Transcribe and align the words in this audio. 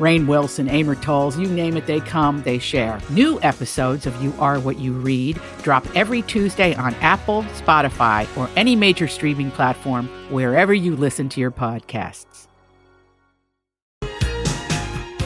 Rainn 0.00 0.26
Wilson, 0.26 0.68
Amor 0.68 0.94
Towles, 0.96 1.38
you 1.38 1.46
name 1.46 1.76
it, 1.76 1.86
they 1.86 2.00
come, 2.00 2.42
they 2.42 2.58
share. 2.58 2.98
New 3.10 3.38
episodes 3.42 4.06
of 4.06 4.20
You 4.22 4.32
Are 4.38 4.58
What 4.58 4.78
You 4.78 4.94
Read 4.94 5.38
drop 5.62 5.86
every 5.94 6.22
Tuesday 6.22 6.74
on 6.74 6.94
Apple, 6.96 7.42
Spotify, 7.54 8.26
or 8.36 8.48
any 8.56 8.74
major 8.74 9.06
streaming 9.06 9.50
platform 9.50 10.08
wherever 10.30 10.72
you 10.72 10.96
listen 10.96 11.28
to 11.28 11.40
your 11.40 11.50
podcasts. 11.50 12.46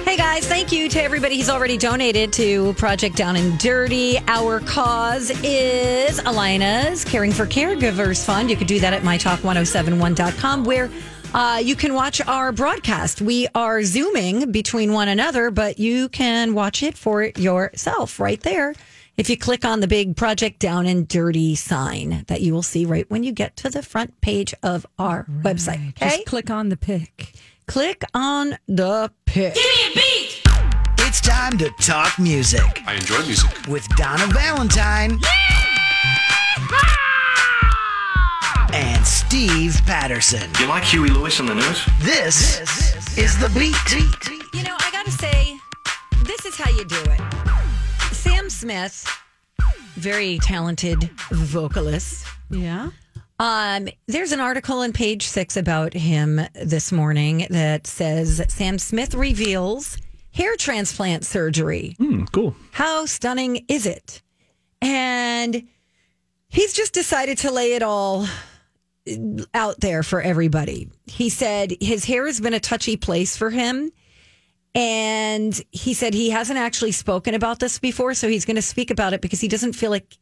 Hey 0.04 0.16
guys, 0.16 0.46
thank 0.46 0.70
you 0.70 0.88
to 0.90 1.02
everybody 1.02 1.36
who's 1.36 1.50
already 1.50 1.76
donated 1.76 2.32
to 2.34 2.72
Project 2.74 3.16
Down 3.16 3.36
and 3.36 3.58
Dirty. 3.58 4.18
Our 4.28 4.60
cause 4.60 5.30
is 5.42 6.20
Allina's 6.20 7.04
Caring 7.04 7.32
for 7.32 7.46
Caregivers 7.46 8.24
Fund. 8.24 8.48
You 8.48 8.56
could 8.56 8.68
do 8.68 8.78
that 8.78 8.92
at 8.92 9.02
mytalk1071.com 9.02 10.64
where 10.64 10.88
uh, 11.34 11.58
you 11.62 11.74
can 11.76 11.94
watch 11.94 12.20
our 12.26 12.52
broadcast. 12.52 13.20
We 13.20 13.48
are 13.54 13.82
zooming 13.82 14.52
between 14.52 14.92
one 14.92 15.08
another, 15.08 15.50
but 15.50 15.78
you 15.78 16.08
can 16.08 16.54
watch 16.54 16.82
it 16.82 16.96
for 16.96 17.24
yourself 17.24 18.20
right 18.20 18.40
there. 18.40 18.74
If 19.16 19.28
you 19.30 19.36
click 19.36 19.64
on 19.64 19.80
the 19.80 19.86
big 19.86 20.16
Project 20.16 20.58
Down 20.58 20.86
and 20.86 21.06
Dirty 21.06 21.54
sign 21.54 22.24
that 22.28 22.40
you 22.40 22.52
will 22.52 22.62
see 22.62 22.84
right 22.84 23.08
when 23.10 23.22
you 23.22 23.32
get 23.32 23.56
to 23.58 23.70
the 23.70 23.82
front 23.82 24.20
page 24.20 24.54
of 24.62 24.86
our 24.98 25.24
website. 25.42 25.90
Okay. 25.90 26.08
Just 26.16 26.26
click 26.26 26.50
on 26.50 26.68
the 26.68 26.76
pic. 26.76 27.32
click 27.66 28.02
on 28.12 28.56
the 28.66 29.12
pic. 29.26 29.54
Give 29.54 29.64
me 29.64 29.86
a 29.86 29.94
beat. 29.94 30.42
It's 30.98 31.20
time 31.20 31.58
to 31.58 31.70
talk 31.80 32.18
music 32.18 32.82
I 32.86 32.94
enjoy 32.94 33.22
music. 33.24 33.50
with 33.68 33.86
Donna 33.96 34.26
Valentine 34.28 35.20
and 38.74 39.06
Steve 39.06 39.80
Patterson. 39.86 40.50
You 40.58 40.66
like 40.66 40.82
Huey 40.82 41.08
Lewis 41.08 41.38
on 41.38 41.46
the 41.46 41.54
news? 41.54 41.86
This 42.00 42.58
is 43.16 43.38
the 43.38 43.48
beat. 43.50 43.76
You 44.52 44.64
know, 44.64 44.74
I 44.80 44.90
got 44.90 45.04
to 45.06 45.12
say, 45.12 45.56
this 46.24 46.44
is 46.44 46.56
how 46.56 46.68
you 46.70 46.84
do 46.84 47.00
it. 47.00 47.20
Sam 48.12 48.50
Smith, 48.50 49.08
very 49.94 50.38
talented 50.42 51.04
vocalist. 51.30 52.26
Yeah. 52.50 52.90
Um, 53.38 53.86
there's 54.08 54.32
an 54.32 54.40
article 54.40 54.82
in 54.82 54.92
page 54.92 55.24
six 55.24 55.56
about 55.56 55.94
him 55.94 56.40
this 56.60 56.90
morning 56.90 57.46
that 57.50 57.86
says 57.86 58.42
Sam 58.48 58.80
Smith 58.80 59.14
reveals 59.14 59.98
hair 60.32 60.56
transplant 60.56 61.24
surgery. 61.24 61.96
cool. 62.32 62.56
How 62.72 63.06
stunning 63.06 63.64
is 63.68 63.86
it? 63.86 64.20
And 64.82 65.62
he's 66.48 66.74
just 66.74 66.92
decided 66.92 67.38
to 67.38 67.52
lay 67.52 67.74
it 67.74 67.82
all 67.84 68.26
out 69.52 69.80
there 69.80 70.02
for 70.02 70.20
everybody. 70.20 70.90
He 71.06 71.28
said 71.28 71.74
his 71.80 72.04
hair 72.04 72.26
has 72.26 72.40
been 72.40 72.54
a 72.54 72.60
touchy 72.60 72.96
place 72.96 73.36
for 73.36 73.50
him. 73.50 73.90
And 74.74 75.60
he 75.70 75.94
said 75.94 76.14
he 76.14 76.30
hasn't 76.30 76.58
actually 76.58 76.92
spoken 76.92 77.34
about 77.34 77.60
this 77.60 77.78
before. 77.78 78.14
So 78.14 78.28
he's 78.28 78.44
going 78.44 78.56
to 78.56 78.62
speak 78.62 78.90
about 78.90 79.12
it 79.12 79.20
because 79.20 79.40
he 79.40 79.46
doesn't 79.46 79.74
feel 79.74 79.90
like 79.90 80.16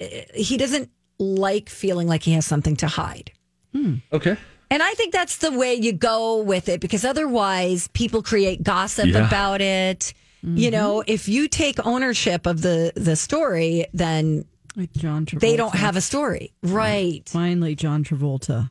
eh, 0.00 0.24
he 0.34 0.56
doesn't 0.56 0.90
like 1.18 1.68
feeling 1.68 2.08
like 2.08 2.24
he 2.24 2.32
has 2.32 2.44
something 2.44 2.74
to 2.76 2.88
hide. 2.88 3.30
Hmm. 3.72 3.96
Okay. 4.12 4.36
And 4.70 4.82
I 4.82 4.92
think 4.94 5.12
that's 5.12 5.36
the 5.36 5.52
way 5.52 5.74
you 5.74 5.92
go 5.92 6.42
with 6.42 6.68
it 6.68 6.80
because 6.80 7.04
otherwise 7.04 7.88
people 7.88 8.22
create 8.22 8.62
gossip 8.62 9.06
Yeah. 9.06 9.26
about 9.26 9.60
it. 9.60 10.14
You 10.42 10.70
mm-hmm. 10.70 10.72
know, 10.72 11.04
if 11.06 11.28
you 11.28 11.46
take 11.46 11.86
ownership 11.86 12.46
of 12.46 12.62
the 12.62 12.92
the 12.96 13.14
story, 13.14 13.86
then 13.94 14.44
Like 14.76 14.92
John 14.92 15.26
Travolta. 15.26 15.40
they 15.40 15.56
don't 15.56 15.74
have 15.74 15.96
a 15.96 16.00
story. 16.00 16.52
Right. 16.62 17.28
Finally, 17.28 17.74
John 17.74 18.04
Travolta 18.04 18.70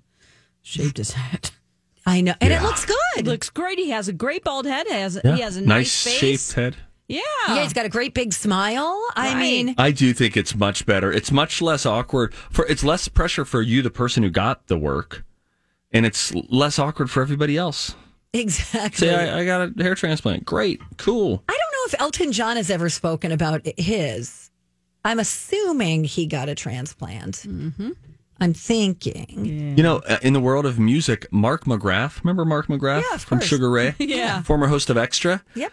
shaved 0.62 0.97
his 0.97 1.12
head. 1.13 1.51
I 2.06 2.22
know. 2.22 2.34
And 2.41 2.51
it 2.51 2.56
Yeah. 2.56 2.63
looks 2.63 2.84
It 2.85 2.95
good. 3.16 3.28
looks 3.28 3.50
great. 3.51 3.78
He 3.78 3.91
has 3.91 4.07
a 4.07 4.13
great 4.13 4.44
bald 4.44 4.66
head. 4.66 4.88
He 4.88 4.94
has, 4.94 5.19
Yeah. 5.23 5.35
he 5.35 5.41
has 5.41 5.57
a 5.57 5.62
nice 5.62 5.67
nice, 5.67 6.03
face. 6.03 6.19
shaped 6.47 6.53
head. 6.56 6.75
Yeah. 7.07 7.19
yeah, 7.50 7.62
he's 7.63 7.73
got 7.73 7.85
a 7.85 7.89
great 7.89 8.13
big 8.13 8.31
smile. 8.34 8.97
I 9.17 9.35
mean, 9.39 9.75
I 9.78 9.91
do 9.91 10.13
think 10.13 10.38
it's 10.38 10.56
much 10.56 10.85
better. 10.85 11.12
It's 11.12 11.29
much 11.31 11.62
less 11.62 11.85
awkward 11.85 12.33
for 12.33 12.66
it's 12.68 12.83
less 12.85 13.07
pressure 13.09 13.44
for 13.44 13.62
you, 13.62 13.81
the 13.81 13.89
person 13.91 14.23
who 14.23 14.29
got 14.29 14.68
the 14.68 14.78
work, 14.78 15.25
and 15.91 16.06
it's 16.06 16.33
less 16.33 16.79
awkward 16.79 17.12
for 17.12 17.22
everybody 17.22 17.57
else. 17.57 17.95
exactly. 18.33 19.09
Say, 19.09 19.13
I, 19.29 19.41
I 19.41 19.45
got 19.45 19.78
a 19.78 19.83
hair 19.83 19.94
transplant. 19.94 20.45
Great, 20.45 20.79
cool. 20.97 21.44
I 21.50 21.51
don't 21.51 21.59
know 21.59 21.85
if 21.94 22.01
Elton 22.01 22.31
John 22.31 22.56
has 22.56 22.69
ever 22.72 22.88
spoken 22.89 23.33
about 23.33 23.68
his. 23.78 24.41
I'm 25.03 25.19
assuming 25.19 26.03
he 26.03 26.25
got 26.28 26.50
a 26.50 26.56
transplant. 26.56 27.45
I'm 28.39 28.53
thinking. 28.53 29.75
You 29.78 29.84
know, 29.84 29.97
uh, 30.07 30.17
in 30.22 30.34
the 30.34 30.39
world 30.39 30.66
of 30.66 30.79
music, 30.79 31.31
Mark 31.31 31.66
McGrath, 31.66 32.23
remember 32.23 32.44
Mark 32.45 32.67
McGrath 32.67 33.01
Yeah, 33.07 33.16
of 33.16 33.23
from 33.23 33.38
course. 33.39 33.50
Sugar 33.50 33.69
Ray? 33.69 33.95
Yeah. 34.00 34.41
Former 34.41 34.67
host 34.67 34.89
of 34.89 34.97
Extra. 34.97 35.44
Yep. 35.56 35.72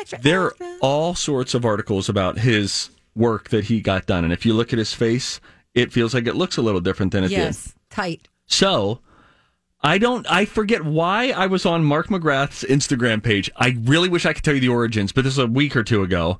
Extra, 0.00 0.20
There 0.20 0.42
are 0.44 0.54
all 0.80 1.14
sorts 1.14 1.54
of 1.54 1.64
articles 1.64 2.08
about 2.08 2.38
his 2.38 2.90
work 3.14 3.48
that 3.50 3.64
he 3.64 3.80
got 3.80 4.06
done. 4.06 4.24
And 4.24 4.32
if 4.32 4.44
you 4.46 4.52
look 4.54 4.72
at 4.72 4.78
his 4.78 4.92
face, 4.92 5.40
it 5.74 5.92
feels 5.92 6.12
like 6.14 6.26
it 6.26 6.34
looks 6.36 6.56
a 6.56 6.62
little 6.62 6.80
different 6.80 7.12
than 7.12 7.24
it 7.24 7.28
did. 7.28 7.38
yes, 7.38 7.74
tight. 7.90 8.28
So 8.46 9.00
I 9.82 9.98
don't 9.98 10.26
I 10.30 10.44
forget 10.46 10.84
why 10.84 11.30
I 11.30 11.46
was 11.46 11.64
on 11.66 11.84
Mark 11.84 12.08
McGrath's 12.08 12.64
Instagram 12.64 13.22
page. 13.22 13.50
I 13.56 13.76
really 13.82 14.08
wish 14.08 14.24
I 14.26 14.32
could 14.32 14.42
tell 14.44 14.54
you 14.54 14.60
the 14.60 14.68
origins, 14.68 15.12
but 15.12 15.24
this 15.24 15.34
is 15.34 15.38
a 15.38 15.46
week 15.46 15.74
or 15.76 15.82
two 15.84 16.02
ago. 16.02 16.38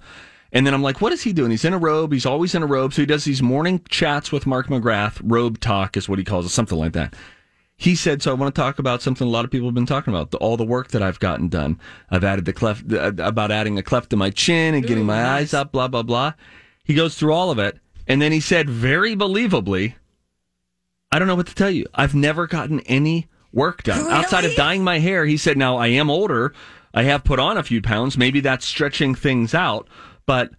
And 0.54 0.66
then 0.66 0.72
I'm 0.72 0.82
like, 0.82 1.00
what 1.00 1.12
is 1.12 1.22
he 1.22 1.32
doing? 1.32 1.50
He's 1.50 1.64
in 1.64 1.74
a 1.74 1.78
robe. 1.78 2.12
He's 2.12 2.24
always 2.24 2.54
in 2.54 2.62
a 2.62 2.66
robe. 2.66 2.94
So 2.94 3.02
he 3.02 3.06
does 3.06 3.24
these 3.24 3.42
morning 3.42 3.82
chats 3.88 4.32
with 4.32 4.46
Mark 4.46 4.68
McGrath. 4.68 5.20
Robe 5.22 5.58
talk 5.60 5.96
is 5.96 6.08
what 6.08 6.18
he 6.18 6.24
calls 6.24 6.46
it, 6.46 6.50
something 6.50 6.78
like 6.78 6.92
that. 6.92 7.14
He 7.76 7.96
said, 7.96 8.22
so 8.22 8.30
I 8.30 8.34
want 8.34 8.54
to 8.54 8.60
talk 8.60 8.78
about 8.78 9.02
something 9.02 9.26
a 9.26 9.30
lot 9.30 9.44
of 9.44 9.50
people 9.50 9.66
have 9.66 9.74
been 9.74 9.84
talking 9.84 10.14
about, 10.14 10.30
the, 10.30 10.38
all 10.38 10.56
the 10.56 10.64
work 10.64 10.88
that 10.92 11.02
I've 11.02 11.18
gotten 11.18 11.48
done. 11.48 11.80
I've 12.08 12.22
added 12.22 12.44
the 12.44 12.52
cleft, 12.52 12.90
uh, 12.92 13.12
about 13.18 13.50
adding 13.50 13.76
a 13.78 13.82
cleft 13.82 14.10
to 14.10 14.16
my 14.16 14.30
chin 14.30 14.74
and 14.74 14.86
getting 14.86 15.04
my 15.04 15.24
eyes 15.26 15.52
up, 15.52 15.72
blah, 15.72 15.88
blah, 15.88 16.04
blah. 16.04 16.34
He 16.84 16.94
goes 16.94 17.16
through 17.16 17.32
all 17.32 17.50
of 17.50 17.58
it. 17.58 17.80
And 18.06 18.22
then 18.22 18.30
he 18.30 18.38
said, 18.38 18.70
very 18.70 19.16
believably, 19.16 19.94
I 21.10 21.18
don't 21.18 21.26
know 21.26 21.34
what 21.34 21.48
to 21.48 21.54
tell 21.54 21.70
you. 21.70 21.86
I've 21.94 22.14
never 22.14 22.46
gotten 22.46 22.78
any 22.80 23.26
work 23.52 23.82
done 23.82 24.08
outside 24.08 24.44
of 24.44 24.54
dyeing 24.54 24.84
my 24.84 25.00
hair. 25.00 25.26
He 25.26 25.36
said, 25.36 25.56
now 25.56 25.76
I 25.76 25.88
am 25.88 26.10
older. 26.10 26.54
I 26.92 27.02
have 27.02 27.24
put 27.24 27.40
on 27.40 27.56
a 27.56 27.62
few 27.64 27.82
pounds. 27.82 28.16
Maybe 28.16 28.38
that's 28.38 28.64
stretching 28.64 29.16
things 29.16 29.52
out, 29.52 29.88
but 30.26 30.50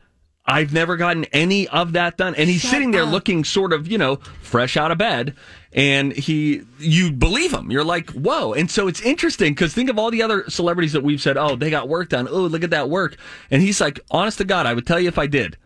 I've 0.46 0.74
never 0.74 0.96
gotten 0.96 1.26
any 1.26 1.68
of 1.68 1.94
that 1.94 2.18
done. 2.18 2.36
And 2.36 2.50
he's 2.50 2.62
sitting 2.62 2.92
there 2.92 3.04
looking 3.04 3.44
sort 3.44 3.74
of, 3.74 3.88
you 3.88 3.98
know, 3.98 4.18
fresh 4.42 4.78
out 4.78 4.92
of 4.92 4.98
bed. 4.98 5.36
And 5.74 6.14
he, 6.14 6.62
you 6.80 7.12
believe 7.12 7.52
him. 7.52 7.72
You're 7.72 7.84
like, 7.84 8.12
whoa. 8.12 8.54
And 8.54 8.70
so 8.70 8.88
it's 8.88 9.02
interesting 9.02 9.54
because 9.54 9.74
think 9.74 9.90
of 9.90 9.98
all 9.98 10.12
the 10.12 10.22
other 10.22 10.48
celebrities 10.50 10.94
that 10.94 11.04
we've 11.04 11.22
said, 11.22 11.36
oh, 11.36 11.56
they 11.56 11.70
got 11.70 11.90
work 11.90 12.10
done. 12.10 12.28
Oh, 12.30 12.42
look 12.42 12.64
at 12.64 12.70
that 12.70 12.90
work. 12.90 13.18
And 13.50 13.62
he's 13.62 13.82
like, 13.82 14.00
honest 14.12 14.38
to 14.38 14.46
God, 14.46 14.66
I 14.66 14.74
would 14.74 14.86
tell 14.86 15.00
you 15.00 15.08
if 15.08 15.18
I 15.18 15.28
did. 15.28 15.58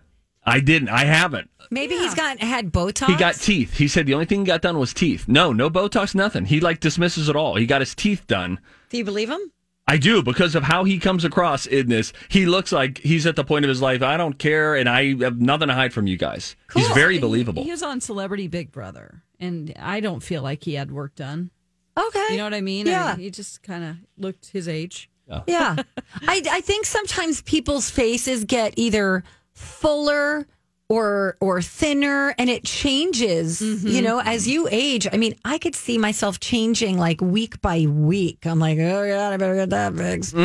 I 0.46 0.62
didn't. 0.62 0.90
I 0.90 1.04
haven't. 1.04 1.50
Maybe 1.70 1.96
he's 1.96 2.16
got 2.16 2.40
had 2.40 2.72
Botox. 2.72 3.08
He 3.08 3.16
got 3.16 3.36
teeth. 3.36 3.78
He 3.78 3.88
said 3.88 4.08
the 4.08 4.14
only 4.14 4.26
thing 4.26 4.40
he 4.40 4.46
got 4.46 4.62
done 4.62 4.80
was 4.80 4.94
teeth. 4.94 5.28
No, 5.28 5.54
no 5.54 5.70
Botox, 5.70 6.16
nothing. 6.16 6.46
He 6.46 6.60
like 6.60 6.80
dismisses 6.80 7.30
it 7.30 7.36
all. 7.36 7.56
He 7.56 7.68
got 7.68 7.82
his 7.82 7.94
teeth 7.94 8.26
done. 8.26 8.60
Do 8.90 8.98
you 8.98 9.06
believe 9.06 9.30
him? 9.30 9.52
I 9.90 9.98
do 9.98 10.22
because 10.22 10.54
of 10.56 10.64
how 10.64 10.84
he 10.84 11.00
comes 11.00 11.26
across 11.26 11.66
in 11.66 11.90
this. 11.90 12.14
He 12.30 12.46
looks 12.46 12.72
like 12.72 13.00
he's 13.00 13.26
at 13.26 13.36
the 13.36 13.44
point 13.44 13.66
of 13.66 13.70
his 13.70 13.82
life. 13.82 14.02
I 14.04 14.18
don't 14.18 14.38
care, 14.38 14.76
and 14.76 14.88
I 14.88 15.16
have 15.24 15.40
nothing 15.42 15.68
to 15.68 15.74
hide 15.74 15.94
from 15.94 16.06
you 16.08 16.16
guys. 16.16 16.56
He's 16.74 16.88
very 16.90 17.18
believable. 17.18 17.64
He 17.64 17.72
was 17.72 17.82
on 17.84 18.00
Celebrity 18.00 18.48
Big 18.48 18.72
Brother, 18.72 19.24
and 19.40 19.74
I 19.80 20.00
don't 20.00 20.22
feel 20.22 20.42
like 20.44 20.64
he 20.64 20.76
had 20.76 20.92
work 20.92 21.16
done. 21.16 21.50
Okay. 21.98 22.28
You 22.32 22.38
know 22.38 22.44
what 22.46 22.54
I 22.54 22.62
mean? 22.62 22.86
Yeah. 22.88 23.16
I- 23.18 23.20
he 23.20 23.32
just 23.32 23.64
kind 23.64 23.84
of 23.84 23.96
looked 24.18 24.52
his 24.52 24.68
age. 24.68 25.10
Yeah. 25.48 25.76
I, 26.28 26.42
I 26.50 26.62
think 26.62 26.86
sometimes 26.86 27.42
people's 27.42 27.90
faces 27.90 28.46
get 28.46 28.74
either 28.78 29.24
fuller 29.54 30.48
or 30.90 31.38
or 31.40 31.62
thinner 31.62 32.34
and 32.40 32.50
it 32.50 32.66
changes 32.66 33.62
you 33.62 34.02
know 34.02 34.20
as 34.20 34.48
you 34.48 34.68
age. 34.72 35.08
I 35.12 35.18
mean 35.18 35.36
i 35.46 35.58
could 35.60 35.76
see 35.76 35.98
myself 35.98 36.40
changing 36.40 36.98
like 36.98 37.22
week 37.22 37.62
by 37.62 37.86
week. 37.86 38.46
I'm 38.46 38.60
like 38.60 38.80
oh 38.80 39.08
god 39.08 39.34
i 39.34 39.38
better 39.38 39.56
get 39.56 39.70
that 39.70 39.94
fixed. 39.96 40.36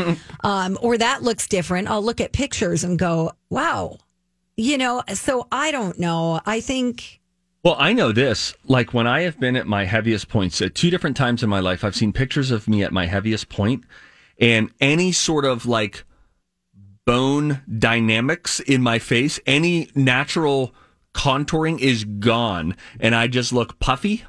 Um, 0.45 0.79
or 0.83 0.99
that 0.99 1.23
looks 1.23 1.49
different. 1.49 1.89
I'll 1.89 2.03
look 2.05 2.21
at 2.21 2.33
pictures 2.33 2.85
and 2.85 2.99
go 2.99 3.33
wow. 3.51 3.97
You 4.57 4.79
know 4.79 5.03
so 5.15 5.49
i 5.51 5.71
don't 5.71 5.99
know. 5.99 6.41
I 6.45 6.61
think 6.61 7.21
Well, 7.65 7.77
I 7.79 7.95
know 7.95 8.13
this. 8.13 8.55
Like 8.69 8.93
when 8.93 9.07
I 9.07 9.23
have 9.23 9.41
been 9.41 9.57
at 9.57 9.67
my 9.67 9.87
heaviest 9.87 10.29
points 10.29 10.61
at 10.61 10.75
two 10.75 10.91
different 10.91 11.17
times 11.17 11.43
in 11.43 11.49
my 11.49 11.61
life, 11.61 11.83
I've 11.83 11.97
seen 11.97 12.13
pictures 12.13 12.51
of 12.51 12.69
me 12.69 12.83
at 12.85 12.93
my 12.93 13.07
heaviest 13.07 13.49
point, 13.49 13.85
and 14.39 14.71
any 14.81 15.11
sort 15.13 15.47
of 15.47 15.65
like 15.65 16.05
bone 17.07 17.63
dynamics 17.79 18.61
in 18.61 18.83
my 18.83 18.99
face, 18.99 19.39
any 19.47 19.89
natural 19.95 20.75
contouring 21.15 21.79
is 21.81 22.05
gone, 22.05 22.77
and 23.01 23.15
I 23.15 23.27
just 23.27 23.53
look 23.53 23.79
puffy 23.79 24.25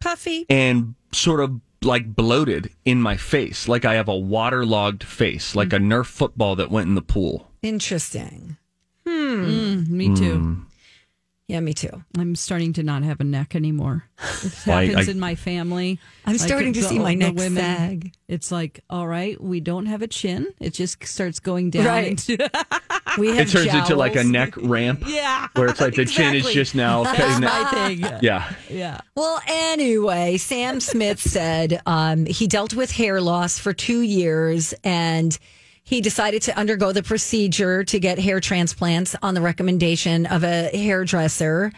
puffy. 0.00 0.46
and 0.48 0.94
sort 1.12 1.40
of 1.40 1.60
like 1.82 2.14
bloated 2.14 2.70
in 2.84 3.00
my 3.00 3.16
face, 3.16 3.68
like 3.68 3.84
I 3.84 3.94
have 3.94 4.08
a 4.08 4.16
waterlogged 4.16 5.04
face, 5.04 5.54
like 5.54 5.68
mm. 5.68 5.76
a 5.76 5.80
Nerf 5.80 6.06
football 6.06 6.56
that 6.56 6.70
went 6.70 6.88
in 6.88 6.94
the 6.94 7.02
pool. 7.02 7.50
interesting. 7.62 8.56
Hmm. 9.06 9.44
Hmm. 9.44 9.50
Mm, 9.50 9.88
me 9.88 10.14
too. 10.14 10.38
Mm. 10.38 10.64
Yeah 11.48 11.58
me 11.60 11.72
too 11.74 12.04
I'm 12.16 12.36
starting 12.36 12.72
to 12.74 12.82
not 12.82 13.02
have 13.02 13.20
a 13.20 13.24
neck 13.24 13.54
anymore. 13.56 14.04
It 14.44 14.52
happens 14.64 15.08
I- 15.08 15.10
in 15.12 15.18
my 15.20 15.34
family. 15.34 15.98
I'm 16.26 16.34
Like, 16.34 16.40
starting 16.40 16.72
to 16.74 16.80
the- 16.80 16.86
see 16.88 16.98
my 16.98 17.14
the 17.14 17.30
neck 17.32 17.38
sag. 17.52 18.12
It's 18.26 18.50
like, 18.52 18.80
all 18.90 19.06
right, 19.06 19.40
we 19.40 19.60
don't 19.60 19.86
have 19.86 20.02
a 20.02 20.06
chin. 20.08 20.48
It 20.60 20.74
just 20.74 21.04
starts 21.06 21.38
going 21.40 21.70
down. 21.70 21.86
Right. 21.86 22.28
into- 22.28 22.50
we 23.18 23.28
have 23.28 23.48
It 23.48 23.50
turns 23.50 23.72
into 23.72 23.94
like 23.96 24.16
a 24.16 24.24
neck 24.24 24.54
ramp. 24.56 25.04
Yeah, 25.06 25.46
Where 25.54 25.68
it's 25.68 25.80
like 25.80 25.94
the 25.94 26.04
chin 26.04 26.34
is 26.34 26.52
just 26.52 26.74
now. 26.74 27.04
That's 27.04 27.40
my 27.40 27.64
thing. 27.86 28.00
yeah. 28.20 28.52
Yeah. 28.68 29.00
Well, 29.14 29.40
anyway, 29.46 30.36
Sam 30.38 30.80
Smith 30.80 31.20
said 31.20 31.80
um, 31.86 32.26
he 32.26 32.46
dealt 32.48 32.74
with 32.74 32.90
hair 32.90 33.20
loss 33.20 33.58
for 33.58 33.72
two 33.72 34.00
years 34.02 34.74
and 34.84 35.38
he 35.88 36.02
decided 36.02 36.42
to 36.42 36.54
undergo 36.54 36.92
the 36.92 37.02
procedure 37.02 37.82
to 37.82 37.98
get 37.98 38.18
hair 38.18 38.40
transplants 38.40 39.16
on 39.22 39.32
the 39.32 39.40
recommendation 39.40 40.26
of 40.26 40.44
a 40.44 40.68
hairdresser. 40.76 41.72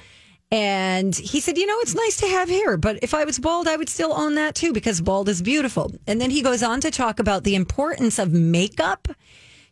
And 0.50 1.14
he 1.14 1.38
said, 1.38 1.56
you 1.56 1.64
know, 1.64 1.78
it's 1.78 1.94
nice 1.94 2.16
to 2.16 2.26
have 2.26 2.48
hair, 2.48 2.76
but 2.76 2.98
if 3.02 3.14
I 3.14 3.22
was 3.22 3.38
bald, 3.38 3.68
I 3.68 3.76
would 3.76 3.88
still 3.88 4.12
own 4.12 4.34
that 4.34 4.56
too 4.56 4.72
because 4.72 5.00
bald 5.00 5.28
is 5.28 5.42
beautiful. 5.42 5.92
And 6.08 6.20
then 6.20 6.30
he 6.30 6.42
goes 6.42 6.64
on 6.64 6.80
to 6.80 6.90
talk 6.90 7.20
about 7.20 7.44
the 7.44 7.54
importance 7.54 8.18
of 8.18 8.32
makeup 8.32 9.06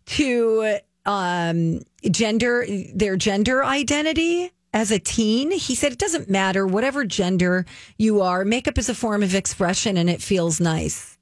to 0.07 0.79
um, 1.05 1.81
gender, 2.09 2.65
their 2.95 3.17
gender 3.17 3.65
identity 3.65 4.53
as 4.73 4.93
a 4.93 5.01
teen. 5.01 5.51
He 5.51 5.75
said 5.75 5.91
it 5.91 5.99
doesn't 5.99 6.31
matter, 6.31 6.65
whatever 6.65 7.05
gender 7.05 7.67
you 7.97 8.21
are, 8.21 8.45
makeup 8.45 8.79
is 8.79 8.89
a 8.89 8.95
form 8.95 9.25
of 9.25 9.35
expression 9.35 9.97
and 9.97 10.09
it 10.09 10.23
feels 10.23 10.61
nice. 10.61 11.19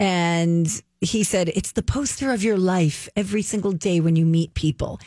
And 0.00 0.66
he 1.00 1.22
said 1.22 1.48
it's 1.50 1.72
the 1.72 1.82
poster 1.82 2.32
of 2.32 2.42
your 2.42 2.56
life 2.56 3.08
every 3.16 3.42
single 3.42 3.72
day 3.72 4.00
when 4.00 4.16
you 4.16 4.24
meet 4.26 4.54
people. 4.54 5.00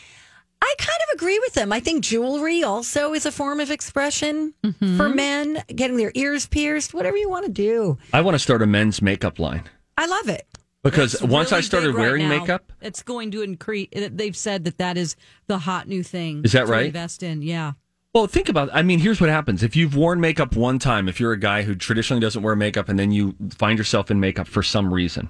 I 0.61 0.75
kind 0.77 0.99
of 1.07 1.15
agree 1.15 1.39
with 1.39 1.55
him. 1.57 1.71
I 1.71 1.79
think 1.79 2.03
jewelry 2.03 2.63
also 2.63 3.13
is 3.13 3.25
a 3.25 3.31
form 3.31 3.59
of 3.61 3.71
expression 3.71 4.53
mm-hmm. 4.63 4.97
for 4.97 5.07
men, 5.09 5.63
getting 5.73 5.95
their 5.97 6.11
ears 6.15 6.47
pierced, 6.47 6.93
whatever 6.93 7.15
you 7.15 7.29
want 7.29 7.45
to 7.45 7.51
do. 7.51 7.97
I 8.11 8.21
want 8.21 8.35
to 8.35 8.39
start 8.39 8.61
a 8.61 8.67
men's 8.67 9.01
makeup 9.01 9.39
line 9.39 9.63
I 9.97 10.05
love 10.05 10.27
it. 10.29 10.45
because 10.83 11.13
It's 11.15 11.23
once 11.23 11.51
I 11.53 11.61
started 11.61 11.87
big 11.87 11.95
right 11.95 12.01
wearing 12.01 12.27
now. 12.27 12.39
makeup, 12.39 12.71
it's 12.81 13.03
going 13.03 13.31
to 13.31 13.41
increase. 13.41 13.87
They've 13.93 14.35
said 14.35 14.65
that 14.65 14.77
that 14.77 14.97
is 14.97 15.15
the 15.47 15.59
hot 15.59 15.87
new 15.87 16.03
thing. 16.03 16.41
Is 16.43 16.51
that 16.51 16.65
to 16.65 16.71
right? 16.71 16.87
Invest 16.87 17.23
in, 17.23 17.41
yeah. 17.41 17.73
well, 18.13 18.27
think 18.27 18.49
about. 18.49 18.69
I 18.73 18.81
mean, 18.81 18.99
here's 18.99 19.19
what 19.21 19.29
happens: 19.29 19.63
if 19.63 19.75
you've 19.75 19.95
worn 19.95 20.19
makeup 20.19 20.55
one 20.55 20.77
time, 20.79 21.07
if 21.07 21.19
you're 21.19 21.33
a 21.33 21.39
guy 21.39 21.63
who 21.63 21.73
traditionally 21.75 22.21
doesn't 22.21 22.43
wear 22.43 22.55
makeup, 22.55 22.89
and 22.89 22.99
then 22.99 23.11
you 23.11 23.35
find 23.49 23.77
yourself 23.77 24.11
in 24.11 24.19
makeup 24.19 24.47
for 24.47 24.61
some 24.63 24.93
reason, 24.93 25.29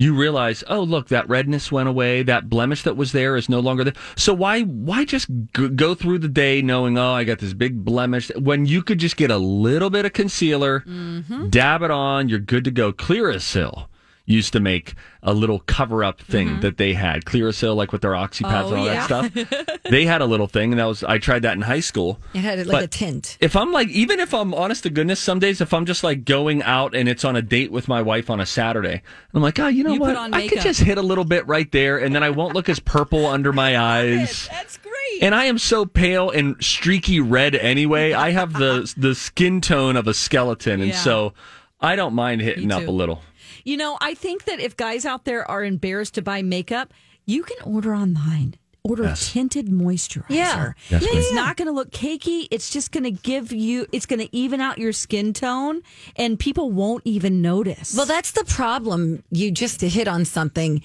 you 0.00 0.14
realize, 0.14 0.64
oh, 0.66 0.80
look, 0.80 1.08
that 1.08 1.28
redness 1.28 1.70
went 1.70 1.86
away. 1.86 2.22
That 2.22 2.48
blemish 2.48 2.84
that 2.84 2.96
was 2.96 3.12
there 3.12 3.36
is 3.36 3.50
no 3.50 3.60
longer 3.60 3.84
there. 3.84 3.92
So 4.16 4.32
why 4.32 4.62
why 4.62 5.04
just 5.04 5.28
go 5.52 5.94
through 5.94 6.20
the 6.20 6.28
day 6.28 6.62
knowing, 6.62 6.96
oh, 6.96 7.12
I 7.12 7.24
got 7.24 7.38
this 7.38 7.52
big 7.52 7.84
blemish 7.84 8.30
when 8.34 8.64
you 8.64 8.82
could 8.82 8.98
just 8.98 9.18
get 9.18 9.30
a 9.30 9.36
little 9.36 9.90
bit 9.90 10.06
of 10.06 10.14
concealer, 10.14 10.80
mm-hmm. 10.80 11.50
dab 11.50 11.82
it 11.82 11.90
on, 11.90 12.30
you're 12.30 12.38
good 12.38 12.64
to 12.64 12.70
go. 12.70 12.94
Clearasil 12.94 13.88
used 14.30 14.52
to 14.52 14.60
make 14.60 14.94
a 15.22 15.34
little 15.34 15.58
cover 15.60 16.02
up 16.02 16.20
thing 16.20 16.48
mm-hmm. 16.48 16.60
that 16.60 16.78
they 16.78 16.94
had. 16.94 17.24
Clearasil, 17.24 17.74
like 17.76 17.92
with 17.92 18.00
their 18.02 18.12
oxypads 18.12 18.64
Oh, 18.64 18.68
and 18.68 18.78
all 18.78 18.84
yeah. 18.86 19.06
that 19.06 19.32
stuff. 19.32 19.80
they 19.90 20.06
had 20.06 20.22
a 20.22 20.26
little 20.26 20.46
thing, 20.46 20.72
and 20.72 20.78
that 20.80 20.86
was 20.86 21.02
I 21.04 21.18
tried 21.18 21.42
that 21.42 21.54
in 21.54 21.62
high 21.62 21.80
school. 21.80 22.20
It 22.32 22.40
had 22.40 22.58
like 22.66 22.76
But- 22.76 22.84
a 22.84 22.86
tint. 22.88 23.36
If 23.40 23.56
I'm 23.56 23.72
like, 23.72 23.88
even 23.88 24.20
if 24.20 24.32
I'm 24.32 24.54
honest 24.54 24.84
to 24.84 24.90
goodness, 24.90 25.20
some 25.20 25.38
days 25.38 25.60
if 25.60 25.74
I'm 25.74 25.84
just 25.84 26.02
like 26.04 26.24
going 26.24 26.62
out 26.62 26.94
and 26.94 27.08
it's 27.08 27.24
on 27.24 27.36
a 27.36 27.42
date 27.42 27.70
with 27.72 27.88
my 27.88 28.00
wife 28.02 28.30
on 28.30 28.40
a 28.40 28.46
Saturday, 28.46 29.02
I'm 29.34 29.42
like, 29.42 29.58
oh, 29.58 29.68
you 29.68 29.84
know 29.84 29.92
You 29.94 30.00
what? 30.00 30.16
I 30.32 30.48
could 30.48 30.60
just 30.60 30.80
hit 30.80 30.96
a 30.96 31.02
little 31.02 31.24
bit 31.24 31.46
right 31.46 31.70
there, 31.72 31.98
and 31.98 32.14
then 32.14 32.22
I 32.22 32.30
won't 32.30 32.54
look 32.54 32.68
as 32.68 32.78
purple 32.80 33.26
under 33.26 33.52
my 33.52 33.78
eyes. 33.98 34.48
That's 34.50 34.76
great. 34.78 35.22
And 35.22 35.34
I 35.34 35.44
am 35.46 35.58
so 35.58 35.84
pale 35.86 36.30
and 36.30 36.56
streaky 36.62 37.20
red 37.20 37.54
anyway. 37.54 38.12
I 38.12 38.30
have 38.30 38.52
the 38.52 38.90
the 38.96 39.14
skin 39.14 39.60
tone 39.60 39.96
of 39.96 40.06
a 40.06 40.14
skeleton, 40.14 40.80
and 40.80 40.90
Yeah. 40.90 40.96
so 40.96 41.34
I 41.80 41.96
don't 41.96 42.14
mind 42.14 42.40
hitting 42.42 42.70
up 42.72 42.86
a 42.86 42.90
little. 42.90 43.22
You 43.64 43.76
know, 43.76 43.96
I 44.00 44.14
think 44.14 44.44
that 44.44 44.60
if 44.60 44.76
guys 44.76 45.04
out 45.04 45.24
there 45.24 45.48
are 45.50 45.64
embarrassed 45.64 46.14
to 46.14 46.22
buy 46.22 46.42
makeup, 46.42 46.92
you 47.26 47.42
can 47.42 47.56
order 47.64 47.94
online. 47.94 48.54
Order 48.82 49.04
Yes. 49.04 49.32
tinted 49.32 49.66
moisturizer. 49.66 50.24
Yeah. 50.30 50.72
Yes, 50.88 51.02
it's 51.06 51.32
not 51.34 51.58
going 51.58 51.66
to 51.66 51.72
look 51.72 51.90
cakey. 51.90 52.48
It's 52.50 52.70
just 52.70 52.92
going 52.92 53.04
to 53.04 53.10
give 53.10 53.52
you, 53.52 53.86
it's 53.92 54.06
going 54.06 54.20
to 54.20 54.34
even 54.34 54.62
out 54.62 54.78
your 54.78 54.92
skin 54.94 55.34
tone 55.34 55.82
and 56.16 56.38
people 56.38 56.70
won't 56.72 57.02
even 57.04 57.42
notice. 57.42 57.94
Well, 57.94 58.06
that's 58.06 58.32
the 58.32 58.44
problem. 58.46 59.22
You 59.30 59.50
just 59.50 59.80
to 59.80 59.88
hit 59.88 60.08
on 60.08 60.24
something 60.24 60.82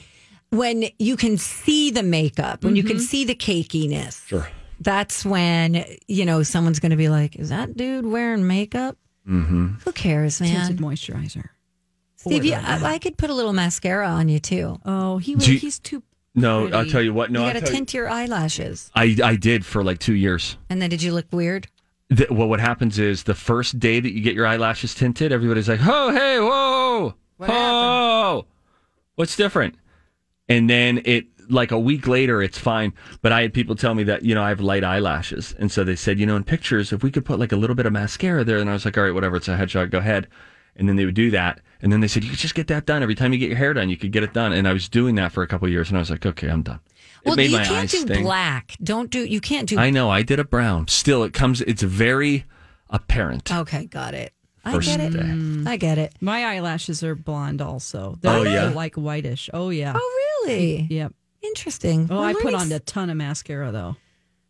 when 0.49 0.85
you 0.99 1.15
can 1.15 1.37
see 1.37 1.89
the 1.89 2.03
makeup, 2.03 2.65
when 2.65 2.75
you 2.75 2.83
can 2.83 2.99
see 2.99 3.23
the 3.23 3.33
cakiness. 3.35 4.27
Sure. 4.27 4.47
That's 4.81 5.23
when 5.25 5.85
you 6.07 6.25
know 6.25 6.43
someone's 6.43 6.79
going 6.81 6.89
to 6.91 6.97
be 6.97 7.07
like, 7.07 7.37
"Is 7.37 7.47
that 7.49 7.77
dude 7.77 8.05
wearing 8.05 8.45
makeup?" 8.45 8.97
Mm-hmm. 9.27 9.67
Who 9.85 9.91
cares, 9.93 10.41
man? 10.41 10.67
tinted 10.67 10.77
moisturizer. 10.85 11.45
Steve, 12.25 12.45
you, 12.45 12.53
I, 12.53 12.93
I 12.93 12.97
could 12.99 13.17
put 13.17 13.29
a 13.29 13.33
little 13.33 13.53
mascara 13.53 14.07
on 14.07 14.29
you 14.29 14.39
too. 14.39 14.79
Oh, 14.85 15.17
he 15.17 15.35
Do 15.35 15.53
you- 15.53 15.59
he's 15.59 15.79
too. 15.79 16.03
No, 16.37 16.67
I'll 16.67 16.85
tell 16.85 17.01
you 17.01 17.13
what. 17.13 17.31
No, 17.31 17.39
you 17.41 17.45
I'll 17.47 17.53
got 17.53 17.59
to 17.59 17.65
tell 17.65 17.69
you- 17.71 17.75
tint 17.77 17.93
your 17.93 18.09
eyelashes, 18.09 18.91
I 18.93 19.15
I 19.23 19.35
did 19.37 19.65
for 19.65 19.83
like 19.83 19.99
two 19.99 20.15
years. 20.15 20.57
and 20.69 20.81
then 20.81 20.89
did 20.89 21.01
you 21.01 21.13
look 21.13 21.27
weird? 21.31 21.67
the, 22.09 22.27
well, 22.29 22.47
what 22.47 22.59
happens 22.59 22.99
is 22.99 23.23
the 23.23 23.33
first 23.33 23.79
day 23.79 23.99
that 23.99 24.11
you 24.13 24.21
get 24.21 24.35
your 24.35 24.45
eyelashes 24.45 24.93
tinted, 24.93 25.31
everybody's 25.31 25.67
like, 25.69 25.79
"Oh, 25.83 26.11
hey, 26.11 26.39
whoa, 26.39 27.15
What 27.37 27.49
oh, 27.51 28.45
what's 29.15 29.35
different?" 29.35 29.75
And 30.49 30.69
then 30.69 31.01
it, 31.05 31.25
like 31.49 31.71
a 31.71 31.79
week 31.79 32.05
later, 32.07 32.43
it's 32.43 32.59
fine. 32.59 32.93
But 33.23 33.31
I 33.31 33.41
had 33.41 33.53
people 33.53 33.75
tell 33.75 33.95
me 33.95 34.03
that 34.03 34.23
you 34.23 34.35
know 34.35 34.43
I 34.43 34.49
have 34.49 34.59
light 34.59 34.83
eyelashes, 34.83 35.55
and 35.57 35.71
so 35.71 35.83
they 35.85 35.95
said, 35.95 36.19
you 36.19 36.25
know, 36.25 36.35
in 36.35 36.43
pictures, 36.43 36.91
if 36.93 37.01
we 37.01 37.09
could 37.11 37.23
put 37.25 37.39
like 37.39 37.51
a 37.53 37.55
little 37.55 37.75
bit 37.75 37.85
of 37.85 37.93
mascara 37.93 38.43
there, 38.43 38.57
and 38.59 38.69
I 38.69 38.73
was 38.73 38.83
like, 38.85 38.97
all 38.97 39.03
right, 39.05 39.13
whatever, 39.13 39.37
it's 39.37 39.47
a 39.47 39.55
headshot, 39.57 39.89
go 39.89 39.99
ahead. 39.99 40.27
And 40.75 40.89
then 40.89 40.95
they 40.97 41.05
would 41.05 41.15
do 41.15 41.31
that, 41.31 41.61
and 41.81 41.91
then 41.91 42.01
they 42.01 42.07
said, 42.07 42.23
you 42.23 42.29
could 42.29 42.39
just 42.39 42.53
get 42.55 42.67
that 42.67 42.85
done 42.85 43.01
every 43.01 43.15
time 43.15 43.31
you 43.31 43.39
get 43.39 43.47
your 43.49 43.57
hair 43.57 43.73
done, 43.73 43.89
you 43.89 43.95
could 43.95 44.11
get 44.11 44.23
it 44.23 44.33
done. 44.33 44.51
And 44.51 44.67
I 44.67 44.73
was 44.73 44.89
doing 44.89 45.15
that 45.15 45.31
for 45.31 45.41
a 45.41 45.47
couple 45.47 45.65
of 45.67 45.71
years, 45.71 45.87
and 45.89 45.97
I 45.97 46.01
was 46.01 46.09
like, 46.09 46.25
okay, 46.25 46.49
I'm 46.49 46.63
done. 46.63 46.79
It 47.23 47.29
well, 47.29 47.35
made 47.37 47.49
you 47.51 47.57
my 47.57 47.63
can't 47.63 47.77
eyes 47.85 47.91
do 47.91 47.99
sting. 47.99 48.23
black. 48.23 48.75
Don't 48.83 49.09
do. 49.09 49.23
You 49.23 49.39
can't 49.39 49.69
do. 49.69 49.77
I 49.79 49.89
know, 49.89 50.09
I 50.09 50.21
did 50.21 50.39
a 50.39 50.43
brown. 50.43 50.87
Still, 50.89 51.23
it 51.23 51.33
comes. 51.33 51.61
It's 51.61 51.81
very 51.81 52.43
apparent. 52.89 53.51
okay, 53.51 53.85
got 53.85 54.13
it. 54.13 54.33
I 54.65 54.77
get 54.79 54.99
it. 54.99 55.13
day. 55.13 55.71
I 55.71 55.77
get 55.77 55.97
it. 55.97 56.13
My 56.21 56.43
eyelashes 56.43 57.03
are 57.03 57.15
blonde 57.15 57.61
also. 57.61 58.17
They're 58.21 58.33
Oh, 58.33 58.43
yeah? 58.43 58.69
like 58.69 58.95
whitish. 58.95 59.49
Oh, 59.53 59.69
yeah. 59.69 59.93
Oh, 59.95 60.41
really? 60.47 60.87
Yep. 60.89 61.13
Interesting. 61.43 62.07
Oh, 62.09 62.15
Well, 62.15 62.23
I 62.23 62.33
put 62.33 62.53
on 62.55 62.71
a 62.71 62.79
ton 62.79 63.09
of 63.11 63.17
mascara 63.17 63.71
though. 63.71 63.95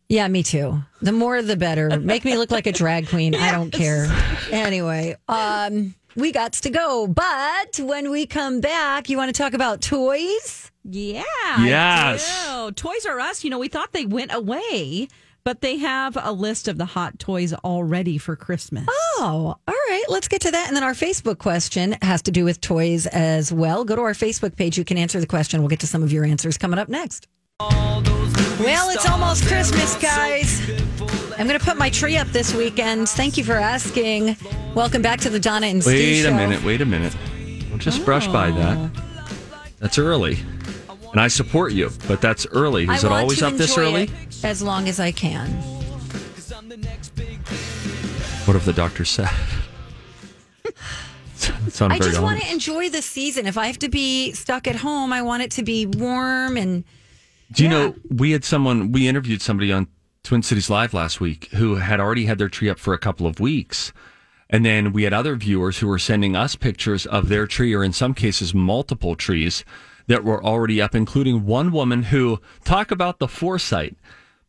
Yeah, 0.08 0.26
me 0.28 0.42
too. 0.42 0.82
The 1.02 1.12
more 1.12 1.42
the 1.42 1.56
better. 1.56 2.00
Make 2.00 2.24
me 2.24 2.36
look 2.38 2.50
like 2.50 2.66
a 2.66 2.72
drag 2.72 3.08
queen. 3.08 3.34
I 3.34 3.52
don't 3.56 3.70
care. 3.70 4.06
Anyway, 4.50 5.16
um, 5.28 5.94
we 6.16 6.32
got 6.32 6.54
to 6.54 6.70
go. 6.70 7.06
But 7.06 7.78
when 7.78 8.10
we 8.10 8.26
come 8.26 8.60
back, 8.60 9.08
you 9.08 9.16
want 9.16 9.34
to 9.34 9.42
talk 9.42 9.52
about 9.52 9.80
toys? 9.80 10.70
Yeah. 10.84 11.22
Yes. 11.60 12.48
Toys 12.74 13.06
R 13.06 13.20
Us, 13.20 13.44
you 13.44 13.50
know, 13.50 13.58
we 13.58 13.68
thought 13.68 13.92
they 13.92 14.06
went 14.06 14.32
away, 14.32 15.08
but 15.44 15.60
they 15.60 15.76
have 15.76 16.16
a 16.20 16.32
list 16.32 16.68
of 16.68 16.78
the 16.78 16.84
hot 16.86 17.18
toys 17.18 17.52
already 17.52 18.18
for 18.18 18.34
Christmas. 18.36 18.86
Oh, 18.88 19.56
all 19.66 19.74
right. 19.88 20.04
Let's 20.08 20.28
get 20.28 20.40
to 20.42 20.50
that. 20.50 20.68
And 20.68 20.76
then 20.76 20.84
our 20.84 20.94
Facebook 20.94 21.38
question 21.38 21.96
has 22.02 22.22
to 22.22 22.30
do 22.30 22.44
with 22.44 22.60
toys 22.60 23.06
as 23.06 23.52
well. 23.52 23.84
Go 23.84 23.96
to 23.96 24.02
our 24.02 24.12
Facebook 24.12 24.56
page. 24.56 24.78
You 24.78 24.84
can 24.84 24.98
answer 24.98 25.20
the 25.20 25.26
question. 25.26 25.60
We'll 25.60 25.68
get 25.68 25.80
to 25.80 25.86
some 25.86 26.02
of 26.02 26.12
your 26.12 26.24
answers 26.24 26.56
coming 26.56 26.78
up 26.78 26.88
next. 26.88 27.26
Well, 28.58 28.88
it's 28.90 29.08
almost 29.08 29.46
Christmas, 29.46 29.96
guys. 29.96 30.60
I'm 31.38 31.46
going 31.46 31.58
to 31.58 31.64
put 31.64 31.76
my 31.76 31.90
tree 31.90 32.16
up 32.16 32.26
this 32.28 32.54
weekend. 32.54 33.08
Thank 33.08 33.36
you 33.36 33.44
for 33.44 33.52
asking. 33.54 34.36
Welcome 34.74 35.02
back 35.02 35.20
to 35.20 35.30
the 35.30 35.38
Donna 35.38 35.66
and 35.66 35.82
Stu 35.82 35.92
Wait 35.92 36.22
show. 36.22 36.30
a 36.30 36.34
minute. 36.34 36.64
Wait 36.64 36.80
a 36.80 36.86
minute. 36.86 37.14
Don't 37.68 37.78
just 37.78 38.04
brush 38.04 38.26
by 38.28 38.50
that. 38.50 38.78
Oh. 38.78 38.90
That's 39.78 39.98
early. 39.98 40.38
And 41.12 41.20
I 41.20 41.28
support 41.28 41.72
you, 41.72 41.90
but 42.08 42.22
that's 42.22 42.46
early. 42.46 42.88
I 42.88 42.94
Is 42.94 43.04
it 43.04 43.12
always 43.12 43.42
up 43.42 43.54
this 43.54 43.76
early? 43.76 44.10
as 44.42 44.62
long 44.62 44.88
as 44.88 45.00
I 45.00 45.12
can. 45.12 45.48
What 48.46 48.56
if 48.56 48.64
the 48.64 48.72
doctor 48.72 49.04
said? 49.04 49.28
I 51.80 51.98
just 51.98 52.22
want 52.22 52.40
to 52.40 52.50
enjoy 52.50 52.88
the 52.88 53.02
season. 53.02 53.46
If 53.46 53.58
I 53.58 53.66
have 53.66 53.78
to 53.80 53.88
be 53.88 54.32
stuck 54.32 54.66
at 54.66 54.76
home, 54.76 55.12
I 55.12 55.20
want 55.22 55.42
it 55.42 55.50
to 55.52 55.62
be 55.62 55.84
warm 55.84 56.56
and 56.56 56.84
Do 57.52 57.62
you 57.62 57.68
know 57.68 57.94
we 58.08 58.32
had 58.32 58.44
someone 58.44 58.92
we 58.92 59.08
interviewed 59.08 59.40
somebody 59.40 59.72
on 59.72 59.88
Twin 60.26 60.42
Cities 60.42 60.68
Live 60.68 60.92
last 60.92 61.20
week 61.20 61.48
who 61.52 61.76
had 61.76 62.00
already 62.00 62.26
had 62.26 62.38
their 62.38 62.48
tree 62.48 62.68
up 62.68 62.80
for 62.80 62.92
a 62.92 62.98
couple 62.98 63.28
of 63.28 63.38
weeks. 63.38 63.92
And 64.50 64.64
then 64.64 64.92
we 64.92 65.04
had 65.04 65.12
other 65.12 65.36
viewers 65.36 65.78
who 65.78 65.86
were 65.86 66.00
sending 66.00 66.34
us 66.34 66.56
pictures 66.56 67.06
of 67.06 67.28
their 67.28 67.46
tree 67.46 67.72
or 67.74 67.84
in 67.84 67.92
some 67.92 68.12
cases 68.12 68.52
multiple 68.52 69.14
trees 69.14 69.64
that 70.08 70.24
were 70.24 70.42
already 70.44 70.82
up 70.82 70.96
including 70.96 71.46
one 71.46 71.70
woman 71.70 72.04
who 72.04 72.40
talk 72.64 72.90
about 72.90 73.20
the 73.20 73.28
foresight 73.28 73.96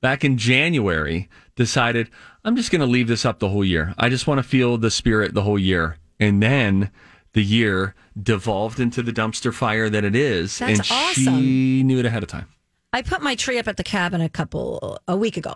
back 0.02 0.24
in 0.24 0.38
January 0.38 1.30
decided 1.56 2.10
I'm 2.44 2.56
just 2.56 2.72
going 2.72 2.82
to 2.82 2.88
leave 2.88 3.08
this 3.08 3.26
up 3.26 3.38
the 3.38 3.50
whole 3.50 3.64
year. 3.66 3.94
I 4.00 4.10
just 4.10 4.26
want 4.26 4.40
to 4.40 4.44
feel 4.44 4.78
the 4.80 4.90
spirit 4.90 5.36
the 5.36 5.44
whole 5.44 5.60
year. 5.60 5.98
And 6.20 6.42
then 6.42 6.90
the 7.34 7.44
year 7.44 7.94
devolved 8.20 8.80
into 8.80 9.04
the 9.04 9.12
dumpster 9.14 9.54
fire 9.54 9.90
that 9.92 10.04
it 10.04 10.16
is 10.16 10.58
That's 10.58 10.80
and 10.80 10.86
she 10.88 11.28
awesome. 11.28 11.88
knew 11.88 12.00
it 12.00 12.06
ahead 12.06 12.24
of 12.24 12.30
time. 12.30 12.48
I 12.94 13.02
put 13.02 13.22
my 13.22 13.36
tree 13.36 13.60
up 13.60 13.68
at 13.68 13.78
the 13.78 13.84
cabin 13.84 14.22
a 14.22 14.30
couple 14.30 15.00
a 15.08 15.16
week 15.18 15.38
ago. 15.38 15.56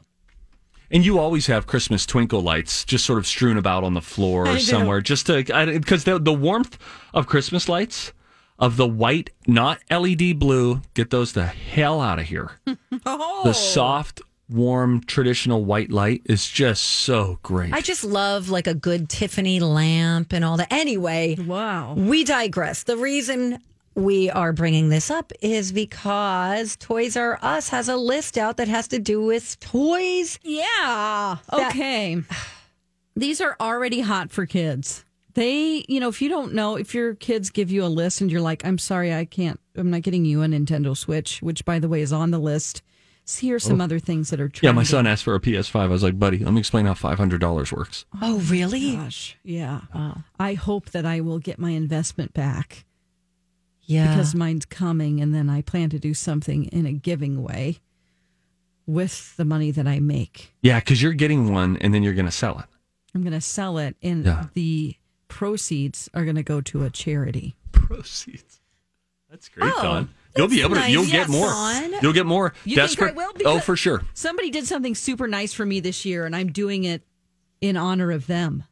And 0.94 1.06
you 1.06 1.20
always 1.20 1.48
have 1.48 1.68
Christmas 1.68 2.06
twinkle 2.06 2.42
lights 2.42 2.84
just 2.84 3.06
sort 3.06 3.18
of 3.18 3.26
strewn 3.26 3.58
about 3.58 3.86
on 3.86 3.94
the 3.94 4.02
floor 4.02 4.46
I 4.48 4.52
or 4.52 4.54
do. 4.56 4.60
somewhere, 4.62 5.00
just 5.02 5.26
to 5.28 5.44
because 5.80 6.04
the 6.04 6.20
the 6.20 6.34
warmth 6.34 6.78
of 7.14 7.28
Christmas 7.28 7.70
lights, 7.70 8.12
of 8.60 8.76
the 8.76 8.88
white, 8.88 9.30
not 9.48 9.80
LED 9.90 10.38
blue, 10.38 10.82
get 10.94 11.10
those 11.10 11.32
the 11.32 11.46
hell 11.46 12.02
out 12.02 12.20
of 12.20 12.26
here. 12.28 12.52
Oh. 13.06 13.42
The 13.46 13.54
soft, 13.54 14.22
warm, 14.50 15.02
traditional 15.06 15.64
white 15.66 15.92
light 15.92 16.22
is 16.26 16.48
just 16.48 16.84
so 16.84 17.40
great. 17.42 17.74
I 17.74 17.80
just 17.82 18.04
love 18.04 18.50
like 18.50 18.68
a 18.68 18.76
good 18.76 19.10
Tiffany 19.10 19.60
lamp 19.62 20.34
and 20.34 20.44
all 20.46 20.58
that. 20.58 20.68
Anyway, 20.72 21.36
Wow. 21.40 21.94
we 21.96 22.24
digress. 22.26 22.84
The 22.84 22.98
reason 22.98 23.60
we 23.96 24.30
are 24.30 24.54
bringing 24.54 24.90
this 24.90 25.12
up 25.12 25.32
is 25.42 25.72
because 25.72 26.76
Toys 26.78 27.18
R 27.18 27.38
Us 27.42 27.70
has 27.70 27.90
a 27.90 27.98
list 27.98 28.38
out 28.38 28.58
that 28.58 28.68
has 28.68 28.88
to 28.90 29.00
do 29.00 29.24
with 29.24 29.60
toys. 29.60 30.40
Yeah. 30.44 31.38
Okay. 31.52 32.22
These 33.16 33.42
are 33.42 33.58
already 33.60 34.02
hot 34.02 34.32
for 34.32 34.46
kids. 34.46 35.04
They, 35.34 35.86
you 35.88 36.00
know, 36.00 36.10
if 36.10 36.22
you 36.22 36.30
don't 36.30 36.54
know, 36.54 36.76
if 36.76 36.94
your 36.94 37.16
kids 37.16 37.50
give 37.50 37.72
you 37.72 37.86
a 37.86 37.88
list 37.88 38.22
and 38.22 38.32
you're 38.32 38.42
like, 38.42 38.66
I'm 38.66 38.78
sorry, 38.78 39.14
I 39.14 39.26
can't, 39.26 39.60
I'm 39.76 39.90
not 39.90 40.02
getting 40.02 40.26
you 40.26 40.42
a 40.44 40.46
Nintendo 40.46 40.96
Switch, 40.96 41.42
which 41.42 41.64
by 41.64 41.80
the 41.80 41.88
way 41.88 42.02
is 42.02 42.12
on 42.12 42.32
the 42.32 42.40
list. 42.40 42.82
See, 43.24 43.48
here 43.48 43.56
are 43.56 43.60
some 43.60 43.80
oh. 43.80 43.84
other 43.84 44.00
things 44.00 44.30
that 44.32 44.42
are 44.42 44.50
trending. 44.50 44.74
yeah, 44.74 44.76
my 44.76 44.84
son 44.84 45.08
asked 45.08 45.24
for 45.24 45.36
a 45.36 45.40
PS5. 45.40 45.80
I 45.80 45.88
was 45.88 46.04
like, 46.04 46.20
buddy, 46.20 46.40
let 46.40 46.54
me 46.54 46.60
explain 46.60 46.86
how 46.86 46.94
five 46.96 47.18
hundred 47.18 47.40
dollars 47.40 47.72
works. 47.72 48.06
Oh, 48.22 48.40
really? 48.40 48.94
Oh, 48.94 49.04
gosh, 49.04 49.38
yeah. 49.44 49.82
I 50.40 50.54
hope 50.56 50.90
that 50.90 51.06
I 51.06 51.22
will 51.22 51.40
get 51.40 51.60
my 51.60 51.70
investment 51.72 52.34
back 52.34 52.86
Yeah. 53.92 54.10
because 54.16 54.34
mine's 54.36 54.66
coming, 54.66 55.20
and 55.22 55.34
then 55.34 55.50
I 55.50 55.62
plan 55.62 55.90
to 55.92 56.00
do 56.00 56.14
something 56.14 56.66
in 56.66 56.86
a 56.86 56.92
giving 56.94 57.44
way 57.44 57.80
with 58.86 59.36
the 59.38 59.46
money 59.46 59.72
that 59.72 59.88
I 59.88 60.00
make. 60.00 60.54
Yeah, 60.62 60.80
because 60.80 61.02
you're 61.02 61.14
getting 61.14 61.54
one 61.54 61.78
and 61.78 61.94
then 61.94 62.04
you're 62.04 62.14
going 62.14 62.26
to 62.26 62.32
sell 62.32 62.60
it. 62.60 62.66
I'm 63.14 63.22
going 63.22 63.34
to 63.34 63.42
sell 63.42 63.78
it, 63.78 63.96
and 64.02 64.26
Yeah. 64.26 64.46
the 64.54 64.96
proceeds 65.28 66.10
are 66.14 66.24
going 66.24 66.36
to 66.36 66.44
go 66.44 66.62
to 66.62 66.84
a 66.84 66.90
charity. 66.90 67.56
Proceeds. 67.72 68.60
That's 69.30 69.48
great, 69.50 69.72
Oh, 69.78 69.82
Don. 69.82 70.10
You'll 70.36 70.48
be 70.48 70.62
able 70.62 70.76
to. 70.76 70.90
You'll 70.90 71.04
nice. 71.04 71.12
get 71.12 71.30
more. 71.30 71.52
You'll 72.02 72.14
get 72.14 72.26
more. 72.26 72.54
You 72.64 72.76
Desperate. 72.78 73.16
Oh, 73.46 73.60
for 73.60 73.76
sure. 73.76 74.02
Somebody 74.14 74.50
did 74.50 74.66
something 74.66 74.96
super 74.96 75.28
nice 75.28 75.54
for 75.54 75.66
me 75.66 75.80
this 75.82 76.06
year, 76.06 76.26
and 76.26 76.36
I'm 76.36 76.52
doing 76.52 76.86
it 76.86 77.02
in 77.60 77.76
honor 77.76 78.12
of 78.12 78.28
them. 78.28 78.64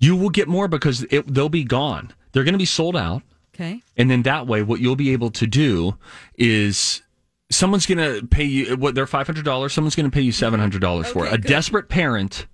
You 0.00 0.16
will 0.16 0.28
get 0.30 0.48
more 0.48 0.68
because 0.68 1.04
it, 1.10 1.32
they'll 1.32 1.48
be 1.48 1.64
gone. 1.64 2.12
They're 2.32 2.44
going 2.44 2.52
to 2.54 2.58
be 2.58 2.64
sold 2.66 2.94
out. 2.96 3.22
Okay. 3.58 3.82
And 3.96 4.10
then 4.10 4.22
that 4.22 4.46
way, 4.46 4.62
what 4.62 4.80
you'll 4.80 4.94
be 4.96 5.12
able 5.12 5.30
to 5.32 5.46
do 5.46 5.96
is 6.36 7.02
someone's 7.50 7.86
going 7.86 7.98
to 7.98 8.26
pay 8.26 8.44
you 8.44 8.76
what 8.76 8.94
they're 8.94 9.06
five 9.06 9.26
hundred 9.26 9.44
dollars. 9.44 9.72
Someone's 9.72 9.96
going 9.96 10.08
to 10.10 10.14
pay 10.14 10.20
you 10.22 10.32
seven 10.32 10.60
hundred 10.60 10.80
dollars 10.80 11.08
for 11.08 11.26
it. 11.26 11.32
A 11.32 11.38
good. 11.38 11.48
desperate 11.48 11.88
parent, 11.88 12.46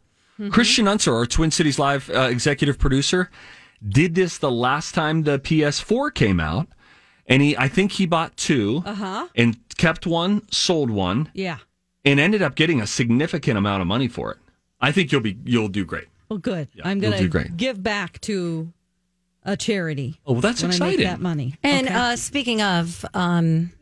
Christian 0.50 0.88
Unser, 0.88 1.14
our 1.14 1.26
Twin 1.26 1.50
Cities 1.50 1.78
Live 1.78 2.08
uh, 2.11 2.20
executive 2.30 2.78
producer, 2.78 3.30
did 3.87 4.14
this 4.14 4.38
the 4.38 4.50
last 4.50 4.94
time 4.94 5.23
the 5.25 5.38
PS4 5.38 6.14
came 6.14 6.40
out, 6.40 6.68
and 7.26 7.42
he 7.42 7.56
I 7.56 7.68
think 7.68 7.92
he 7.92 8.06
bought 8.06 8.37
two 8.37 8.82
Uh-huh. 8.87 9.28
and 9.37 9.56
kept 9.76 10.06
one, 10.06 10.42
sold 10.50 10.90
one, 10.90 11.30
Yeah. 11.34 11.58
and 12.04 12.18
ended 12.18 12.40
up 12.42 12.54
getting 12.54 12.80
a 12.80 12.87
significant 12.87 13.58
amount 13.58 13.82
of 13.82 13.87
money 13.87 14.08
for 14.08 14.32
it. 14.32 14.38
I 14.80 14.90
think 14.92 15.12
you'll 15.12 15.20
be 15.20 15.37
you'll 15.44 15.68
do 15.68 15.84
great. 15.84 16.08
Well, 16.30 16.38
good. 16.38 16.68
Yeah, 16.73 16.88
I'm 16.88 16.99
going 17.00 17.30
to 17.30 17.49
give 17.50 17.82
back 17.82 18.20
to 18.23 18.73
a 19.44 19.56
charity. 19.56 20.20
Oh, 20.26 20.32
well, 20.32 20.40
that's 20.40 20.62
when 20.62 20.70
I 20.70 20.74
exciting. 20.74 20.98
make 21.00 21.06
that 21.08 21.20
money. 21.20 21.54
And 21.62 21.86
Okay. 21.86 21.94
uh, 21.96 22.16
speaking 22.16 22.62
of, 22.62 23.04
um, 23.14 23.72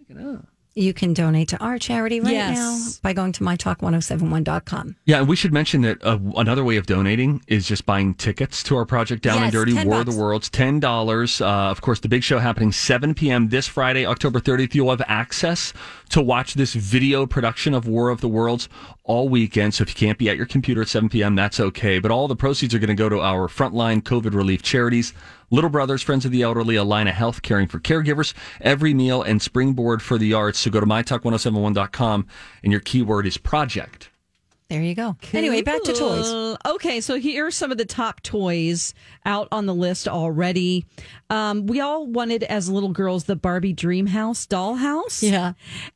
you 0.75 0.95
can 0.95 1.13
donate 1.13 1.49
to 1.49 1.59
our 1.59 1.79
charity 1.79 2.19
right 2.21 2.33
Yes. 2.33 2.57
now 2.57 2.79
by 3.03 3.13
going 3.13 3.33
to 3.33 3.45
mytalk1071.com. 3.45 4.97
Yeah, 5.05 5.19
and 5.19 5.29
we 5.29 5.37
should 5.37 5.53
mention 5.53 5.83
that 5.83 6.03
uh, 6.03 6.19
another 6.37 6.65
way 6.65 6.77
of 6.77 6.87
donating 6.87 7.43
is 7.47 7.67
just 7.67 7.85
buying 7.87 8.15
tickets 8.15 8.63
to 8.65 8.77
our 8.77 8.87
project 8.87 9.23
Down 9.23 9.43
and 9.43 9.53
Dirty 9.53 9.75
10 9.75 9.87
War 9.87 10.01
of 10.01 10.07
the 10.07 10.17
Worlds. 10.17 10.49
Ten 10.49 10.81
dollars. 10.81 11.41
Uh, 11.41 11.47
of 11.47 11.81
course, 11.83 12.01
the 12.01 12.09
big 12.09 12.23
show 12.23 12.39
happening 12.39 12.73
7 12.73 13.15
p.m. 13.15 13.49
this 13.51 13.67
Friday, 13.67 14.07
October 14.07 14.41
30th. 14.41 14.75
You'll 14.75 14.91
have 14.91 15.03
access 15.07 15.73
to 16.11 16.23
watch 16.23 16.55
this 16.55 16.75
video 16.75 17.27
production 17.27 17.75
of 17.75 17.87
War 17.87 18.09
of 18.09 18.21
the 18.21 18.29
Worlds 18.29 18.69
all 19.05 19.29
weekend. 19.29 19.75
So 19.75 19.83
if 19.83 19.91
you 19.91 20.07
can't 20.07 20.19
be 20.19 20.29
at 20.29 20.37
your 20.37 20.47
computer 20.47 20.83
at 20.83 20.89
7 20.89 21.09
p.m., 21.09 21.35
that's 21.35 21.59
okay. 21.59 21.99
But 21.99 22.11
all 22.11 22.29
the 22.29 22.37
proceeds 22.37 22.75
are 22.75 22.79
going 22.79 22.89
to 22.89 22.95
go 22.95 23.09
to 23.09 23.21
our 23.21 23.49
frontline 23.49 24.03
COVID 24.03 24.35
relief 24.35 24.63
charities. 24.63 25.13
Little 25.51 25.71
Brothers, 25.71 26.03
Friends 26.03 26.25
of 26.25 26.31
the 26.31 26.43
Elderly, 26.43 26.77
Allina 26.77 27.13
Health, 27.13 27.43
caring 27.43 27.69
for 27.69 27.79
caregivers, 27.79 28.33
every 28.61 28.95
meal, 28.95 29.23
and 29.23 29.43
Springboard 29.43 30.01
for 30.03 30.19
the 30.19 30.33
Arts. 30.33 30.61
So 30.61 30.71
go 30.71 30.81
to 30.81 30.87
mytalk1071.com 30.87 32.27
and 32.63 32.73
your 32.73 32.81
keyword 32.81 33.27
is 33.27 33.37
project. 33.37 34.09
There 34.73 34.81
you 34.81 34.95
go. 34.95 35.17
Anyway, 35.35 35.61
back 35.61 35.83
to 35.83 35.93
toys. 35.93 36.57
Okay, 36.65 37.03
so 37.03 37.17
here 37.19 37.47
are 37.47 37.51
some 37.51 37.71
of 37.71 37.77
the 37.77 37.85
top 37.85 38.23
toys 38.23 38.95
out 39.27 39.47
on 39.53 39.67
the 39.67 39.75
list 39.75 40.09
already. 40.09 40.87
Um, 41.29 41.67
we 41.67 41.81
all 41.81 42.07
wanted, 42.07 42.43
as 42.45 42.71
little 42.71 42.89
girls, 42.89 43.25
the 43.25 43.37
Barbie 43.37 43.75
Dream 43.75 44.07
House 44.07 44.47
dollhouse. 44.47 45.23
Yeah. 45.23 45.53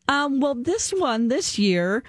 Um, 0.09 0.41
well, 0.41 0.55
this 0.55 0.91
one 0.91 1.29
this 1.29 1.59
year 1.59 2.05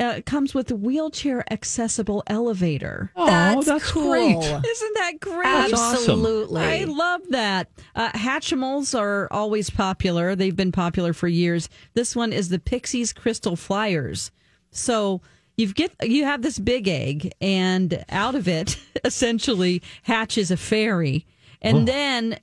uh, 0.00 0.20
comes 0.26 0.54
with 0.54 0.70
a 0.70 0.76
wheelchair 0.76 1.44
accessible 1.52 2.22
elevator. 2.26 3.12
That's, 3.16 3.66
that's 3.66 3.90
cool. 3.90 4.10
great. 4.10 4.36
Isn't 4.36 4.94
that 4.94 5.14
great? 5.20 5.44
That's 5.44 5.72
awesome. 5.72 5.96
Absolutely. 5.96 6.62
I 6.62 6.84
love 6.84 7.20
that. 7.30 7.70
Uh, 7.94 8.10
Hatchimals 8.10 8.98
are 8.98 9.28
always 9.30 9.70
popular. 9.70 10.34
They've 10.34 10.56
been 10.56 10.72
popular 10.72 11.12
for 11.12 11.28
years. 11.28 11.68
This 11.94 12.16
one 12.16 12.32
is 12.32 12.48
the 12.48 12.58
Pixies 12.58 13.12
Crystal 13.12 13.56
Flyers. 13.56 14.30
So 14.70 15.20
you 15.56 15.72
get 15.72 15.92
you 16.02 16.24
have 16.24 16.42
this 16.42 16.58
big 16.58 16.88
egg, 16.88 17.32
and 17.40 18.04
out 18.08 18.34
of 18.34 18.48
it 18.48 18.76
essentially 19.04 19.82
hatches 20.02 20.50
a 20.50 20.56
fairy, 20.56 21.26
and 21.62 21.86
then 21.86 22.38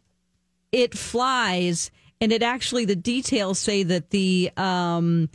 it 0.72 0.98
flies. 0.98 1.92
And 2.22 2.32
it 2.32 2.44
actually, 2.44 2.86
the 2.86 2.96
details 2.96 3.58
say 3.58 3.82
that 3.82 4.12
the 4.12 4.52
um, 4.56 5.30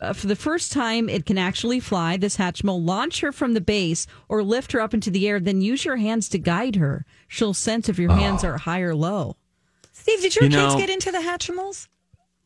uh, 0.00 0.12
for 0.12 0.26
the 0.26 0.36
first 0.36 0.72
time, 0.72 1.08
it 1.08 1.24
can 1.26 1.38
actually 1.38 1.80
fly. 1.80 2.16
This 2.16 2.36
Hatchimal 2.36 2.84
launch 2.84 3.20
her 3.20 3.32
from 3.32 3.54
the 3.54 3.60
base 3.60 4.06
or 4.28 4.42
lift 4.42 4.72
her 4.72 4.80
up 4.80 4.92
into 4.94 5.10
the 5.10 5.26
air, 5.28 5.40
then 5.40 5.60
use 5.60 5.84
your 5.84 5.96
hands 5.96 6.28
to 6.30 6.38
guide 6.38 6.76
her. 6.76 7.04
She'll 7.28 7.54
sense 7.54 7.88
if 7.88 7.98
your 7.98 8.12
hands 8.12 8.44
are 8.44 8.58
high 8.58 8.80
or 8.80 8.94
low. 8.94 9.36
Steve, 9.92 10.20
did 10.20 10.36
your 10.36 10.44
You 10.44 10.50
kids 10.50 10.74
know- 10.74 10.78
get 10.78 10.90
into 10.90 11.10
the 11.10 11.18
Hatchimals? 11.18 11.88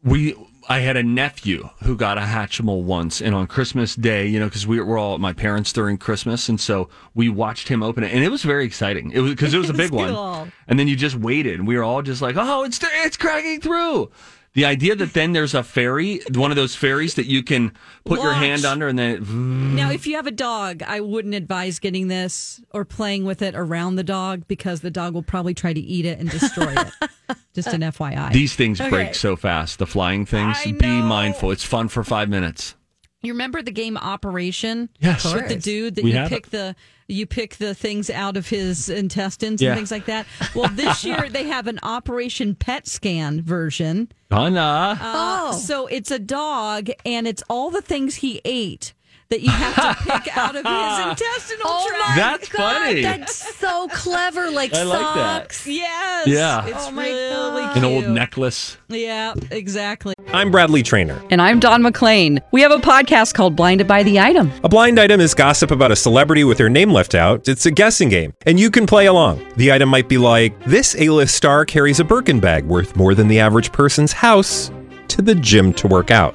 we 0.02 0.34
I 0.68 0.78
had 0.80 0.96
a 0.96 1.02
nephew 1.02 1.68
who 1.82 1.96
got 1.96 2.16
a 2.16 2.22
Hatchimal 2.22 2.82
once, 2.82 3.20
and 3.20 3.34
on 3.34 3.46
Christmas 3.46 3.94
Day, 3.96 4.26
you 4.28 4.38
know, 4.38 4.44
because 4.46 4.66
we 4.66 4.80
were 4.80 4.96
all 4.96 5.14
at 5.14 5.20
my 5.20 5.32
parents 5.32 5.72
during 5.72 5.98
Christmas, 5.98 6.48
and 6.48 6.60
so 6.60 6.88
we 7.14 7.28
watched 7.28 7.68
him 7.68 7.82
open 7.82 8.04
it, 8.04 8.12
and 8.12 8.22
it 8.24 8.30
was 8.30 8.42
very 8.42 8.64
exciting. 8.64 9.10
It 9.10 9.20
was 9.20 9.32
because 9.32 9.52
it 9.52 9.58
was 9.58 9.68
a 9.68 9.74
big 9.84 9.90
one, 9.90 10.52
and 10.68 10.78
then 10.78 10.86
you 10.88 10.96
just 10.96 11.16
waited, 11.16 11.58
and 11.58 11.66
we 11.68 11.76
were 11.76 11.82
all 11.82 12.02
just 12.02 12.22
like, 12.22 12.36
"Oh, 12.38 12.62
it's 12.62 12.78
it's 13.04 13.16
cracking 13.16 13.60
through." 13.60 14.10
The 14.54 14.64
idea 14.64 14.96
that 14.96 15.12
then 15.12 15.32
there's 15.32 15.54
a 15.54 15.62
fairy, 15.62 16.20
one 16.34 16.50
of 16.50 16.56
those 16.56 16.74
fairies 16.74 17.14
that 17.14 17.26
you 17.26 17.44
can 17.44 17.72
put 18.04 18.20
your 18.20 18.32
hand 18.32 18.64
under, 18.64 18.88
and 18.88 18.98
then 18.98 19.14
it, 19.14 19.28
Now, 19.28 19.90
if 19.92 20.08
you 20.08 20.16
have 20.16 20.26
a 20.26 20.32
dog, 20.32 20.82
I 20.82 21.00
wouldn't 21.00 21.34
advise 21.34 21.78
getting 21.78 22.08
this 22.08 22.60
or 22.72 22.84
playing 22.84 23.24
with 23.24 23.42
it 23.42 23.54
around 23.54 23.94
the 23.94 24.02
dog 24.02 24.48
because 24.48 24.80
the 24.80 24.90
dog 24.90 25.14
will 25.14 25.22
probably 25.22 25.54
try 25.54 25.72
to 25.72 25.80
eat 25.80 26.04
it 26.04 26.18
and 26.18 26.28
destroy 26.28 26.74
it. 26.76 27.36
Just 27.54 27.68
an 27.68 27.80
FYI. 27.82 28.32
these 28.32 28.54
things 28.54 28.80
break 28.80 29.14
so 29.14 29.36
fast. 29.36 29.78
The 29.78 29.86
flying 29.86 30.26
things. 30.26 30.56
I 30.64 30.72
Be 30.72 30.86
know. 30.86 31.02
mindful. 31.02 31.52
It's 31.52 31.64
fun 31.64 31.88
for 31.88 32.02
five 32.02 32.28
minutes. 32.28 32.74
You 33.22 33.32
remember 33.34 33.60
the 33.62 33.70
game 33.70 33.96
Operation? 33.96 34.88
Yes. 35.00 35.24
With 35.32 35.48
the 35.48 35.56
dude 35.56 35.96
that 35.96 36.04
We 36.04 36.12
you 36.12 36.16
have 36.18 36.28
pick 36.28 36.50
the 36.50 36.74
you 37.06 37.26
pick 37.26 37.56
the 37.56 37.74
things 37.74 38.08
out 38.08 38.36
of 38.36 38.48
his 38.48 38.88
intestines 38.88 39.60
Yeah. 39.60 39.70
and 39.70 39.78
things 39.78 39.90
like 39.90 40.06
that. 40.06 40.26
Well, 40.54 40.68
this 40.70 41.04
year 41.04 41.28
they 41.28 41.44
have 41.48 41.66
an 41.66 41.80
Operation 41.82 42.54
PET 42.54 42.86
scan 42.86 43.42
version. 43.42 44.10
Anna. 44.30 44.96
Uh, 45.00 45.52
So 45.52 45.86
it's 45.88 46.10
a 46.12 46.18
dog 46.20 46.88
and 47.04 47.26
it's 47.26 47.42
all 47.50 47.70
the 47.70 47.82
things 47.82 48.16
he 48.16 48.40
ate. 48.44 48.94
That 49.30 49.40
you 49.42 49.50
have 49.50 49.96
to 49.98 50.02
pick 50.20 50.36
out 50.36 50.50
of 50.56 50.64
his 50.64 50.64
oh 50.66 51.10
intestinal 51.10 51.62
Oh 51.66 51.86
tract. 51.88 52.08
my 52.08 52.16
That's 52.16 52.48
God, 52.48 52.58
funny. 52.82 53.02
That's 53.02 53.56
so 53.58 53.86
clever. 53.88 54.50
Like 54.50 54.74
I 54.74 54.82
like 54.82 54.98
that. 55.14 55.42
socks. 55.52 55.66
Yes. 55.66 56.26
Yeah. 56.26 56.66
It's 56.66 56.86
Oh 56.88 56.90
my 56.90 57.08
really 57.08 57.62
God. 57.62 57.76
An 57.76 57.84
old 57.84 58.08
necklace. 58.08 58.76
Yeah, 58.88 59.34
exactly. 59.52 60.14
I'm 60.32 60.50
Bradley 60.50 60.82
Trainer. 60.82 61.22
And 61.30 61.40
I'm 61.40 61.60
Don 61.60 61.80
McClain. 61.82 62.40
We 62.50 62.60
have 62.62 62.72
a 62.72 62.78
podcast 62.78 63.34
called 63.34 63.54
Blinded 63.54 63.86
by 63.86 64.02
the 64.02 64.18
Item. 64.18 64.50
A 64.64 64.68
blind 64.68 64.98
item 64.98 65.20
is 65.20 65.32
gossip 65.34 65.70
about 65.70 65.92
a 65.92 65.96
celebrity 65.96 66.42
with 66.42 66.58
their 66.58 66.68
name 66.68 66.90
left 66.90 67.14
out. 67.14 67.46
It's 67.48 67.66
a 67.66 67.70
guessing 67.70 68.08
game, 68.08 68.34
and 68.46 68.58
you 68.58 68.70
can 68.70 68.84
play 68.86 69.06
along. 69.06 69.46
The 69.56 69.70
item 69.70 69.88
might 69.88 70.08
be 70.08 70.18
like 70.18 70.60
this: 70.64 70.96
A-list 70.98 71.36
star 71.36 71.64
carries 71.64 72.00
a 72.00 72.04
Birkin 72.04 72.40
bag 72.40 72.64
worth 72.64 72.96
more 72.96 73.14
than 73.14 73.28
the 73.28 73.38
average 73.38 73.70
person's 73.70 74.12
house 74.12 74.72
to 75.08 75.22
the 75.22 75.34
gym 75.36 75.72
to 75.74 75.86
work 75.88 76.10
out. 76.10 76.34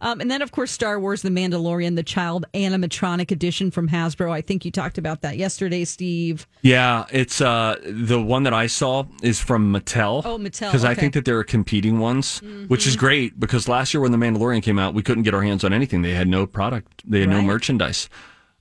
Um, 0.00 0.20
and 0.20 0.30
then, 0.30 0.42
of 0.42 0.52
course, 0.52 0.70
Star 0.70 1.00
Wars: 1.00 1.22
The 1.22 1.30
Mandalorian, 1.30 1.96
the 1.96 2.02
child 2.02 2.44
animatronic 2.54 3.30
edition 3.30 3.70
from 3.70 3.88
Hasbro. 3.88 4.30
I 4.30 4.40
think 4.40 4.64
you 4.64 4.70
talked 4.70 4.98
about 4.98 5.22
that 5.22 5.36
yesterday, 5.36 5.84
Steve. 5.84 6.46
Yeah, 6.62 7.04
it's 7.10 7.40
uh 7.40 7.76
the 7.84 8.20
one 8.20 8.42
that 8.44 8.54
I 8.54 8.66
saw 8.66 9.04
is 9.22 9.40
from 9.40 9.72
Mattel. 9.72 10.22
Oh, 10.24 10.38
Mattel, 10.38 10.70
Because 10.70 10.84
I 10.84 10.94
think 10.94 11.14
that 11.14 11.24
there 11.24 11.38
are 11.38 11.44
competing 11.44 11.98
ones, 11.98 12.40
which 12.68 12.86
is 12.86 12.96
great 12.96 13.38
because 13.40 13.68
last 13.68 13.94
year 13.94 14.00
when 14.00 14.12
the 14.12 14.18
Mandalorian 14.18 14.62
came 14.62 14.78
out, 14.78 14.94
we 14.94 15.02
couldn't 15.02 15.24
get 15.24 15.34
our 15.34 15.42
hands 15.42 15.64
on 15.64 15.72
anything. 15.72 16.02
They 16.02 16.12
had 16.14 16.28
no 16.28 16.46
product. 16.46 17.02
They 17.10 17.20
had 17.20 17.30
no 17.30 17.42
merchandise. 17.42 18.08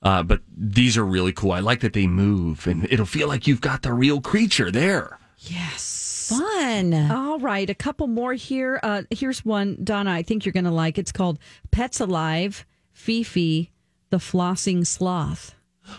Uh, 0.02 0.22
but 0.22 0.42
these 0.58 0.98
are 0.98 1.06
really 1.06 1.32
cool. 1.32 1.54
I 1.54 1.60
like 1.62 1.80
that 1.80 1.94
they 1.94 2.08
move, 2.08 2.68
and 2.68 2.86
it'll 2.92 3.06
feel 3.06 3.30
like 3.30 3.48
you've 3.48 3.62
got 3.62 3.84
the 3.84 3.94
real 3.94 4.20
creature 4.20 4.70
there. 4.70 5.18
Yes. 5.38 6.03
Fun. 6.40 6.94
All 7.12 7.40
right, 7.40 7.70
a 7.70 7.76
couple 7.76 8.08
more 8.08 8.34
here. 8.34 8.80
Uh, 8.84 9.04
here's 9.10 9.44
one, 9.46 9.78
Donna. 9.84 10.12
I 10.12 10.24
think 10.24 10.46
you're 10.46 10.54
going 10.54 10.66
to 10.66 10.72
like. 10.72 10.98
It's 10.98 11.12
called 11.12 11.40
Pets 11.72 12.00
Alive. 12.00 12.66
Fifi, 12.92 13.72
the 14.12 14.18
flossing 14.18 14.86
sloth. 14.86 15.56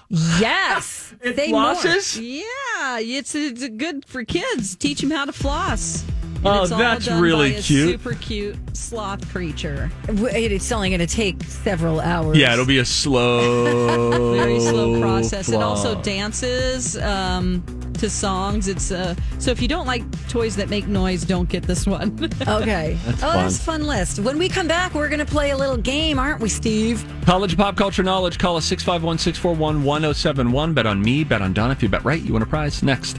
Yes. 0.08 1.14
It 1.22 1.50
more. 1.50 1.74
flosses? 1.74 2.18
Yeah, 2.20 2.98
it's 3.00 3.34
it's 3.34 3.66
good 3.68 4.04
for 4.06 4.24
kids. 4.24 4.76
Teach 4.76 5.00
them 5.00 5.10
how 5.10 5.24
to 5.24 5.32
floss. 5.32 6.04
And 6.44 6.58
Oh, 6.58 6.62
it's 6.62 6.72
all 6.72 6.78
that's 6.78 7.06
done 7.06 7.22
really 7.22 7.52
by 7.52 7.58
a 7.58 7.62
cute. 7.62 7.88
Super 7.88 8.14
cute 8.14 8.56
sloth 8.76 9.26
creature. 9.30 9.90
It's 10.08 10.70
only 10.70 10.90
going 10.90 11.00
to 11.00 11.06
take 11.06 11.42
several 11.44 12.00
hours. 12.00 12.36
Yeah, 12.36 12.52
it'll 12.52 12.66
be 12.66 12.78
a 12.78 12.84
slow, 12.84 14.34
Very 14.36 14.60
slow 14.60 15.00
process. 15.00 15.48
It 15.48 15.62
also 15.62 16.00
dances 16.02 16.98
um, 16.98 17.64
to 17.94 18.10
songs. 18.10 18.68
It's 18.68 18.90
uh, 18.90 19.14
so 19.38 19.52
if 19.52 19.62
you 19.62 19.68
don't 19.68 19.86
like 19.86 20.02
toys 20.28 20.54
that 20.56 20.68
make 20.68 20.86
noise, 20.86 21.24
don't 21.24 21.48
get 21.48 21.62
this 21.62 21.86
one. 21.86 22.30
Okay. 22.44 22.98
That's 23.04 23.22
oh, 23.22 23.26
fun. 23.26 23.36
that's 23.36 23.58
a 23.58 23.62
fun 23.62 23.86
list. 23.86 24.18
When 24.18 24.38
we 24.38 24.48
come 24.48 24.68
back, 24.68 24.94
we're 24.94 25.08
going 25.08 25.24
to 25.24 25.24
play 25.24 25.50
a 25.50 25.56
little 25.56 25.76
game, 25.76 26.18
aren't 26.18 26.40
we, 26.40 26.48
Steve? 26.48 27.04
College 27.24 27.56
pop 27.56 27.76
culture 27.76 28.02
knowledge. 28.02 28.38
Call 28.38 28.56
us 28.56 28.64
651 28.66 29.18
641 29.18 29.82
1071. 29.82 30.74
Bet 30.74 30.86
on 30.86 31.00
me, 31.00 31.24
bet 31.24 31.40
on 31.40 31.52
Donna. 31.52 31.72
If 31.72 31.82
you 31.82 31.88
bet 31.88 32.04
right, 32.04 32.20
you 32.20 32.34
win 32.34 32.42
a 32.42 32.46
prize. 32.46 32.82
Next. 32.82 33.18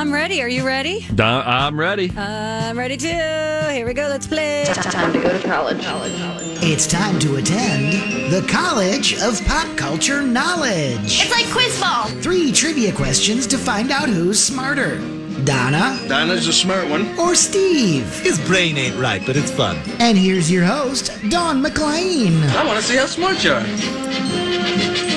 I'm 0.00 0.10
ready. 0.14 0.40
Are 0.40 0.48
you 0.48 0.66
ready? 0.66 1.06
I'm 1.18 1.78
ready. 1.78 2.10
I'm 2.16 2.78
ready 2.78 2.96
too. 2.96 3.08
Here 3.08 3.86
we 3.86 3.92
go. 3.92 4.08
Let's 4.08 4.26
play. 4.26 4.62
It's 4.62 4.78
time 4.86 5.12
to 5.12 5.20
go 5.20 5.28
to 5.28 5.46
college. 5.46 5.84
college, 5.84 6.16
college. 6.16 6.58
It's 6.62 6.86
time 6.86 7.18
to 7.18 7.36
attend 7.36 8.32
the 8.32 8.40
College 8.48 9.20
of 9.20 9.44
Pop 9.44 9.76
Culture 9.76 10.22
Knowledge. 10.22 11.20
It's 11.20 11.30
like 11.30 11.50
quiz 11.50 11.78
ball. 11.78 12.06
Three 12.22 12.50
trivia 12.50 12.92
questions 12.94 13.46
to 13.48 13.58
find 13.58 13.90
out 13.90 14.08
who's 14.08 14.42
smarter 14.42 14.96
Donna 15.44 16.00
Donna's 16.08 16.48
a 16.48 16.52
smart 16.54 16.88
one. 16.88 17.06
or 17.18 17.34
Steve. 17.34 18.06
His 18.20 18.38
brain 18.46 18.78
ain't 18.78 18.96
right, 18.96 19.20
but 19.26 19.36
it's 19.36 19.50
fun. 19.50 19.76
And 19.98 20.16
here's 20.16 20.50
your 20.50 20.64
host, 20.64 21.12
Don 21.28 21.60
McLean. 21.60 22.42
I 22.56 22.64
want 22.64 22.78
to 22.78 22.82
see 22.82 22.96
how 22.96 23.04
smart 23.04 23.44
you 23.44 23.52
are. 23.52 25.09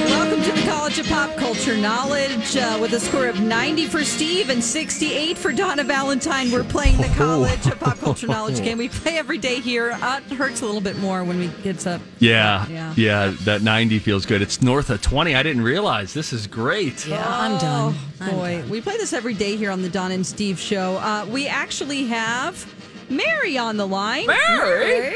Welcome 0.96 1.06
to 1.06 1.10
the 1.10 1.16
College 1.16 1.28
of 1.28 1.38
Pop 1.38 1.38
Culture 1.56 1.78
Knowledge 1.78 2.56
uh, 2.58 2.78
with 2.80 2.94
a 2.94 3.00
score 3.00 3.26
of 3.28 3.40
90 3.42 3.88
for 3.88 4.04
Steve 4.04 4.50
and 4.50 4.64
68 4.64 5.38
for 5.38 5.52
Donna 5.52 5.84
Valentine. 5.84 6.52
We're 6.52 6.64
playing 6.64 6.98
the 6.98 7.08
College 7.18 7.66
of 7.66 7.80
Pop 7.80 7.98
Culture 7.98 8.28
Knowledge 8.28 8.58
game. 8.64 8.78
We 8.78 8.90
play 8.90 9.18
every 9.18 9.38
day 9.40 9.60
here. 9.60 9.92
Uh, 9.94 10.22
it 10.30 10.36
hurts 10.36 10.62
a 10.62 10.66
little 10.66 10.82
bit 10.82 10.98
more 11.00 11.24
when 11.24 11.40
we 11.40 11.48
get 11.64 11.88
up. 11.88 12.00
Yeah, 12.20 12.68
Yeah. 12.68 12.94
yeah, 12.96 13.34
That 13.42 13.64
90 13.64 13.98
feels 14.00 14.26
good. 14.28 14.42
It's 14.44 14.62
north 14.62 14.90
of 14.92 15.02
20. 15.02 15.34
I 15.36 15.42
didn't 15.42 15.64
realize. 15.64 16.14
This 16.14 16.32
is 16.32 16.46
great. 16.46 17.08
Yeah, 17.08 17.24
I'm 17.28 17.58
done. 17.60 17.96
I'm 18.20 18.36
Boy, 18.36 18.58
done. 18.60 18.70
we 18.70 18.82
play 18.82 18.98
this 18.98 19.14
every 19.14 19.34
day 19.34 19.56
here 19.56 19.72
on 19.72 19.82
the 19.82 19.90
Don 19.90 20.12
and 20.12 20.26
Steve 20.26 20.60
show. 20.60 20.98
Uh, 20.98 21.26
we 21.28 21.48
actually 21.48 22.06
have 22.06 22.72
Mary 23.10 23.58
on 23.58 23.78
the 23.78 23.88
line. 23.88 24.28
Mary? 24.28 25.00
Mary. 25.00 25.16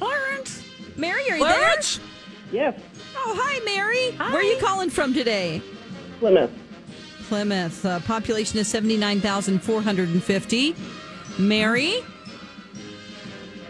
Clarence. 0.00 0.62
Mary, 0.96 1.30
are 1.30 1.36
you 1.36 1.44
Clarence? 1.44 2.00
Yes, 2.50 2.74
there? 2.76 2.84
Oh, 3.24 3.38
hi, 3.40 3.60
Mary. 3.64 4.10
Where 4.32 4.40
are 4.40 4.42
you 4.42 4.56
calling 4.58 4.90
from 4.90 5.14
today? 5.14 5.62
Plymouth. 6.18 6.50
Plymouth. 7.28 7.84
Uh, 7.86 8.00
population 8.00 8.58
is 8.58 8.66
79,450. 8.68 10.74
Mary? 11.38 11.94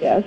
Yes. 0.00 0.24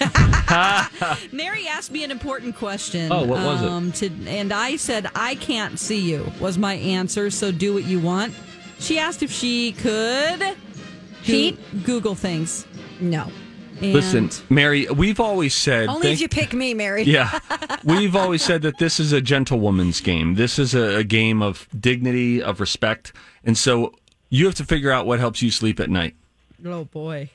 Mary 1.32 1.66
asked 1.68 1.90
me 1.92 2.02
an 2.04 2.10
important 2.10 2.56
question. 2.56 3.10
Oh, 3.12 3.24
what 3.24 3.42
was 3.44 3.62
it? 3.62 3.68
um, 3.68 3.92
To, 3.92 4.10
and 4.26 4.52
I 4.52 4.76
said, 4.76 5.08
I 5.14 5.34
can't 5.36 5.78
see 5.78 6.00
you, 6.00 6.30
was 6.40 6.58
my 6.58 6.74
answer, 6.74 7.30
so 7.30 7.52
do 7.52 7.72
what 7.74 7.84
you 7.84 8.00
want. 8.00 8.34
She 8.78 8.98
asked 8.98 9.22
if 9.22 9.30
she 9.32 9.72
could 9.72 10.40
Goo- 10.40 10.54
Pete? 11.24 11.58
Google 11.84 12.14
things. 12.14 12.66
No. 13.00 13.30
And 13.82 13.92
Listen, 13.92 14.30
Mary, 14.48 14.86
we've 14.88 15.18
always 15.20 15.54
said. 15.54 15.88
Only 15.88 16.02
thank- 16.02 16.14
if 16.14 16.20
you 16.20 16.28
pick 16.28 16.52
me, 16.54 16.74
Mary. 16.74 17.02
Yeah, 17.12 17.38
we've 17.84 18.14
always 18.16 18.42
said 18.42 18.62
that 18.62 18.78
this 18.78 19.00
is 19.00 19.12
a 19.12 19.20
gentlewoman's 19.20 20.00
game. 20.00 20.34
This 20.36 20.58
is 20.58 20.74
a, 20.74 20.98
a 20.98 21.04
game 21.04 21.42
of 21.42 21.68
dignity, 21.78 22.42
of 22.42 22.60
respect, 22.60 23.12
and 23.44 23.58
so 23.58 23.92
you 24.30 24.46
have 24.46 24.54
to 24.56 24.64
figure 24.64 24.90
out 24.90 25.06
what 25.06 25.18
helps 25.20 25.42
you 25.42 25.50
sleep 25.50 25.80
at 25.80 25.90
night. 25.90 26.14
Oh, 26.64 26.84
boy. 26.84 27.30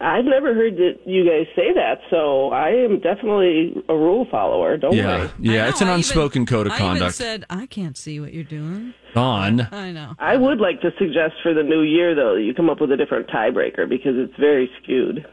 I've 0.00 0.24
never 0.24 0.54
heard 0.54 0.76
that 0.78 1.00
you 1.04 1.22
guys 1.26 1.46
say 1.54 1.74
that, 1.74 1.98
so 2.08 2.48
I 2.50 2.70
am 2.70 2.98
definitely 3.00 3.74
a 3.90 3.94
rule 3.94 4.26
follower. 4.30 4.78
Don't 4.78 4.94
Yeah, 4.94 5.18
worry. 5.18 5.30
yeah, 5.38 5.66
I 5.66 5.68
it's 5.68 5.82
an 5.82 5.88
I 5.88 5.90
even- 5.90 5.98
unspoken 5.98 6.46
code 6.46 6.66
of 6.66 6.72
I 6.72 6.76
even 6.76 6.86
conduct. 6.92 7.14
said, 7.16 7.44
I 7.50 7.66
can't 7.66 7.94
see 7.98 8.18
what 8.18 8.32
you're 8.32 8.42
doing. 8.44 8.94
Don, 9.14 9.60
I 9.72 9.92
know. 9.92 10.14
I 10.18 10.36
would 10.36 10.58
like 10.60 10.80
to 10.80 10.90
suggest 10.98 11.34
for 11.42 11.52
the 11.52 11.62
new 11.62 11.82
year, 11.82 12.14
though, 12.14 12.36
that 12.36 12.42
you 12.42 12.54
come 12.54 12.70
up 12.70 12.80
with 12.80 12.90
a 12.90 12.96
different 12.96 13.28
tiebreaker 13.28 13.86
because 13.86 14.14
it's 14.16 14.34
very 14.40 14.70
skewed. 14.82 15.26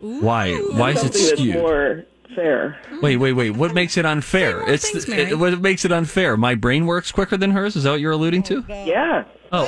Why? 0.00 0.54
Why 0.56 0.90
is 0.90 1.04
it 1.04 1.14
Something 1.14 1.36
skewed? 1.36 1.54
more 1.56 2.04
fair. 2.34 2.78
Wait, 3.02 3.16
wait, 3.16 3.32
wait. 3.32 3.50
What 3.50 3.74
makes 3.74 3.96
it 3.96 4.04
unfair? 4.06 4.68
It's 4.68 4.88
things, 4.90 5.04
the- 5.06 5.20
it, 5.30 5.38
what 5.38 5.60
makes 5.60 5.84
it 5.84 5.92
unfair? 5.92 6.36
My 6.36 6.54
brain 6.54 6.86
works 6.86 7.10
quicker 7.12 7.36
than 7.36 7.50
hers. 7.52 7.76
Is 7.76 7.84
that 7.84 7.90
what 7.90 8.00
you're 8.00 8.12
alluding 8.12 8.42
to? 8.44 8.64
Yeah. 8.68 9.24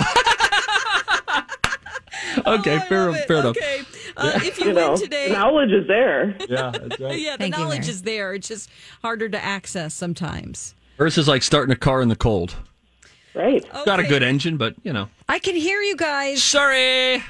Okay, 2.47 2.75
Oh, 2.75 2.77
I 2.77 2.81
fair, 2.89 3.11
love 3.13 3.25
fair 3.27 3.37
enough. 3.39 3.57
Okay. 3.57 3.83
Uh, 4.15 4.33
if 4.45 4.59
you, 4.61 4.67
You 4.67 4.73
know, 4.75 4.91
win 4.91 5.01
today, 5.01 5.33
knowledge 5.33 5.71
is 5.71 5.89
there. 5.89 6.37
Yeah, 6.47 6.65
right. 7.01 7.19
yeah, 7.19 7.33
the 7.33 7.45
Thank 7.45 7.57
knowledge 7.57 7.79
Mary. 7.81 7.89
is 7.91 8.03
there. 8.03 8.35
It's 8.35 8.47
just 8.47 8.69
harder 9.01 9.27
to 9.31 9.43
access 9.43 9.95
sometimes. 9.95 10.75
Hers 10.99 11.17
is 11.17 11.27
like 11.27 11.43
starting 11.43 11.73
a 11.73 11.77
car 11.77 12.03
in 12.03 12.11
the 12.11 12.15
cold. 12.17 12.55
Right. 13.35 13.65
Got 13.87 14.01
a 14.01 14.03
good 14.03 14.23
engine, 14.23 14.59
but 14.59 14.75
you 14.83 14.93
know. 14.93 15.09
I 15.31 15.39
can 15.39 15.57
hear 15.57 15.81
you 15.81 15.97
guys. 15.97 16.43
Sorry. 16.43 17.23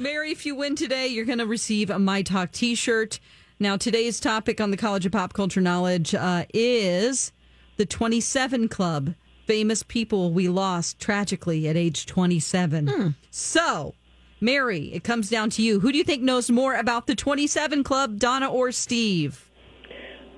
Mary, 0.00 0.30
if 0.30 0.46
you 0.46 0.54
win 0.54 0.76
today, 0.76 1.06
you're 1.08 1.26
going 1.26 1.38
to 1.38 1.46
receive 1.46 1.90
a 1.90 1.98
My 1.98 2.22
Talk 2.22 2.52
t 2.52 2.74
shirt. 2.74 3.20
Now, 3.58 3.76
today's 3.76 4.18
topic 4.18 4.58
on 4.58 4.70
the 4.70 4.76
College 4.78 5.04
of 5.04 5.12
Pop 5.12 5.34
Culture 5.34 5.60
Knowledge 5.60 6.14
uh, 6.14 6.46
is 6.54 7.32
the 7.76 7.84
27 7.84 8.68
Club. 8.68 9.14
Famous 9.46 9.82
people 9.82 10.32
we 10.32 10.48
lost 10.48 10.98
tragically 11.00 11.68
at 11.68 11.76
age 11.76 12.06
27. 12.06 13.14
So, 13.30 13.94
Mary, 14.40 14.90
it 14.94 15.04
comes 15.04 15.28
down 15.28 15.50
to 15.50 15.62
you. 15.62 15.80
Who 15.80 15.92
do 15.92 15.98
you 15.98 16.04
think 16.04 16.22
knows 16.22 16.50
more 16.50 16.76
about 16.76 17.06
the 17.06 17.14
27 17.14 17.84
Club, 17.84 18.18
Donna 18.18 18.48
or 18.48 18.72
Steve? 18.72 19.50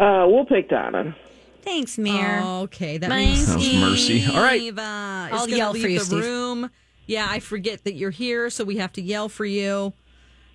Uh, 0.01 0.25
we'll 0.27 0.47
pick 0.47 0.71
Donna. 0.71 1.15
Thanks, 1.61 1.99
Mir. 1.99 2.41
Okay, 2.43 2.99
that 2.99 3.09
My 3.09 3.19
means 3.19 3.47
That 3.47 3.59
mercy. 3.81 4.27
All 4.27 4.43
right. 4.43 4.59
Steve, 4.59 4.79
uh, 4.79 4.81
is 4.83 4.85
I'll 5.33 5.47
gonna 5.47 5.57
yell 5.57 5.73
for 5.75 5.87
you, 5.87 6.01
the 6.01 6.05
Steve. 6.05 6.25
room. 6.25 6.71
Yeah, 7.07 7.27
I 7.29 7.41
forget 7.41 7.85
that 7.85 7.95
you're 7.95 8.11
here, 8.11 8.49
so 8.51 8.65
we 8.65 8.77
have 8.77 8.93
to 8.93 9.03
yell 9.03 9.29
for 9.29 9.45
you. 9.45 9.93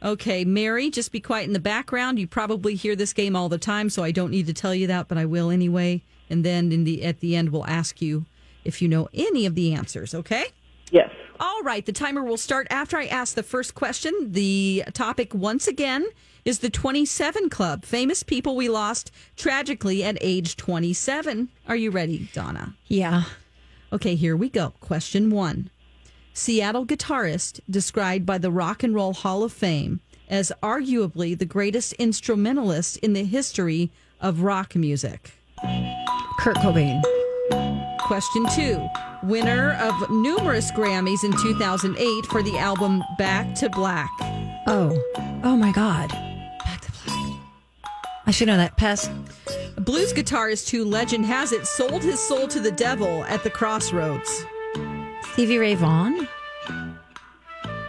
Okay, 0.01 0.45
Mary, 0.45 0.89
just 0.89 1.11
be 1.11 1.19
quiet 1.19 1.47
in 1.47 1.53
the 1.53 1.59
background. 1.59 2.19
You 2.19 2.27
probably 2.27 2.75
hear 2.75 2.95
this 2.95 3.13
game 3.13 3.35
all 3.35 3.49
the 3.49 3.57
time, 3.57 3.89
so 3.89 4.03
I 4.03 4.11
don't 4.11 4.31
need 4.31 4.47
to 4.47 4.53
tell 4.53 4.73
you 4.73 4.87
that, 4.87 5.07
but 5.07 5.17
I 5.17 5.25
will 5.25 5.49
anyway. 5.49 6.03
And 6.29 6.43
then 6.43 6.71
in 6.71 6.83
the 6.83 7.03
at 7.03 7.19
the 7.19 7.35
end, 7.35 7.49
we'll 7.49 7.65
ask 7.65 8.01
you 8.01 8.25
if 8.63 8.81
you 8.81 8.87
know 8.87 9.09
any 9.13 9.45
of 9.45 9.55
the 9.55 9.73
answers. 9.73 10.13
Okay. 10.13 10.45
Yes. 10.91 11.09
All 11.39 11.57
All 11.57 11.63
right, 11.63 11.87
the 11.87 11.91
timer 11.91 12.23
will 12.23 12.37
start 12.37 12.67
after 12.69 12.97
I 12.97 13.07
ask 13.07 13.33
the 13.33 13.41
first 13.41 13.73
question. 13.73 14.13
The 14.31 14.83
topic, 14.93 15.33
once 15.33 15.67
again, 15.67 16.05
is 16.45 16.59
the 16.59 16.69
27 16.69 17.49
Club. 17.49 17.83
Famous 17.83 18.21
people 18.21 18.55
we 18.55 18.69
lost 18.69 19.09
tragically 19.35 20.03
at 20.03 20.19
age 20.21 20.55
27. 20.55 21.49
Are 21.67 21.75
you 21.75 21.89
ready, 21.89 22.29
Donna? 22.31 22.75
Yeah. 22.89 23.23
Okay, 23.91 24.13
here 24.13 24.37
we 24.37 24.49
go. 24.49 24.69
Question 24.81 25.31
one 25.31 25.71
Seattle 26.37 26.85
guitarist 26.85 27.61
described 27.67 28.23
by 28.23 28.37
the 28.37 28.51
Rock 28.51 28.83
and 28.83 28.93
Roll 28.93 29.11
Hall 29.11 29.41
of 29.41 29.51
Fame 29.51 30.01
as 30.29 30.51
arguably 30.61 31.37
the 31.37 31.47
greatest 31.47 31.93
instrumentalist 31.93 32.97
in 32.97 33.13
the 33.13 33.23
history 33.23 33.89
of 34.21 34.43
rock 34.43 34.75
music. 34.75 35.31
Kurt 36.37 36.57
Cobain. 36.57 37.01
Question 38.01 38.45
two. 38.53 38.87
Winner 39.23 39.73
of 39.81 40.11
numerous 40.11 40.71
Grammys 40.73 41.23
in 41.23 41.31
2008 41.41 42.25
for 42.27 42.43
the 42.43 42.55
album 42.59 43.03
Back 43.17 43.55
to 43.55 43.67
Black. 43.69 44.11
Oh. 44.67 44.95
Oh 45.43 45.57
my 45.57 45.71
God. 45.71 46.09
Back 46.09 46.81
to 46.81 46.91
black. 47.03 47.39
I 48.27 48.31
should 48.31 48.47
know 48.47 48.57
that. 48.57 48.77
Pass. 48.77 49.09
Blues 49.79 50.13
guitarist 50.13 50.69
who 50.69 50.85
legend 50.85 51.25
has 51.25 51.51
it 51.51 51.65
sold 51.65 52.03
his 52.03 52.19
soul 52.19 52.47
to 52.47 52.59
the 52.59 52.71
devil 52.71 53.23
at 53.23 53.43
the 53.43 53.49
crossroads. 53.49 54.45
Stevie 55.37 55.59
Ray 55.59 55.75
Vaughan. 55.75 56.27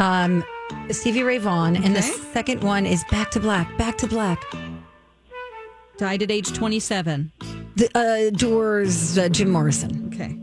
Um, 0.01 0.45
Stevie 0.91 1.23
Ray 1.23 1.39
Vaughan, 1.39 1.83
and 1.83 1.97
the 1.97 2.03
second 2.03 2.63
one 2.63 2.85
is 2.85 3.03
Back 3.05 3.31
to 3.31 3.41
Black. 3.41 3.75
Back 3.79 3.97
to 3.99 4.07
Black. 4.07 4.45
Died 5.97 6.23
at 6.23 6.31
age 6.31 6.53
27. 6.53 7.33
The 7.75 7.91
uh, 7.95 8.37
Doors. 8.37 9.17
Uh, 9.17 9.31
Jim 9.31 9.49
Morrison. 9.49 10.13
Okay. 10.13 10.39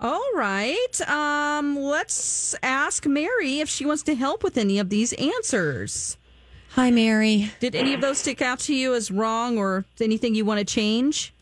All 0.00 0.26
right. 0.34 0.98
Um, 1.06 1.78
let's 1.78 2.54
ask 2.62 3.04
Mary 3.04 3.60
if 3.60 3.68
she 3.68 3.84
wants 3.84 4.02
to 4.04 4.14
help 4.14 4.42
with 4.42 4.56
any 4.56 4.78
of 4.78 4.88
these 4.88 5.12
answers. 5.12 6.16
Hi, 6.70 6.90
Mary. 6.90 7.50
Did 7.60 7.74
any 7.74 7.92
of 7.92 8.00
those 8.00 8.16
stick 8.16 8.40
out 8.40 8.60
to 8.60 8.74
you 8.74 8.94
as 8.94 9.10
wrong 9.10 9.58
or 9.58 9.84
anything 10.00 10.34
you 10.34 10.46
want 10.46 10.58
to 10.58 10.64
change? 10.64 11.33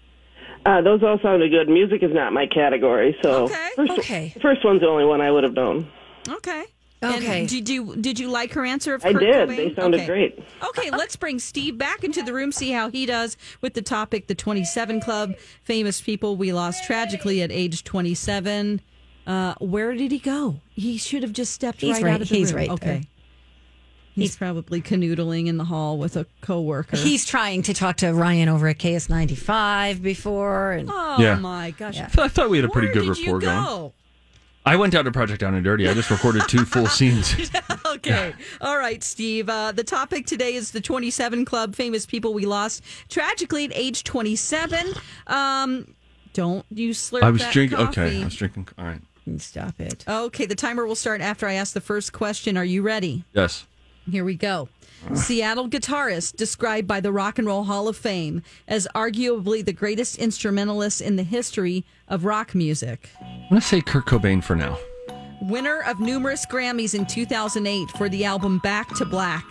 Uh, 0.64 0.80
those 0.82 1.02
all 1.02 1.18
sounded 1.22 1.50
good. 1.50 1.68
Music 1.68 2.02
is 2.02 2.12
not 2.14 2.32
my 2.32 2.46
category, 2.46 3.16
so 3.22 3.44
Okay, 3.44 3.68
first, 3.76 3.92
okay. 3.98 4.34
first 4.40 4.64
one's 4.64 4.80
the 4.80 4.86
only 4.86 5.04
one 5.04 5.20
I 5.20 5.30
would 5.30 5.44
have 5.44 5.54
known. 5.54 5.88
Okay. 6.28 6.64
Okay. 7.04 7.40
And 7.40 7.48
did 7.48 7.68
you 7.68 7.96
did 7.96 8.20
you 8.20 8.28
like 8.30 8.52
her 8.52 8.64
answer? 8.64 8.94
Of 8.94 9.04
I 9.04 9.12
Kurt 9.12 9.22
did. 9.22 9.48
Cobain? 9.48 9.56
They 9.56 9.74
sounded 9.74 9.96
Okay. 10.02 10.06
great. 10.06 10.38
Okay, 10.68 10.90
let's 10.92 11.16
bring 11.16 11.40
Steve 11.40 11.76
back 11.76 12.04
into 12.04 12.22
the 12.22 12.32
room, 12.32 12.52
see 12.52 12.70
how 12.70 12.90
he 12.90 13.06
does 13.06 13.36
with 13.60 13.74
the 13.74 13.82
topic 13.82 14.28
the 14.28 14.36
27 14.36 15.00
Club, 15.00 15.32
famous 15.64 16.00
people 16.00 16.36
we 16.36 16.52
lost 16.52 16.84
tragically 16.84 17.42
at 17.42 17.50
age 17.50 17.82
27. 17.82 18.80
Uh, 19.26 19.54
where 19.58 19.92
did 19.94 20.12
he 20.12 20.20
go? 20.20 20.60
He 20.74 20.96
should 20.96 21.24
have 21.24 21.32
just 21.32 21.52
stepped 21.52 21.80
He's 21.80 21.94
right, 21.94 22.02
right- 22.04 22.14
out 22.14 22.22
of 22.22 22.28
the 22.28 22.36
he's 22.36 22.52
room. 22.52 22.58
right 22.60 22.70
Okay. 22.70 23.02
There. 24.16 24.22
He's, 24.22 24.36
probably 24.36 24.80
canoodling 24.82 25.46
in 25.46 25.56
the 25.56 25.64
hall 25.64 25.98
with 25.98 26.16
a 26.16 26.26
coworker. 26.40 26.96
He's 26.96 27.24
trying 27.24 27.62
to 27.62 27.74
talk 27.74 27.96
to 27.98 28.12
Ryan 28.12 28.48
over 28.48 28.68
at 28.68 28.78
KS95 28.78 30.02
before. 30.02 30.72
And 30.72 30.88
oh 30.92 31.16
Yeah. 31.18 31.36
my 31.36 31.72
gosh. 31.72 31.98
I 31.98 32.04
thought- 32.06 32.24
I 32.24 32.28
thought 32.28 32.50
we 32.50 32.58
had 32.58 32.64
a 32.64 32.68
pretty 32.68 32.88
Where 32.88 32.94
good 32.94 33.14
did 33.14 33.18
you 33.18 33.24
rapport 33.26 33.38
going. 33.40 33.64
go? 33.64 33.92
I 34.64 34.76
went 34.76 34.92
down 34.92 35.04
to 35.06 35.10
Project 35.10 35.40
Down 35.40 35.54
and 35.54 35.64
Dirty. 35.64 35.88
I 35.88 35.94
just 35.94 36.08
recorded 36.10 36.42
two 36.48 36.64
full 36.64 36.86
scenes. 36.98 37.34
Okay. 37.84 38.32
All 38.62 38.78
right, 38.78 39.04
Steve. 39.04 39.50
Uh, 39.50 39.70
the 39.70 39.84
topic 39.84 40.24
today 40.24 40.54
is 40.54 40.70
the 40.70 40.80
27 40.80 41.44
Club, 41.44 41.74
famous 41.76 42.06
people 42.06 42.32
we 42.32 42.46
lost 42.46 42.82
tragically 43.10 43.66
at 43.66 43.72
age 43.74 44.02
27. 44.02 44.86
Um, 45.26 45.94
don't 46.32 46.64
you 46.70 46.90
slurp 46.90 47.22
I 47.22 47.30
was 47.30 47.44
drinking. 47.50 47.78
Okay, 47.78 48.22
I 48.22 48.24
was 48.24 48.34
drinking. 48.34 48.68
All 48.78 48.86
right. 48.86 49.00
stop 49.38 49.78
it. 49.78 50.04
Okay, 50.08 50.46
the 50.46 50.54
timer 50.54 50.86
will 50.86 50.94
start 50.94 51.20
after 51.20 51.46
I 51.46 51.52
ask 51.52 51.74
the 51.74 51.82
first 51.82 52.14
question. 52.14 52.56
Are 52.56 52.64
you 52.64 52.80
ready? 52.80 53.24
Yes. 53.34 53.66
Here 54.10 54.24
we 54.24 54.34
go. 54.34 54.68
Seattle 55.14 55.68
guitarist 55.68 56.36
described 56.36 56.86
by 56.86 57.00
the 57.00 57.12
Rock 57.12 57.38
and 57.38 57.46
Roll 57.46 57.64
Hall 57.64 57.88
of 57.88 57.96
Fame 57.96 58.42
as 58.68 58.88
arguably 58.94 59.64
the 59.64 59.72
greatest 59.72 60.18
instrumentalist 60.18 61.00
in 61.00 61.16
the 61.16 61.22
history 61.22 61.84
of 62.08 62.24
rock 62.24 62.54
music. 62.54 63.10
I'm 63.20 63.48
gonna 63.48 63.60
say 63.60 63.80
Kurt 63.80 64.06
Cobain 64.06 64.42
for 64.42 64.56
now. 64.56 64.78
Winner 65.42 65.82
of 65.82 65.98
numerous 65.98 66.46
Grammys 66.46 66.94
in 66.94 67.04
2008 67.06 67.90
for 67.92 68.08
the 68.08 68.24
album 68.24 68.58
Back 68.58 68.94
to 68.96 69.04
Black. 69.04 69.44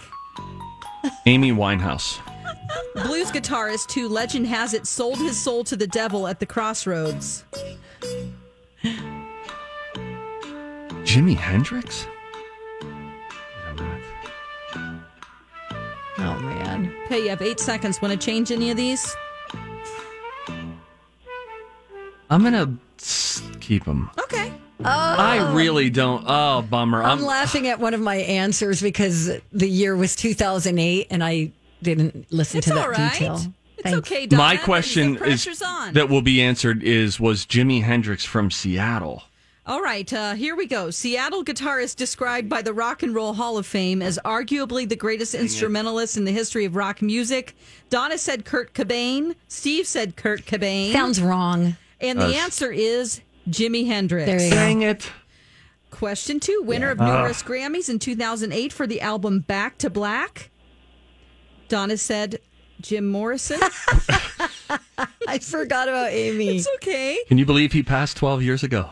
Amy 1.26 1.52
Winehouse. 1.52 2.20
Blues 2.96 3.32
guitarist 3.32 3.92
who 3.92 4.08
legend 4.08 4.48
has 4.48 4.74
it 4.74 4.88
sold 4.88 5.18
his 5.18 5.42
soul 5.42 5.64
to 5.66 5.76
the 5.76 5.88
devil 5.88 6.28
at 6.28 6.40
the 6.40 6.46
crossroads. 6.46 7.44
Jimi 11.04 11.36
Hendrix. 11.36 12.08
Oh, 16.22 16.40
man. 16.40 16.94
Okay, 17.06 17.24
you 17.24 17.30
have 17.30 17.42
eight 17.42 17.60
seconds. 17.60 18.02
Want 18.02 18.14
to 18.14 18.26
change 18.26 18.52
any 18.52 18.72
of 18.72 18.78
these? 18.78 19.16
I'm 22.30 22.44
gonna 22.44 22.78
keep 23.60 23.84
them. 23.84 24.10
Okay. 24.24 24.54
I 24.84 25.40
oh. 25.40 25.54
really 25.54 25.90
don't. 25.90 26.24
Oh, 26.26 26.62
bummer. 26.62 27.04
I'm 27.04 27.20
I'm, 27.20 27.26
laughing 27.26 27.68
at 27.68 27.80
one 27.80 27.94
of 27.94 28.00
my 28.00 28.16
answers 28.16 28.82
because 28.82 29.30
the 29.52 29.68
year 29.68 29.96
was 29.96 30.16
2008 30.16 31.08
and 31.10 31.24
I 31.24 31.52
didn't 31.84 32.32
listen 32.32 32.60
It's 32.60 32.68
to 32.68 32.74
that 32.74 32.86
all 32.86 32.92
right. 32.92 33.12
detail. 33.12 33.36
It's 33.36 33.84
Thanks. 33.84 33.98
okay, 34.00 34.26
Donna. 34.28 34.42
my 34.42 34.58
question 34.58 35.18
is 35.24 35.62
on. 35.62 35.94
that 35.94 36.10
will 36.10 36.22
be 36.22 36.42
answered 36.42 36.84
is 36.84 37.20
was 37.20 37.46
Jimi 37.46 37.84
Hendrix 37.84 38.24
from 38.24 38.50
Seattle? 38.50 39.24
All 39.72 39.82
right, 39.82 40.12
uh, 40.12 40.34
here 40.34 40.58
we 40.58 40.68
go. 40.68 40.90
Seattle 40.90 41.46
guitarist 41.46 41.96
described 41.96 42.50
by 42.50 42.62
the 42.62 42.74
Rock 42.74 43.04
and 43.04 43.16
Roll 43.16 43.32
Hall 43.32 43.58
of 43.58 43.66
Fame 43.66 44.02
as 44.02 44.20
arguably 44.26 44.88
the 44.88 44.98
greatest 44.98 45.34
instrumentalist 45.34 46.18
in 46.18 46.26
the 46.26 46.34
history 46.34 46.66
of 46.66 46.76
rock 46.76 47.02
music. 47.02 47.56
Donna 47.90 48.18
said 48.18 48.44
Kurt 48.44 48.74
Cobain. 48.74 49.34
Steve 49.48 49.88
said 49.88 50.18
Kurt 50.18 50.46
Cobain. 50.46 50.92
Sounds 50.92 51.22
wrong. 51.22 51.78
and 52.02 52.20
the 52.20 52.26
Does. 52.26 52.36
answer 52.36 52.70
is 52.70 53.22
Jimi 53.48 53.88
Hendrix. 53.88 54.26
There 54.26 54.42
you 54.42 54.50
go. 54.50 54.56
Dang 54.58 54.82
it! 54.82 55.10
Question 55.90 56.42
two 56.42 56.62
winner 56.66 56.90
of 56.90 57.00
numerous 57.00 57.42
Grammys 57.42 57.90
in 57.90 57.98
2008 57.98 58.74
for 58.74 58.86
the 58.86 59.00
album 59.00 59.40
Back 59.40 59.78
to 59.78 59.90
Black. 59.90 60.50
Donna 61.70 61.96
said 61.96 62.42
Jim 62.82 63.08
Morrison. 63.08 63.60
I 65.28 65.40
forgot 65.40 65.88
about 65.88 66.12
Amy. 66.12 66.58
it's 66.58 66.68
okay. 66.76 67.20
Can 67.28 67.38
you 67.38 67.46
believe 67.46 67.72
he 67.74 67.84
passed 67.84 68.18
12 68.18 68.42
years 68.44 68.64
ago? 68.64 68.90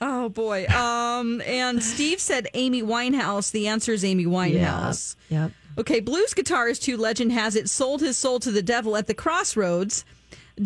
Oh 0.00 0.28
boy. 0.28 0.66
Um, 0.68 1.40
and 1.46 1.82
Steve 1.82 2.20
said 2.20 2.48
Amy 2.54 2.82
Winehouse. 2.82 3.50
The 3.50 3.68
answer 3.68 3.92
is 3.92 4.04
Amy 4.04 4.26
Winehouse. 4.26 5.16
Yep. 5.30 5.52
Okay, 5.78 6.00
blues 6.00 6.32
guitarist 6.34 6.86
who 6.86 6.96
legend 6.96 7.32
has 7.32 7.54
it 7.56 7.68
sold 7.68 8.00
his 8.00 8.16
soul 8.16 8.40
to 8.40 8.50
the 8.50 8.62
devil 8.62 8.96
at 8.96 9.06
the 9.06 9.14
crossroads. 9.14 10.04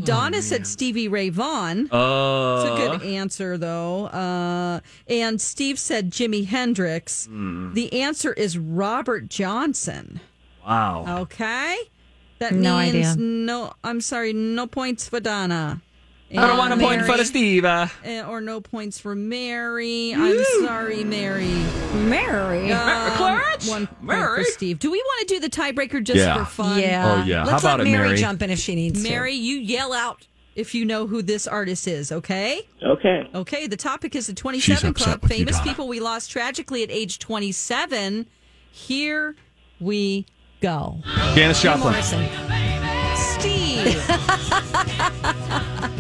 Donna 0.05 0.40
said 0.40 0.68
Stevie 0.68 1.09
Ray 1.09 1.31
Vaughan. 1.31 1.88
Uh, 1.92 2.62
It's 2.64 2.70
a 2.70 2.77
good 2.99 3.03
answer, 3.03 3.59
though. 3.59 4.05
Uh, 4.07 4.79
and 5.09 5.40
Steve 5.40 5.81
said 5.81 6.12
Jimi 6.12 6.46
Hendrix. 6.46 7.27
Hmm. 7.27 7.75
The 7.75 7.92
answer 8.01 8.33
is 8.33 8.57
Robert 8.57 9.29
Johnson. 9.29 10.20
wow. 10.64 11.23
Okay. 11.23 11.77
That 12.40 12.53
No 12.55 12.79
means 12.79 12.94
idea. 12.94 13.16
no. 13.16 13.72
I'm 13.85 14.00
sorry, 14.00 14.33
no 14.33 14.66
points 14.66 15.09
for 15.09 15.20
Donna. 15.20 15.81
I 16.33 16.46
don't 16.46 16.59
want 16.59 16.70
a 16.70 16.74
And 16.74 16.83
point 16.83 17.03
for 17.05 17.24
Steve. 17.24 17.64
Eh, 17.64 18.22
Or 18.22 18.40
no 18.40 18.61
points 18.61 19.00
for 19.00 19.14
Mary. 19.16 20.14
I'm 20.14 20.38
sorry, 20.64 21.03
Mary. 21.03 21.48
Mary. 21.94 22.70
Um, 22.72 23.11
Clarence? 23.16 23.68
one 23.68 23.87
point 23.88 24.03
Mary? 24.05 24.44
for 24.44 24.50
Steve. 24.50 24.79
Do 24.79 24.90
we 24.92 24.98
want 24.98 25.29
to 25.29 25.35
do 25.35 25.40
the 25.40 25.50
tiebreaker 25.50 26.03
just 26.03 26.18
Yeah. 26.18 26.44
for 26.44 26.50
fun? 26.50 26.79
yeah. 26.81 27.22
Oh, 27.22 27.24
yeah. 27.26 27.40
How 27.40 27.46
Let's 27.46 27.62
about 27.64 27.79
let 27.81 27.88
it, 27.88 27.90
Mary, 27.90 28.07
Mary? 28.09 28.18
jump 28.18 28.42
in 28.42 28.50
if 28.50 28.59
she 28.61 28.74
needs 28.76 29.03
Mary, 29.03 29.35
you 29.35 29.57
yell 29.57 29.92
out 29.92 30.26
if 30.55 30.72
you 30.74 30.85
know 30.85 31.07
who 31.09 31.20
this 31.20 31.46
artist 31.48 31.88
is, 31.88 32.12
okay? 32.12 32.61
Okay. 32.83 33.29
Okay, 33.35 33.66
the 33.66 33.76
topic 33.76 34.14
is 34.14 34.29
the 34.29 34.33
27 34.35 34.90
upset 34.90 35.05
Club, 35.05 35.22
with 35.22 35.31
you, 35.33 35.37
famous 35.38 35.57
Donna. 35.59 35.68
people 35.70 35.88
we 35.88 35.98
lost 36.00 36.31
tragically 36.31 36.83
at 36.85 36.90
age 36.92 37.18
27. 37.18 38.26
Here 38.70 39.35
we 39.81 40.26
go. 40.61 41.01
Janis. 41.35 41.62
Joplin. 41.62 41.92
Morrison. 41.92 42.25
Steve. 43.38 43.85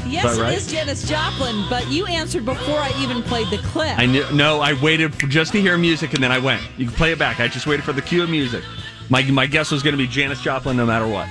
yes, 0.06 0.36
that 0.36 0.38
right? 0.40 0.52
it 0.52 0.58
is 0.58 0.70
Janis 0.70 1.08
Joplin, 1.08 1.64
but 1.68 1.88
you 1.88 2.06
answered 2.06 2.44
before 2.44 2.78
I 2.78 2.92
even 2.98 3.22
played 3.22 3.48
the 3.48 3.58
clip. 3.58 3.98
I 3.98 4.06
knew. 4.06 4.24
No, 4.32 4.60
I 4.60 4.74
waited 4.82 5.14
for, 5.14 5.26
just 5.26 5.52
to 5.52 5.60
hear 5.60 5.76
music 5.78 6.14
and 6.14 6.22
then 6.22 6.32
I 6.32 6.38
went. 6.38 6.62
You 6.76 6.86
can 6.86 6.94
play 6.94 7.12
it 7.12 7.18
back. 7.18 7.40
I 7.40 7.48
just 7.48 7.66
waited 7.66 7.84
for 7.84 7.92
the 7.92 8.02
cue 8.02 8.22
of 8.22 8.30
music. 8.30 8.62
My 9.08 9.22
my 9.22 9.46
guess 9.46 9.70
was 9.70 9.82
going 9.82 9.92
to 9.92 9.98
be 9.98 10.06
Janis 10.06 10.40
Joplin, 10.40 10.76
no 10.76 10.86
matter 10.86 11.06
what. 11.06 11.28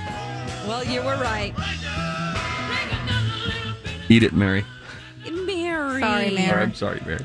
well, 0.66 0.84
you 0.84 1.00
were 1.02 1.16
right. 1.16 1.54
Eat 4.08 4.24
it, 4.24 4.32
Mary. 4.32 4.64
Mary. 5.30 6.00
Sorry, 6.00 6.30
Mary. 6.30 6.50
Or, 6.50 6.62
I'm 6.62 6.74
sorry, 6.74 7.00
Mary. 7.06 7.24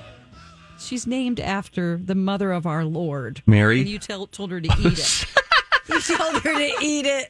She's 0.78 1.08
named 1.08 1.40
after 1.40 1.98
the 1.98 2.14
mother 2.14 2.52
of 2.52 2.68
our 2.68 2.86
Lord. 2.86 3.42
Mary? 3.48 3.80
And 3.80 3.90
you 3.90 3.98
tell, 3.98 4.28
told 4.28 4.52
her 4.52 4.62
to 4.62 4.70
eat 4.80 5.00
it. 5.00 5.26
You 5.88 6.02
told 6.02 6.36
her 6.44 6.54
to 6.54 6.74
eat 6.82 7.06
it. 7.06 7.28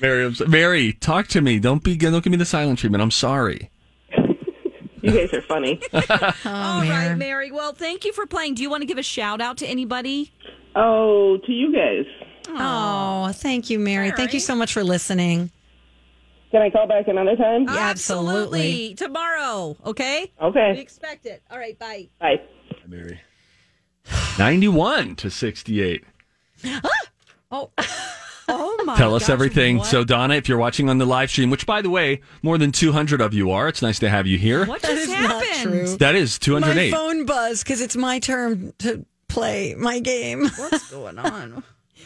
Mary, 0.00 0.24
I'm 0.24 0.34
so- 0.34 0.46
Mary, 0.46 0.92
talk 0.94 1.28
to 1.28 1.40
me. 1.40 1.58
Don't 1.58 1.82
be. 1.82 1.96
Don't 1.96 2.22
give 2.22 2.30
me 2.30 2.36
the 2.36 2.44
silent 2.44 2.78
treatment. 2.80 3.02
I'm 3.02 3.10
sorry. 3.10 3.70
You 5.02 5.10
guys 5.12 5.32
are 5.34 5.42
funny. 5.42 5.80
Oh, 5.92 6.50
All 6.50 6.80
right, 6.82 7.14
Mary. 7.14 7.50
Well, 7.52 7.72
thank 7.74 8.04
you 8.06 8.12
for 8.12 8.24
playing. 8.26 8.54
Do 8.54 8.62
you 8.62 8.70
want 8.70 8.80
to 8.82 8.86
give 8.86 8.96
a 8.98 9.02
shout 9.02 9.40
out 9.42 9.58
to 9.58 9.66
anybody? 9.66 10.32
Oh, 10.74 11.36
to 11.44 11.52
you 11.52 11.72
guys. 11.72 12.06
Oh, 12.48 13.30
thank 13.34 13.68
you, 13.70 13.78
Mary. 13.78 14.10
Thank 14.12 14.32
you 14.34 14.40
so 14.40 14.54
much 14.54 14.72
for 14.72 14.82
listening. 14.82 15.50
Can 16.50 16.62
I 16.62 16.70
call 16.70 16.86
back 16.86 17.06
another 17.08 17.36
time? 17.36 17.64
Yeah, 17.64 17.76
absolutely. 17.76 18.94
Tomorrow, 18.94 19.76
okay? 19.84 20.32
We 20.40 20.46
Okay. 20.48 20.80
expect 20.80 21.26
it. 21.26 21.42
All 21.50 21.58
right, 21.58 21.78
bye. 21.78 22.08
Bye. 22.20 22.40
Mary. 22.86 23.20
91 24.38 25.16
to 25.16 25.30
68. 25.30 26.04
Ah! 26.66 26.80
Oh, 27.54 27.70
oh 28.48 28.82
my 28.84 28.96
Tell 28.96 29.14
us 29.14 29.22
gosh, 29.22 29.30
everything. 29.30 29.78
What, 29.78 29.86
So, 29.86 30.02
Donna, 30.04 30.34
if 30.34 30.48
you're 30.48 30.58
watching 30.58 30.88
on 30.90 30.98
the 30.98 31.06
live 31.06 31.30
stream, 31.30 31.50
which 31.50 31.66
by 31.66 31.82
the 31.82 31.90
way, 31.90 32.20
more 32.42 32.58
than 32.58 32.72
200 32.72 33.20
of 33.20 33.32
you 33.32 33.50
are, 33.52 33.68
it's 33.68 33.80
nice 33.82 33.98
to 34.00 34.08
have 34.10 34.26
you 34.26 34.38
here. 34.38 34.66
what 34.66 34.82
That 34.82 34.88
just 34.88 35.02
is 35.04 35.08
not 35.10 35.44
happened? 35.44 35.72
true. 35.72 35.96
That 35.98 36.14
is 36.14 36.38
My 36.92 36.98
phone 36.98 37.24
buzz 37.26 37.62
because 37.62 37.80
it's 37.80 37.96
my 37.96 38.18
turn 38.18 38.72
to 38.80 39.06
play 39.28 39.74
my 39.78 40.00
game. 40.00 40.48
What's 40.56 40.90
going 40.90 41.18
on? 41.18 41.62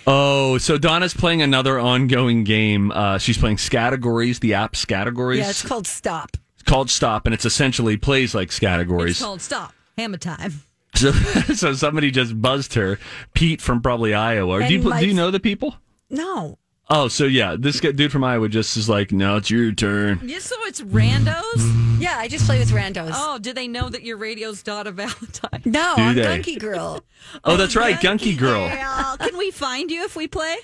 Oh, 0.06 0.58
so 0.58 0.78
Donna's 0.78 1.12
playing 1.14 1.42
another 1.42 1.78
ongoing 1.78 2.44
game. 2.44 2.90
Uh, 2.92 3.18
she's 3.18 3.36
playing 3.36 3.56
Scattergories, 3.56 4.40
the 4.40 4.54
app 4.54 4.72
Scattergories. 4.74 5.38
Yeah, 5.38 5.50
it's 5.50 5.66
called 5.66 5.86
Stop. 5.86 6.36
It's 6.54 6.62
called 6.62 6.88
Stop, 6.90 7.26
and 7.26 7.34
it's 7.34 7.44
essentially 7.44 7.96
plays 7.96 8.34
like 8.34 8.48
It's 8.48 9.20
called 9.22 9.40
Stop. 9.42 9.72
Hammer 9.96 10.16
time. 10.18 10.62
So, 10.94 11.12
so 11.12 11.72
somebody 11.74 12.10
just 12.10 12.40
buzzed 12.40 12.74
her, 12.74 12.98
Pete 13.34 13.60
from 13.60 13.80
probably 13.82 14.14
Iowa. 14.14 14.58
Do 14.66 14.72
you, 14.72 14.80
And 14.80 14.88
my- 14.88 15.00
do 15.00 15.06
you 15.06 15.14
know 15.14 15.30
the 15.30 15.38
people? 15.40 15.76
No. 16.10 16.58
Oh, 16.90 17.06
so 17.08 17.24
yeah, 17.24 17.54
this 17.58 17.80
guy, 17.80 17.92
dude 17.92 18.10
from 18.10 18.24
Iowa 18.24 18.48
just 18.48 18.76
is 18.76 18.88
like, 18.88 19.12
no, 19.12 19.36
it's 19.36 19.50
your 19.50 19.70
turn. 19.72 20.20
Yeah, 20.24 20.38
so 20.38 20.56
it's 20.62 20.80
randos? 20.80 22.00
Yeah, 22.00 22.16
I 22.16 22.26
just 22.28 22.46
play 22.46 22.58
with 22.58 22.70
randos. 22.70 23.10
oh, 23.14 23.38
do 23.38 23.52
they 23.52 23.68
know 23.68 23.88
that 23.90 24.02
your 24.04 24.16
radio's 24.16 24.62
Donna 24.62 24.90
Valentine? 24.90 25.62
no, 25.66 25.92
Do 25.96 26.02
I'm 26.02 26.14
they? 26.16 26.22
Gunky 26.22 26.58
Girl. 26.58 27.04
Oh, 27.44 27.56
that's 27.58 27.76
right, 27.76 27.96
Gunky 27.96 28.36
Girl. 28.38 28.62
Well, 28.62 29.16
can 29.18 29.36
we 29.36 29.50
find 29.50 29.90
you 29.90 30.04
if 30.04 30.16
we 30.16 30.26
play? 30.28 30.56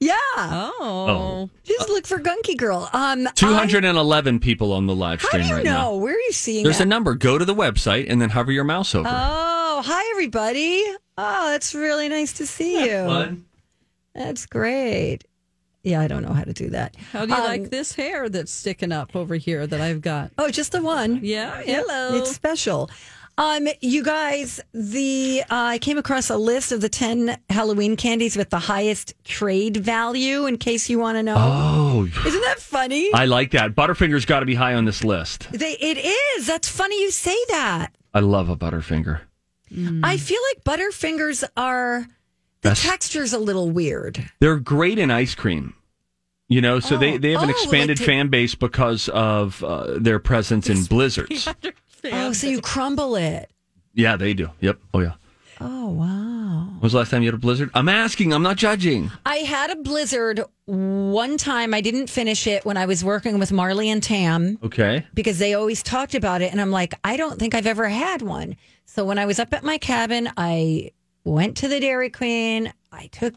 Yeah. 0.00 0.16
Oh. 0.42 1.48
Just 1.64 1.88
look 1.88 2.06
for 2.06 2.18
Gunky 2.18 2.56
Girl. 2.56 2.88
Um, 2.92 3.26
211 3.34 4.40
people 4.40 4.72
on 4.72 4.86
the 4.86 4.94
live 4.94 5.20
I, 5.20 5.22
how 5.22 5.28
stream 5.28 5.42
do 5.42 5.48
you 5.48 5.54
right 5.56 5.64
know? 5.64 5.70
now. 5.72 5.94
Where 5.94 6.14
are 6.14 6.18
you 6.20 6.32
seeing 6.32 6.64
There's 6.64 6.78
that? 6.78 6.84
a 6.84 6.88
number. 6.88 7.14
Go 7.14 7.38
to 7.38 7.44
the 7.44 7.54
website 7.54 8.06
and 8.08 8.20
then 8.20 8.30
hover 8.30 8.52
your 8.52 8.64
mouse 8.64 8.94
over. 8.94 9.08
Oh, 9.10 9.59
hi 9.82 10.02
everybody. 10.12 10.82
Oh, 11.18 11.50
that's 11.50 11.74
really 11.74 12.08
nice 12.08 12.32
to 12.34 12.46
see 12.46 12.84
you. 12.84 13.04
Fun. 13.06 13.44
That's 14.14 14.46
great. 14.46 15.24
Yeah, 15.82 16.00
I 16.00 16.08
don't 16.08 16.22
know 16.22 16.32
how 16.34 16.44
to 16.44 16.52
do 16.52 16.70
that. 16.70 16.94
How 17.12 17.24
do 17.24 17.32
you 17.32 17.38
Um, 17.38 17.44
like 17.44 17.70
this 17.70 17.94
hair 17.94 18.28
that's 18.28 18.52
sticking 18.52 18.92
up 18.92 19.16
over 19.16 19.36
here 19.36 19.66
that 19.66 19.80
I've 19.80 20.02
got? 20.02 20.30
Oh, 20.36 20.50
just 20.50 20.72
the 20.72 20.82
one. 20.82 21.20
Yeah, 21.22 21.62
Yeah, 21.64 21.82
hello. 21.86 22.18
It's 22.18 22.32
special. 22.32 22.90
Um, 23.38 23.68
you 23.80 24.04
guys, 24.04 24.60
the 24.74 25.42
uh, 25.44 25.54
I 25.54 25.78
came 25.78 25.96
across 25.96 26.28
a 26.28 26.36
list 26.36 26.72
of 26.72 26.82
the 26.82 26.90
ten 26.90 27.38
Halloween 27.48 27.96
candies 27.96 28.36
with 28.36 28.50
the 28.50 28.58
highest 28.58 29.14
trade 29.24 29.78
value. 29.78 30.44
In 30.44 30.58
case 30.58 30.90
you 30.90 30.98
want 30.98 31.16
to 31.16 31.22
know, 31.22 31.36
Oh, 31.38 32.04
isn't 32.26 32.40
that 32.42 32.58
funny? 32.58 33.10
I 33.14 33.24
like 33.24 33.52
that. 33.52 33.74
Butterfinger's 33.74 34.26
got 34.26 34.40
to 34.40 34.46
be 34.46 34.56
high 34.56 34.74
on 34.74 34.84
this 34.84 35.02
list. 35.04 35.50
they, 35.52 35.72
it 35.80 35.96
is. 36.36 36.46
That's 36.46 36.68
funny 36.68 37.00
you 37.00 37.10
say 37.10 37.36
that. 37.48 37.92
I 38.12 38.20
love 38.20 38.50
a 38.50 38.56
Butterfinger. 38.56 39.20
I 40.02 40.16
feel 40.16 40.40
like 40.54 40.64
Butterfingers 40.64 41.44
are 41.56 42.06
the 42.62 42.68
That's- 42.70 42.82
texture's 42.82 43.32
a 43.32 43.38
little 43.38 43.70
weird. 43.70 44.30
They're 44.40 44.58
great 44.58 44.98
in 44.98 45.10
ice 45.10 45.34
cream. 45.34 45.74
You 46.48 46.60
know, 46.60 46.80
so 46.80 46.96
they, 46.98 47.14
Oh. 47.14 47.18
they 47.18 47.30
have 47.32 47.42
an 47.44 47.48
Oh, 47.50 47.52
expanded 47.52 47.98
like 48.00 48.04
to- 48.06 48.12
fan 48.12 48.28
base 48.28 48.54
because 48.56 49.08
of 49.10 49.62
uh, 49.62 49.98
their 50.00 50.18
presence 50.18 50.68
in 50.68 50.82
blizzards. 50.84 51.48
Oh, 52.12 52.32
so 52.32 52.48
you 52.48 52.60
crumble 52.60 53.14
it. 53.14 53.48
Yeah, 53.94 54.16
they 54.16 54.34
do. 54.34 54.50
Yep. 54.60 54.78
Oh, 54.92 55.00
yeah. 55.00 55.12
Oh 55.62 55.88
wow. 55.90 56.68
When 56.70 56.80
was 56.80 56.92
the 56.92 56.98
last 56.98 57.10
time 57.10 57.22
you 57.22 57.26
had 57.28 57.34
a 57.34 57.38
blizzard? 57.38 57.70
I'm 57.74 57.88
asking. 57.90 58.32
I'm 58.32 58.42
not 58.42 58.56
judging. 58.56 59.10
I 59.26 59.36
had 59.38 59.70
a 59.70 59.76
blizzard 59.76 60.40
one 60.64 61.36
time. 61.36 61.74
I 61.74 61.82
didn't 61.82 62.08
finish 62.08 62.46
it 62.46 62.64
when 62.64 62.78
I 62.78 62.86
was 62.86 63.04
working 63.04 63.38
with 63.38 63.52
Marley 63.52 63.90
and 63.90 64.02
Tam. 64.02 64.58
Okay. 64.62 65.06
because 65.12 65.38
they 65.38 65.52
always 65.52 65.82
talked 65.82 66.14
about 66.14 66.40
it. 66.40 66.50
And 66.50 66.60
I'm 66.62 66.70
like, 66.70 66.94
I 67.04 67.18
don't 67.18 67.38
think 67.38 67.54
I've 67.54 67.66
ever 67.66 67.88
had 67.90 68.22
one. 68.22 68.56
So 68.92 69.04
when 69.04 69.20
I 69.20 69.26
was 69.26 69.38
up 69.38 69.52
at 69.52 69.62
my 69.62 69.78
cabin, 69.78 70.28
I 70.36 70.90
went 71.22 71.58
to 71.58 71.68
the 71.68 71.78
Dairy 71.78 72.10
Queen. 72.10 72.72
I 72.90 73.06
took 73.06 73.36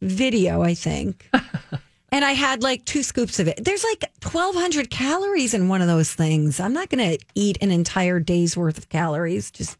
video, 0.00 0.62
I 0.62 0.74
think. 0.74 1.28
and 2.12 2.24
I 2.24 2.30
had 2.30 2.62
like 2.62 2.84
two 2.84 3.02
scoops 3.02 3.40
of 3.40 3.48
it. 3.48 3.64
There's 3.64 3.82
like 3.82 4.04
1,200 4.22 4.88
calories 4.88 5.52
in 5.52 5.68
one 5.68 5.80
of 5.80 5.88
those 5.88 6.14
things. 6.14 6.60
I'm 6.60 6.72
not 6.72 6.90
going 6.90 7.18
to 7.18 7.24
eat 7.34 7.58
an 7.60 7.72
entire 7.72 8.20
day's 8.20 8.56
worth 8.56 8.78
of 8.78 8.88
calories. 8.88 9.50
Just 9.50 9.76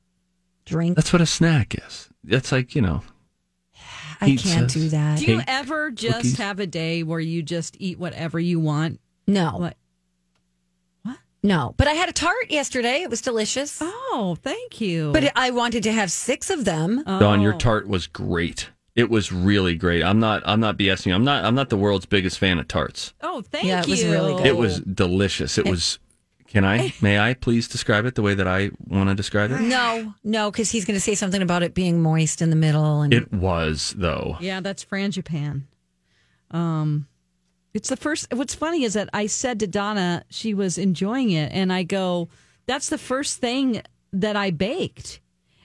drink. 0.64 0.96
That's 0.96 1.12
what 1.12 1.22
a 1.22 1.26
snack 1.26 1.76
is. 1.86 2.08
That's 2.24 2.50
like, 2.50 2.74
you 2.74 2.82
know, 2.82 3.02
I 4.20 4.34
can't 4.34 4.68
do 4.68 4.88
that. 4.88 5.20
Do 5.20 5.26
you 5.26 5.38
Cake, 5.38 5.44
ever 5.46 5.92
just 5.92 6.16
cookies. 6.16 6.38
have 6.38 6.58
a 6.58 6.66
day 6.66 7.04
where 7.04 7.20
you 7.20 7.44
just 7.44 7.76
eat 7.78 8.00
whatever 8.00 8.40
you 8.40 8.58
want? 8.58 8.98
No. 9.28 9.58
What? 9.58 9.76
No. 11.42 11.74
But 11.76 11.88
I 11.88 11.92
had 11.94 12.08
a 12.08 12.12
tart 12.12 12.50
yesterday. 12.50 13.02
It 13.02 13.10
was 13.10 13.20
delicious. 13.20 13.78
Oh, 13.80 14.36
thank 14.42 14.80
you. 14.80 15.10
But 15.12 15.32
I 15.36 15.50
wanted 15.50 15.82
to 15.84 15.92
have 15.92 16.10
six 16.10 16.50
of 16.50 16.64
them. 16.64 17.02
Dawn, 17.04 17.40
your 17.40 17.54
Oh. 17.54 17.58
tart 17.58 17.88
was 17.88 18.06
great. 18.06 18.68
It 18.94 19.08
was 19.10 19.32
really 19.32 19.74
great. 19.74 20.02
I'm 20.04 20.20
not. 20.20 20.42
I'm 20.44 20.60
not 20.60 20.76
BSing. 20.76 21.06
you. 21.06 21.14
I'm 21.14 21.24
not. 21.24 21.44
I'm 21.44 21.54
not 21.54 21.70
the 21.70 21.76
world's 21.78 22.04
biggest 22.06 22.38
fan 22.38 22.58
of 22.58 22.68
tarts. 22.68 23.14
Oh, 23.22 23.40
thank 23.42 23.64
Yeah, 23.64 23.80
it 23.80 23.86
you. 23.88 23.92
was 23.92 24.04
really 24.04 24.34
good. 24.34 24.46
It 24.46 24.56
was 24.56 24.80
delicious. 24.80 25.56
It 25.58 25.66
was. 25.66 25.98
Can 26.46 26.66
I? 26.66 26.92
May 27.00 27.18
I 27.18 27.32
please 27.32 27.66
describe 27.66 28.04
it 28.04 28.14
the 28.14 28.20
way 28.22 28.34
that 28.34 28.46
I 28.46 28.70
want 28.86 29.08
to 29.08 29.14
describe 29.14 29.50
it? 29.50 29.62
No, 29.62 30.12
no, 30.22 30.50
because 30.50 30.70
he's 30.70 30.84
going 30.84 30.96
to 30.96 31.00
say 31.00 31.14
something 31.14 31.40
about 31.40 31.62
it 31.62 31.72
being 31.72 32.02
moist 32.02 32.42
in 32.42 32.50
the 32.50 32.56
middle. 32.56 33.00
And 33.00 33.14
It 33.14 33.32
was 33.32 33.94
though. 33.96 34.36
Yeah, 34.38 34.60
that's 34.60 34.84
frangipane. 34.84 35.62
Um, 36.50 37.06
it's 37.74 37.88
the 37.88 37.96
first. 37.96 38.32
What's 38.32 38.54
funny 38.54 38.84
is 38.84 38.94
that 38.94 39.08
I 39.12 39.26
said 39.26 39.60
to 39.60 39.66
Donna 39.66 40.24
she 40.30 40.54
was 40.54 40.78
enjoying 40.78 41.30
it, 41.30 41.52
and 41.52 41.72
I 41.72 41.82
go, 41.82 42.28
"That's 42.66 42.88
the 42.88 42.98
first 42.98 43.38
thing 43.38 43.82
that 44.12 44.36
I 44.36 44.50
baked," 44.50 45.20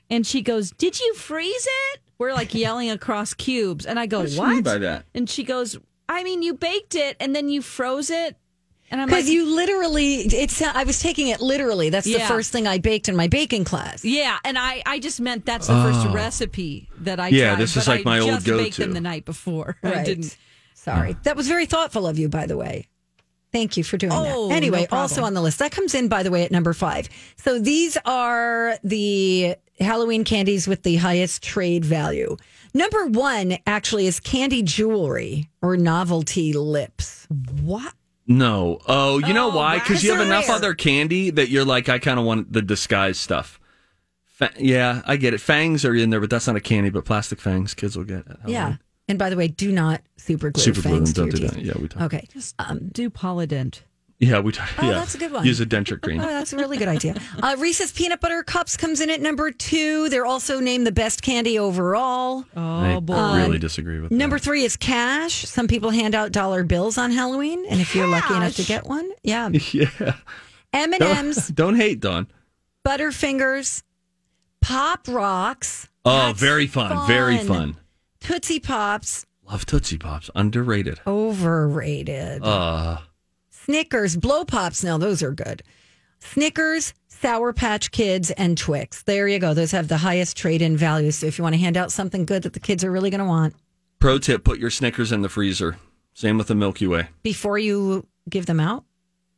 and 0.10 0.26
she 0.26 0.42
goes, 0.42 0.72
"Did 0.72 1.00
you 1.00 1.14
freeze 1.16 1.68
it?" 1.94 2.00
We're 2.18 2.34
like 2.34 2.54
yelling 2.56 2.90
across 2.90 3.34
cubes, 3.34 3.86
and 3.86 4.00
I 4.00 4.06
go, 4.06 4.22
What 4.22 4.38
"What?" 4.38 4.64
by 4.64 4.78
that? 4.80 5.06
And 5.14 5.30
she 5.30 5.44
goes, 5.44 5.78
"I 6.08 6.24
mean, 6.24 6.42
you 6.42 6.54
baked 6.54 6.96
it 6.96 7.18
and 7.20 7.36
then 7.36 7.50
you 7.50 7.62
froze 7.62 8.10
it." 8.10 8.38
And 8.90 9.02
I'm 9.02 9.10
like, 9.10 9.18
because 9.18 9.30
you 9.30 9.54
literally, 9.54 10.16
it's. 10.16 10.62
I 10.62 10.86
was 10.86 11.02
taking 11.02 11.28
it 11.28 11.42
literally. 11.42 11.90
That's 11.90 12.06
the 12.06 12.22
first 12.22 12.54
thing 12.54 12.68
I 12.68 12.78
baked 12.78 13.10
in 13.10 13.18
my 13.18 13.28
baking 13.28 13.66
class. 13.66 14.06
Yeah, 14.06 14.38
and 14.46 14.58
I, 14.58 14.82
I 14.86 15.00
just 15.00 15.20
meant 15.20 15.46
that's 15.46 15.68
the 15.68 15.74
first 15.74 16.08
oh. 16.08 16.14
recipe 16.14 16.88
that 17.00 17.20
I 17.20 17.28
Oh. 17.28 17.32
Yeah, 17.32 17.50
tried, 17.50 17.60
this 17.60 17.76
is 17.76 17.88
like 17.88 18.02
I 18.02 18.04
my 18.04 18.20
old 18.20 18.30
just 18.30 18.46
baked 18.46 18.78
go-to. 18.78 18.82
them 18.84 18.94
the 18.94 19.02
night 19.02 19.26
before. 19.26 19.76
I 19.84 20.04
didn't. 20.04 20.38
Sorry, 20.96 21.16
that 21.24 21.36
was 21.36 21.48
very 21.48 21.66
thoughtful 21.66 22.08
of 22.08 22.18
you, 22.18 22.30
by 22.30 22.46
the 22.46 22.58
way. 22.58 22.88
Thank 23.52 23.78
you 23.78 23.84
for 23.84 23.98
doing 23.98 24.12
Oh, 24.14 24.50
that. 24.50 24.56
Anyway, 24.56 24.80
problem. 24.88 25.02
also 25.02 25.24
on 25.24 25.34
the 25.34 25.42
list 25.42 25.60
that 25.60 25.72
comes 25.72 25.96
in, 25.96 26.08
by 26.10 26.22
the 26.24 26.30
way, 26.32 26.44
at 26.44 26.52
number 26.52 26.74
five. 26.74 27.08
So 27.38 27.60
these 27.60 27.98
are 28.06 28.78
the 28.84 29.56
Halloween 29.80 30.24
candies 30.26 30.68
with 30.68 30.84
the 30.84 30.98
highest 30.98 31.42
trade 31.44 31.86
value. 31.86 32.36
Number 32.74 33.06
one 33.06 33.58
actually 33.66 34.06
is 34.06 34.20
candy 34.20 34.62
jewelry 34.64 35.50
or 35.62 35.78
novelty 35.78 36.52
lips. 36.54 37.26
What? 37.62 37.94
No. 38.28 38.80
Oh, 38.86 39.20
you 39.20 39.34
know 39.34 39.50
Oh, 39.52 39.56
why? 39.56 39.80
Because 39.80 40.04
you 40.04 40.12
have 40.12 40.26
enough 40.26 40.48
rare. 40.50 40.58
other 40.58 40.74
candy 40.74 41.30
that 41.30 41.50
you're 41.50 41.64
like, 41.66 41.88
I 41.88 42.00
kind 42.00 42.20
of 42.20 42.26
want 42.26 42.52
the 42.52 42.62
disguise 42.62 43.18
stuff. 43.18 43.60
Fa- 44.26 44.52
yeah, 44.60 45.02
I 45.06 45.16
get 45.16 45.34
it. 45.34 45.40
Fangs 45.40 45.86
are 45.86 45.96
in 45.96 46.10
there, 46.10 46.20
but 46.20 46.30
that's 46.30 46.46
not 46.48 46.58
a 46.58 46.62
candy. 46.62 46.90
But 46.90 47.06
plastic 47.06 47.40
fangs, 47.40 47.74
kids 47.74 47.96
will 47.98 48.04
get. 48.04 48.28
at 48.30 48.38
Yeah. 48.50 48.76
Halloween. 49.08 49.14
And 49.14 49.20
by 49.20 49.30
the 49.30 49.38
way, 49.38 49.48
do 49.48 49.72
not 49.72 50.02
super 50.18 50.52
glue 50.52 50.64
Super 50.64 50.82
glue 50.82 50.92
fangs 50.98 51.14
them. 51.14 51.30
Don't 51.30 51.40
your 51.40 51.50
do 51.50 51.56
teeth. 51.56 51.66
that. 51.66 51.76
Yeah, 51.76 51.82
we 51.82 51.88
talk. 51.88 52.02
Okay. 52.04 52.28
Um, 52.60 52.90
Do 52.92 53.10
Polident. 53.10 53.82
Yeah, 54.20 54.40
we 54.40 54.52
talk. 54.52 54.68
Oh, 54.80 54.86
yeah. 54.88 54.94
that's 54.94 55.14
a 55.14 55.20
good 55.20 55.32
one. 55.32 55.46
Use 55.46 55.60
a 55.62 55.66
denture 55.66 56.02
cream. 56.02 56.20
Oh, 56.20 56.26
that's 56.26 56.52
a 56.52 56.58
really 56.58 56.78
good 56.78 56.88
idea. 56.88 57.16
Uh, 57.44 57.56
Reese's 57.60 57.92
peanut 57.92 58.20
butter 58.20 58.42
cups 58.42 58.76
comes 58.76 59.00
in 59.00 59.12
at 59.12 59.22
number 59.22 59.52
two. 59.52 60.10
They're 60.10 60.26
also 60.26 60.60
named 60.60 60.88
the 60.88 60.92
best 60.92 61.22
candy 61.22 61.60
overall. 61.60 62.46
I 62.56 62.94
Oh 62.94 63.02
boy. 63.02 63.14
I 63.14 63.44
really 63.46 63.60
disagree 63.60 64.00
with 64.00 64.10
that. 64.10 64.16
Number 64.16 64.38
that. 64.40 64.44
three 64.44 64.64
is 64.64 64.76
cash. 64.76 65.46
Some 65.46 65.68
people 65.68 65.92
hand 65.92 66.16
out 66.16 66.32
dollar 66.32 66.64
bills 66.64 66.98
on 66.98 67.12
Halloween, 67.12 67.64
and 67.70 67.80
if 67.80 67.94
you're 67.96 68.08
lucky 68.08 68.34
enough 68.34 68.56
to 68.56 68.64
get 68.64 68.86
one, 68.88 69.08
yeah. 69.24 69.50
Yeah. 69.72 70.16
M 70.74 70.94
and 70.94 71.02
M's, 71.04 71.48
Don't 71.54 71.76
hate 71.76 72.00
Dawn. 72.00 72.28
Butterfingers, 72.86 73.84
Pop 74.62 75.08
Rocks. 75.08 75.88
Oh, 76.04 76.28
That's 76.28 76.40
very 76.40 76.66
fun. 76.68 77.06
Very 77.08 77.38
fun. 77.38 77.78
Tootsie 78.28 78.60
Pops, 78.60 79.26
Love 79.50 79.66
Tootsie 79.66 79.98
Pops. 79.98 80.30
Underrated. 80.36 81.00
overrated. 81.08 82.44
Uh, 82.44 82.98
Snickers, 83.50 84.18
Blow 84.18 84.44
Pops. 84.44 84.84
Now 84.84 84.98
those 84.98 85.24
are 85.24 85.32
good. 85.32 85.64
Snickers, 86.20 86.94
Sour 87.08 87.54
Patch 87.54 87.90
Kids, 87.92 88.32
and 88.32 88.58
Twix. 88.58 89.04
There 89.04 89.30
you 89.30 89.40
go. 89.40 89.54
Those 89.54 89.72
have 89.72 89.88
the 89.88 89.96
highest 89.96 90.36
trade-in 90.36 90.76
value. 90.76 91.12
So 91.12 91.26
if 91.26 91.38
you 91.38 91.44
want 91.44 91.56
to 91.56 91.62
hand 91.62 91.78
out 91.78 91.90
something 91.90 92.26
good 92.26 92.44
that 92.44 92.52
the 92.52 92.60
kids 92.60 92.84
are 92.84 92.92
really 92.92 93.10
going 93.10 93.20
to 93.20 93.26
want 93.26 93.56
pro 94.00 94.18
tip: 94.18 94.44
put 94.44 94.60
your 94.60 94.72
Snickers 94.72 95.14
in 95.14 95.22
the 95.22 95.30
freezer. 95.30 95.78
Same 96.14 96.38
with 96.38 96.48
the 96.48 96.56
Milky 96.56 96.86
Way. 96.86 97.08
before 97.24 97.58
you 97.58 98.06
give 98.30 98.46
them 98.46 98.60
out. 98.60 98.84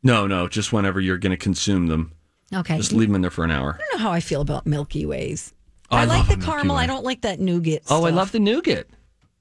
No, 0.01 0.25
no, 0.25 0.47
just 0.47 0.73
whenever 0.73 0.99
you're 0.99 1.17
going 1.19 1.29
to 1.31 1.37
consume 1.37 1.85
them. 1.87 2.13
Okay. 2.51 2.77
Just 2.77 2.93
leave 2.93 3.09
them 3.09 3.15
in 3.17 3.21
there 3.21 3.29
for 3.29 3.43
an 3.43 3.51
hour. 3.51 3.75
I 3.75 3.77
don't 3.77 3.99
know 3.99 4.03
how 4.03 4.11
I 4.11 4.19
feel 4.19 4.41
about 4.41 4.65
Milky 4.65 5.05
Ways. 5.05 5.53
Oh, 5.91 5.97
I, 5.97 6.01
I 6.01 6.05
like 6.05 6.27
the 6.27 6.37
caramel. 6.37 6.75
I 6.77 6.85
don't 6.85 7.03
like 7.03 7.21
that 7.21 7.39
nougat. 7.39 7.83
Oh, 7.89 8.05
I 8.05 8.09
love 8.11 8.31
the 8.31 8.39
nougat. 8.39 8.87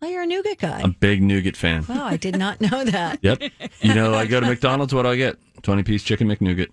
Oh, 0.01 0.07
you're 0.07 0.23
a 0.23 0.27
nougat 0.27 0.59
guy. 0.59 0.81
I'm 0.83 0.91
a 0.91 0.95
big 0.95 1.23
nougat 1.23 1.57
fan. 1.57 1.85
wow, 1.89 2.05
I 2.05 2.17
did 2.17 2.37
not 2.39 2.61
know 2.61 2.85
that. 2.85 3.19
Yep. 3.23 3.43
You 3.81 3.95
know, 3.95 4.15
I 4.15 4.27
go 4.27 4.39
to 4.41 4.47
McDonald's. 4.53 4.95
What 4.95 5.03
do 5.03 5.09
I 5.09 5.17
get? 5.17 5.37
Twenty 5.63 5.83
piece 5.83 6.03
chicken 6.05 6.29
McNugget. 6.29 6.69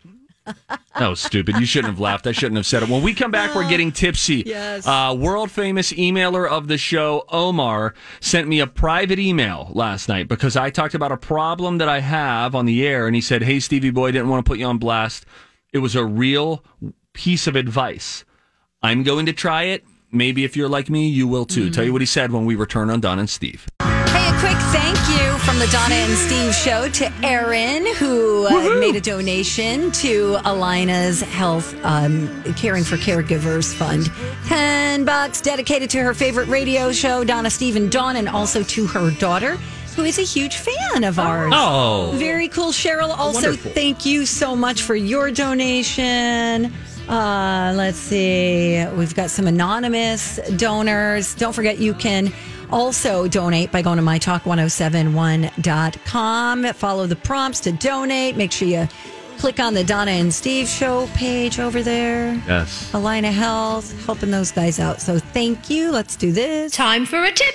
That 0.99 1.07
was 1.07 1.19
stupid. 1.19 1.55
You 1.57 1.65
shouldn't 1.65 1.91
have 1.91 1.99
laughed. 1.99 2.27
I 2.27 2.31
shouldn't 2.31 2.57
have 2.57 2.67
said 2.67 2.83
it. 2.83 2.89
When 2.89 3.01
we 3.01 3.15
come 3.15 3.31
back, 3.31 3.55
we're 3.55 3.67
getting 3.67 3.91
tipsy. 3.91 4.43
Yes. 4.45 4.85
Uh, 4.85 5.15
world 5.17 5.49
famous 5.49 5.91
emailer 5.91 6.47
of 6.47 6.67
the 6.67 6.77
show, 6.77 7.25
Omar, 7.29 7.95
sent 8.19 8.47
me 8.47 8.59
a 8.59 8.67
private 8.67 9.17
email 9.17 9.71
last 9.73 10.07
night 10.07 10.27
because 10.27 10.55
I 10.55 10.69
talked 10.69 10.93
about 10.93 11.11
a 11.11 11.17
problem 11.17 11.79
that 11.79 11.89
I 11.89 11.99
have 11.99 12.53
on 12.53 12.65
the 12.67 12.85
air, 12.85 13.07
and 13.07 13.15
he 13.15 13.21
said, 13.21 13.41
"Hey, 13.41 13.59
Stevie 13.59 13.89
boy, 13.89 14.11
didn't 14.11 14.29
want 14.29 14.45
to 14.45 14.47
put 14.49 14.59
you 14.59 14.67
on 14.67 14.77
blast. 14.77 15.25
It 15.73 15.79
was 15.79 15.95
a 15.95 16.05
real 16.05 16.63
piece 17.13 17.47
of 17.47 17.55
advice. 17.55 18.23
I'm 18.85 19.01
going 19.01 19.25
to 19.25 19.33
try 19.33 19.63
it. 19.63 19.83
Maybe 20.11 20.43
if 20.43 20.55
you're 20.55 20.69
like 20.69 20.91
me, 20.91 21.09
you 21.09 21.27
will 21.27 21.45
too." 21.45 21.71
Tell 21.71 21.83
you 21.83 21.91
what 21.91 22.03
he 22.03 22.05
said 22.05 22.31
when 22.31 22.45
we 22.45 22.53
return 22.53 22.91
on 22.91 23.01
Don 23.01 23.17
and 23.17 23.27
Steve. 23.27 23.65
Hey, 23.81 24.27
a 24.29 24.39
quick 24.39 24.57
thank 24.71 24.95
you 25.09 25.37
from 25.39 25.57
the 25.57 25.65
Donna 25.71 25.95
and 25.95 26.15
Steve 26.15 26.53
show 26.53 26.87
to 26.89 27.11
Erin, 27.25 27.87
who 27.95 28.45
uh, 28.45 28.79
made 28.79 28.95
a 28.95 29.01
donation 29.01 29.91
to 29.93 30.37
Allina's 30.45 31.21
Health 31.21 31.75
um, 31.83 32.43
Caring 32.53 32.83
for 32.83 32.97
Caregivers 32.97 33.73
Fund. 33.73 34.11
10 34.45 35.03
bucks 35.03 35.41
dedicated 35.41 35.89
to 35.89 35.99
her 36.03 36.13
favorite 36.13 36.47
radio 36.47 36.91
show, 36.91 37.23
Donna, 37.23 37.49
Steve, 37.49 37.75
and 37.75 37.91
Dawn, 37.91 38.15
and 38.15 38.29
also 38.29 38.61
to 38.61 38.85
her 38.85 39.09
daughter, 39.17 39.55
who 39.95 40.03
is 40.03 40.19
a 40.19 40.23
huge 40.23 40.57
fan 40.57 41.03
of 41.03 41.17
ours. 41.17 41.51
Oh. 41.55 42.11
Very 42.17 42.49
cool. 42.49 42.71
Cheryl, 42.71 43.17
also 43.17 43.47
Wonderful. 43.47 43.71
thank 43.71 44.05
you 44.05 44.27
so 44.27 44.55
much 44.55 44.83
for 44.83 44.95
your 44.95 45.31
donation. 45.31 46.71
Uh, 47.07 47.73
let's 47.75 47.97
see. 47.97 48.83
We've 48.95 49.13
got 49.13 49.29
some 49.29 49.47
anonymous 49.47 50.39
donors. 50.57 51.35
Don't 51.35 51.53
forget 51.53 51.77
you 51.77 51.93
can 51.93 52.33
also 52.71 53.27
donate 53.27 53.71
by 53.71 53.81
going 53.81 53.97
to 53.97 54.03
mytalk1071.com. 54.03 56.73
Follow 56.73 57.07
the 57.07 57.15
prompts 57.15 57.59
to 57.61 57.71
donate. 57.71 58.35
Make 58.35 58.51
sure 58.51 58.67
you 58.67 58.87
click 59.37 59.59
on 59.59 59.73
the 59.73 59.83
Donna 59.83 60.11
and 60.11 60.33
Steve 60.33 60.67
show 60.67 61.07
page 61.13 61.59
over 61.59 61.83
there. 61.83 62.33
Yes. 62.47 62.91
Allina 62.93 63.31
Health, 63.31 64.05
helping 64.05 64.31
those 64.31 64.51
guys 64.51 64.79
out. 64.79 65.01
So 65.01 65.19
thank 65.19 65.69
you. 65.69 65.91
Let's 65.91 66.15
do 66.15 66.31
this. 66.31 66.71
Time 66.71 67.05
for 67.05 67.23
a 67.23 67.31
tip. 67.31 67.53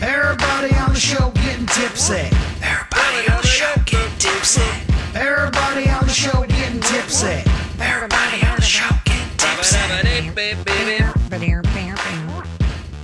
Everybody 0.00 0.74
on 0.74 0.94
the 0.94 0.98
show 0.98 1.30
getting 1.30 1.66
tipsy. 1.66 2.28
Everybody 2.62 3.28
on 3.30 3.42
the 3.42 3.46
show 3.46 3.74
getting 3.84 4.18
tipsy. 4.18 4.62
Everybody 5.14 5.88
on 5.90 6.06
the 6.06 6.12
show 6.12 6.44
getting 6.46 6.80
tipsy. 6.80 7.42
Everybody 7.82 8.46
on 8.46 8.56
the 8.56 8.62
show 8.62 8.88
getting 9.04 9.36
tipsy. 9.36 9.78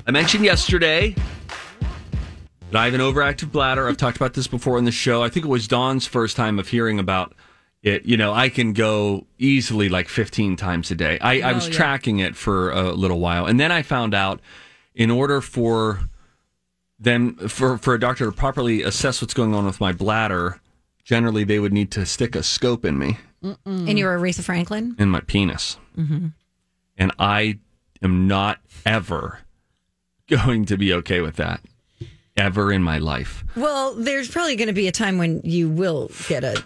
I 0.06 0.10
mentioned 0.10 0.44
yesterday 0.44 1.14
that 2.70 2.76
I 2.80 2.84
have 2.86 2.94
an 2.94 3.00
overactive 3.00 3.52
bladder. 3.52 3.88
I've 3.88 3.96
talked 3.96 4.16
about 4.16 4.34
this 4.34 4.46
before 4.46 4.78
on 4.78 4.84
the 4.84 4.92
show. 4.92 5.22
I 5.22 5.28
think 5.28 5.44
it 5.44 5.48
was 5.48 5.68
Dawn's 5.68 6.06
first 6.06 6.36
time 6.36 6.58
of 6.58 6.68
hearing 6.68 6.98
about 6.98 7.34
it. 7.82 8.04
You 8.06 8.16
know, 8.16 8.32
I 8.32 8.48
can 8.48 8.72
go 8.72 9.26
easily 9.38 9.88
like 9.88 10.08
15 10.08 10.56
times 10.56 10.90
a 10.90 10.94
day. 10.94 11.18
I, 11.20 11.40
I 11.40 11.52
Oh, 11.52 11.54
was 11.56 11.68
yeah. 11.68 11.74
tracking 11.74 12.20
it 12.20 12.36
for 12.36 12.70
a 12.70 12.92
little 12.92 13.20
while. 13.20 13.46
And 13.46 13.58
then 13.60 13.70
I 13.72 13.82
found 13.82 14.14
out 14.14 14.40
in 14.94 15.10
order 15.10 15.40
for 15.40 16.00
them, 16.98 17.34
for, 17.48 17.76
for 17.78 17.94
a 17.94 18.00
doctor 18.00 18.24
to 18.26 18.32
properly 18.32 18.82
assess 18.82 19.20
what's 19.20 19.34
going 19.34 19.54
on 19.54 19.66
with 19.66 19.80
my 19.80 19.92
bladder, 19.92 20.60
generally 21.04 21.44
they 21.44 21.58
would 21.58 21.72
need 21.72 21.90
to 21.92 22.06
stick 22.06 22.34
a 22.34 22.42
scope 22.42 22.84
in 22.84 22.98
me, 22.98 23.18
And 23.42 23.98
you're 23.98 24.18
Aretha 24.18 24.42
Franklin? 24.42 24.96
in 24.98 25.10
my 25.10 25.20
penis. 25.20 25.76
Mm-hmm. 25.96 26.28
And 26.96 27.12
I 27.18 27.58
am 28.02 28.26
not 28.26 28.58
ever 28.84 29.40
going 30.28 30.64
to 30.66 30.76
be 30.76 30.92
okay 30.94 31.20
with 31.20 31.36
that 31.36 31.60
ever 32.36 32.72
in 32.72 32.82
my 32.82 32.98
life. 32.98 33.44
Well, 33.56 33.94
there's 33.94 34.28
probably 34.28 34.56
going 34.56 34.68
to 34.68 34.74
be 34.74 34.88
a 34.88 34.92
time 34.92 35.18
when 35.18 35.40
you 35.44 35.68
will 35.68 36.10
get 36.28 36.44
a. 36.44 36.64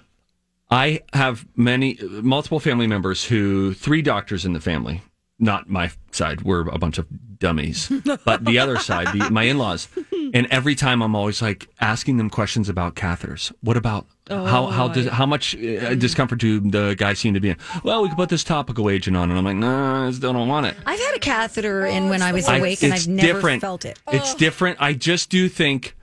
I 0.71 1.01
have 1.13 1.47
many, 1.57 1.99
multiple 2.03 2.61
family 2.61 2.87
members 2.87 3.25
who, 3.25 3.75
three 3.75 4.03
doctors 4.03 4.45
in 4.45 4.53
the 4.53 4.61
family, 4.61 5.03
not 5.43 5.69
my 5.69 5.91
side, 6.13 6.41
we're 6.43 6.67
a 6.69 6.79
bunch 6.79 6.97
of 6.99 7.07
dummies, 7.39 7.91
but 8.25 8.45
the 8.45 8.59
other 8.59 8.79
side, 8.79 9.09
the, 9.09 9.29
my 9.31 9.43
in 9.43 9.59
laws. 9.59 9.89
And 10.33 10.47
every 10.51 10.75
time 10.77 11.03
I'm 11.03 11.15
always 11.17 11.43
like 11.43 11.69
asking 11.81 12.17
them 12.17 12.31
questions 12.31 12.69
about 12.69 12.95
catheters. 12.95 13.53
What 13.61 13.77
about 13.77 14.07
how 14.31 14.67
how 14.69 14.89
does 14.89 15.09
how 15.09 15.27
much 15.27 15.55
uh, 15.57 15.95
discomfort 15.97 16.39
do 16.39 16.61
the 16.61 16.95
guys 16.97 17.19
seem 17.19 17.35
to 17.35 17.41
be 17.41 17.51
in? 17.51 17.57
Well, 17.83 18.03
we 18.03 18.09
could 18.09 18.17
put 18.17 18.29
this 18.31 18.45
topical 18.45 18.89
agent 18.89 19.17
on, 19.17 19.29
and 19.31 19.39
I'm 19.39 19.45
like, 19.45 19.57
no, 19.57 20.07
I 20.07 20.11
still 20.13 20.33
don't 20.33 20.49
want 20.49 20.67
it. 20.67 20.77
I've 20.87 20.99
had 21.01 21.15
a 21.17 21.19
catheter 21.19 21.85
in 21.85 22.09
when 22.09 22.23
I 22.23 22.33
was 22.33 22.49
I- 22.49 22.59
awake, 22.59 22.83
and 22.83 22.95
I've 22.95 23.09
never 23.09 23.35
different. 23.35 23.61
felt 23.61 23.85
it. 23.85 23.99
It's 24.13 24.35
different. 24.37 24.79
I 24.81 24.93
just 24.95 25.29
do 25.29 25.49
think 25.49 25.97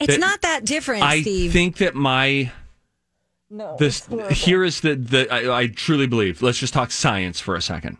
It's 0.00 0.18
not 0.18 0.40
that 0.40 0.64
different, 0.64 1.02
I 1.04 1.20
Steve. 1.20 1.52
think 1.52 1.76
that 1.76 1.94
my 1.94 2.50
no, 3.50 3.76
this 3.78 4.08
here 4.30 4.64
is 4.64 4.80
the 4.80 4.96
the 4.96 5.32
I, 5.32 5.60
I 5.60 5.66
truly 5.68 6.06
believe. 6.06 6.42
Let's 6.42 6.58
just 6.58 6.72
talk 6.74 6.90
science 6.90 7.38
for 7.38 7.54
a 7.54 7.62
second. 7.62 7.98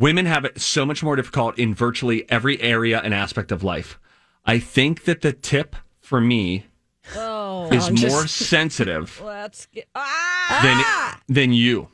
Women 0.00 0.24
have 0.24 0.46
it 0.46 0.58
so 0.60 0.86
much 0.86 1.02
more 1.02 1.14
difficult 1.14 1.58
in 1.58 1.74
virtually 1.74 2.28
every 2.30 2.60
area 2.62 3.00
and 3.04 3.12
aspect 3.12 3.52
of 3.52 3.62
life. 3.62 3.98
I 4.46 4.58
think 4.58 5.04
that 5.04 5.20
the 5.20 5.32
tip 5.34 5.76
for 6.00 6.20
me 6.22 6.64
Oh, 7.16 7.70
is 7.70 7.86
I'm 7.88 7.96
just- 7.96 8.14
more 8.14 8.26
sensitive 8.26 9.20
let's 9.24 9.66
get. 9.66 9.86
Ah! 9.94 11.18
than 11.28 11.34
than 11.34 11.52
you. 11.52 11.88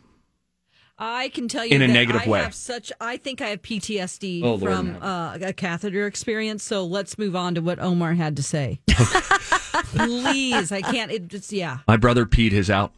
I 0.98 1.28
can 1.30 1.48
tell 1.48 1.64
you 1.66 1.74
In 1.74 1.82
a 1.82 1.88
that 1.88 1.92
negative 1.92 2.22
I 2.26 2.30
way. 2.30 2.40
Have 2.42 2.54
such, 2.54 2.90
I 3.00 3.16
think 3.18 3.42
I 3.42 3.48
have 3.48 3.60
PTSD 3.60 4.42
Oh, 4.42 4.56
from 4.56 4.96
uh, 5.02 5.36
a 5.42 5.52
catheter 5.52 6.06
experience. 6.06 6.62
So 6.64 6.86
let's 6.86 7.18
move 7.18 7.36
on 7.36 7.54
to 7.56 7.60
what 7.60 7.78
Omar 7.80 8.14
had 8.14 8.36
to 8.36 8.42
say. 8.42 8.80
Please, 8.88 10.72
I 10.72 10.80
can't. 10.80 11.10
It 11.10 11.28
just 11.28 11.52
yeah. 11.52 11.78
My 11.86 11.96
brother 11.98 12.24
peed 12.24 12.52
his 12.52 12.70
out. 12.70 12.92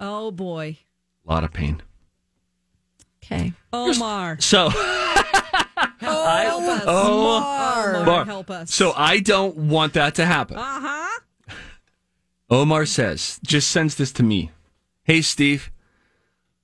Oh 0.00 0.30
boy, 0.30 0.78
A 1.26 1.32
lot 1.32 1.44
of 1.44 1.52
pain. 1.52 1.80
Okay. 3.30 3.52
Omar, 3.72 4.38
So 4.40 4.68
help 4.70 4.84
us. 6.00 6.84
oh, 6.86 7.94
Omar, 8.02 8.24
help 8.24 8.50
us. 8.50 8.74
So 8.74 8.92
I 8.96 9.20
don't 9.20 9.56
want 9.56 9.92
that 9.94 10.16
to 10.16 10.26
happen. 10.26 10.56
uh 10.56 10.62
huh. 10.80 11.54
Omar 12.50 12.84
says, 12.86 13.38
just 13.44 13.70
sends 13.70 13.94
this 13.94 14.10
to 14.12 14.22
me. 14.24 14.50
Hey, 15.04 15.22
Steve. 15.22 15.70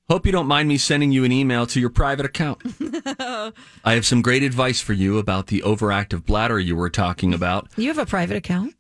Hope 0.08 0.24
you 0.26 0.32
don't 0.32 0.46
mind 0.46 0.68
me 0.68 0.76
sending 0.78 1.10
you 1.12 1.24
an 1.24 1.32
email 1.32 1.66
to 1.66 1.80
your 1.80 1.90
private 1.90 2.26
account. 2.26 2.60
I 3.84 3.92
have 3.94 4.06
some 4.06 4.22
great 4.22 4.42
advice 4.44 4.80
for 4.80 4.92
you 4.92 5.18
about 5.18 5.48
the 5.48 5.60
overactive 5.62 6.24
bladder 6.24 6.58
you 6.60 6.76
were 6.76 6.90
talking 6.90 7.34
about. 7.34 7.68
You 7.76 7.88
have 7.88 7.98
a 7.98 8.06
private 8.06 8.36
account? 8.36 8.74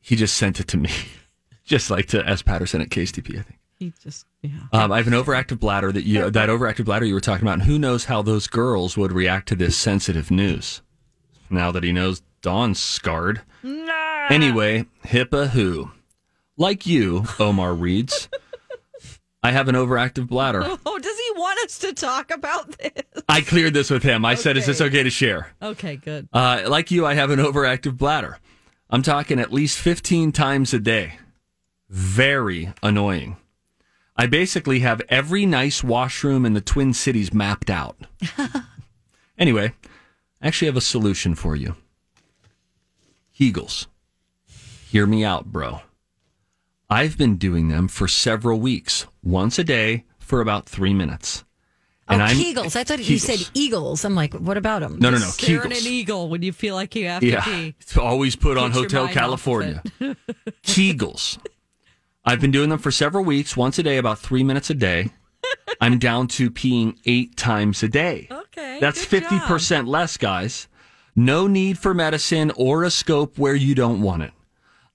He 0.00 0.16
just 0.16 0.36
sent 0.36 0.58
it 0.58 0.66
to 0.68 0.76
me, 0.76 0.90
just 1.64 1.90
like 1.90 2.06
to 2.06 2.26
S. 2.28 2.42
Patterson 2.42 2.80
at 2.80 2.88
KSTP, 2.88 3.38
I 3.38 3.42
think. 3.42 3.58
He 3.78 3.92
just 4.02 4.26
yeah. 4.42 4.50
Um, 4.72 4.90
I 4.90 4.96
have 4.96 5.06
an 5.06 5.12
overactive 5.12 5.60
bladder 5.60 5.92
that 5.92 6.04
you 6.04 6.30
that 6.30 6.48
overactive 6.48 6.84
bladder 6.86 7.04
you 7.06 7.14
were 7.14 7.20
talking 7.20 7.44
about, 7.46 7.54
and 7.60 7.62
who 7.62 7.78
knows 7.78 8.06
how 8.06 8.22
those 8.22 8.46
girls 8.48 8.96
would 8.96 9.12
react 9.12 9.48
to 9.48 9.54
this 9.56 9.76
sensitive 9.76 10.30
news. 10.30 10.82
Now 11.48 11.70
that 11.70 11.84
he 11.84 11.92
knows 11.92 12.22
Dawn's 12.42 12.80
scarred. 12.80 13.42
Nah. 13.62 14.26
Anyway, 14.30 14.86
HIPAA 15.04 15.48
who? 15.50 15.90
Like 16.56 16.86
you, 16.86 17.24
Omar 17.38 17.72
reads. 17.74 18.28
I 19.42 19.52
have 19.52 19.68
an 19.68 19.76
overactive 19.76 20.26
bladder. 20.26 20.62
Oh, 20.84 20.98
does 20.98 21.16
he 21.16 21.32
want 21.38 21.60
us 21.60 21.78
to 21.78 21.92
talk 21.92 22.32
about 22.32 22.76
this? 22.78 22.92
I 23.28 23.40
cleared 23.42 23.72
this 23.74 23.88
with 23.90 24.02
him. 24.02 24.24
I 24.24 24.34
said, 24.34 24.56
"Is 24.56 24.66
this 24.66 24.80
Okay. 24.80 24.88
okay 24.96 25.02
to 25.04 25.10
share?" 25.10 25.52
Okay, 25.62 25.94
good. 25.96 26.28
Uh, 26.32 26.62
like 26.66 26.90
you, 26.90 27.06
I 27.06 27.14
have 27.14 27.30
an 27.30 27.38
overactive 27.38 27.96
bladder. 27.96 28.38
I'm 28.90 29.02
talking 29.02 29.38
at 29.38 29.52
least 29.52 29.78
15 29.78 30.32
times 30.32 30.74
a 30.74 30.80
day. 30.80 31.18
Very 31.88 32.72
annoying. 32.82 33.36
I 34.20 34.26
basically 34.26 34.80
have 34.80 35.00
every 35.08 35.46
nice 35.46 35.84
washroom 35.84 36.44
in 36.44 36.52
the 36.52 36.60
Twin 36.60 36.92
Cities 36.92 37.32
mapped 37.32 37.70
out. 37.70 37.96
anyway, 39.38 39.72
I 40.42 40.48
actually 40.48 40.66
have 40.66 40.76
a 40.76 40.80
solution 40.80 41.36
for 41.36 41.54
you. 41.54 41.76
Kegels. 43.38 43.86
Hear 44.90 45.06
me 45.06 45.24
out, 45.24 45.46
bro. 45.46 45.82
I've 46.90 47.16
been 47.16 47.36
doing 47.36 47.68
them 47.68 47.86
for 47.86 48.08
several 48.08 48.58
weeks, 48.58 49.06
once 49.22 49.58
a 49.58 49.64
day 49.64 50.04
for 50.18 50.40
about 50.40 50.68
three 50.68 50.94
minutes. 50.94 51.44
oh, 52.08 52.14
Kegels. 52.14 52.74
I 52.74 52.82
thought 52.84 52.98
you 53.06 53.18
said 53.18 53.38
eagles. 53.54 54.04
I'm 54.04 54.14
like, 54.14 54.34
what 54.34 54.56
about 54.56 54.80
them? 54.80 54.98
No, 54.98 55.10
no, 55.10 55.18
no. 55.18 55.26
Staring 55.26 55.70
Kegels. 55.70 55.86
an 55.86 55.92
eagle 55.92 56.28
when 56.28 56.42
you 56.42 56.52
feel 56.52 56.74
like 56.74 56.96
you 56.96 57.06
have 57.06 57.22
Yeah, 57.22 57.42
to 57.42 57.50
pee. 57.50 57.74
it's 57.80 57.96
always 57.96 58.34
put 58.34 58.56
on 58.58 58.70
Get 58.72 58.78
Hotel 58.80 59.04
mind 59.04 59.10
off 59.10 59.16
of 59.16 59.22
California. 59.22 59.82
Kegels. 60.64 61.38
I've 62.24 62.40
been 62.40 62.50
doing 62.50 62.68
them 62.68 62.78
for 62.78 62.90
several 62.90 63.24
weeks, 63.24 63.56
once 63.56 63.78
a 63.78 63.82
day, 63.82 63.96
about 63.96 64.18
three 64.18 64.44
minutes 64.44 64.70
a 64.70 64.74
day. 64.74 65.10
I'm 65.80 65.98
down 65.98 66.28
to 66.28 66.50
peeing 66.50 66.98
eight 67.06 67.36
times 67.36 67.82
a 67.82 67.88
day. 67.88 68.28
Okay, 68.30 68.78
That's 68.80 69.04
fifty 69.04 69.38
percent 69.40 69.88
less, 69.88 70.16
guys. 70.16 70.68
No 71.16 71.46
need 71.46 71.78
for 71.78 71.94
medicine 71.94 72.52
or 72.56 72.84
a 72.84 72.90
scope 72.90 73.38
where 73.38 73.54
you 73.54 73.74
don't 73.74 74.02
want 74.02 74.22
it. 74.22 74.32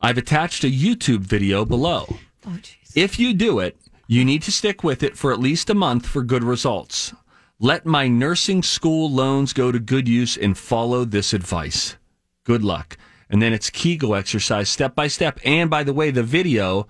I've 0.01 0.17
attached 0.17 0.63
a 0.63 0.67
YouTube 0.71 1.19
video 1.21 1.65
below. 1.65 2.05
Oh. 2.45 2.59
If 2.95 3.19
you 3.19 3.33
do 3.33 3.59
it, 3.59 3.77
You 4.07 4.25
need 4.25 4.41
to 4.43 4.51
stick 4.51 4.83
with 4.83 5.01
it 5.01 5.17
for 5.17 5.31
at 5.31 5.39
least 5.39 5.69
a 5.69 5.73
month 5.73 6.05
for 6.05 6.23
good 6.23 6.43
results. 6.43 7.13
Let 7.57 7.85
my 7.85 8.09
nursing 8.09 8.61
school 8.61 9.09
loans 9.09 9.53
go 9.53 9.71
to 9.71 9.79
good 9.79 10.09
use 10.09 10.35
and 10.37 10.57
follow 10.57 11.05
this 11.05 11.33
advice. 11.33 11.95
Good 12.43 12.63
luck. 12.63 12.97
And 13.29 13.41
then 13.41 13.53
it's 13.53 13.69
Kegel 13.69 14.13
exercise 14.13 14.69
step 14.69 14.93
by 14.93 15.07
step. 15.07 15.39
And 15.45 15.69
by 15.69 15.83
the 15.83 15.93
way, 15.93 16.11
the 16.11 16.21
video 16.21 16.85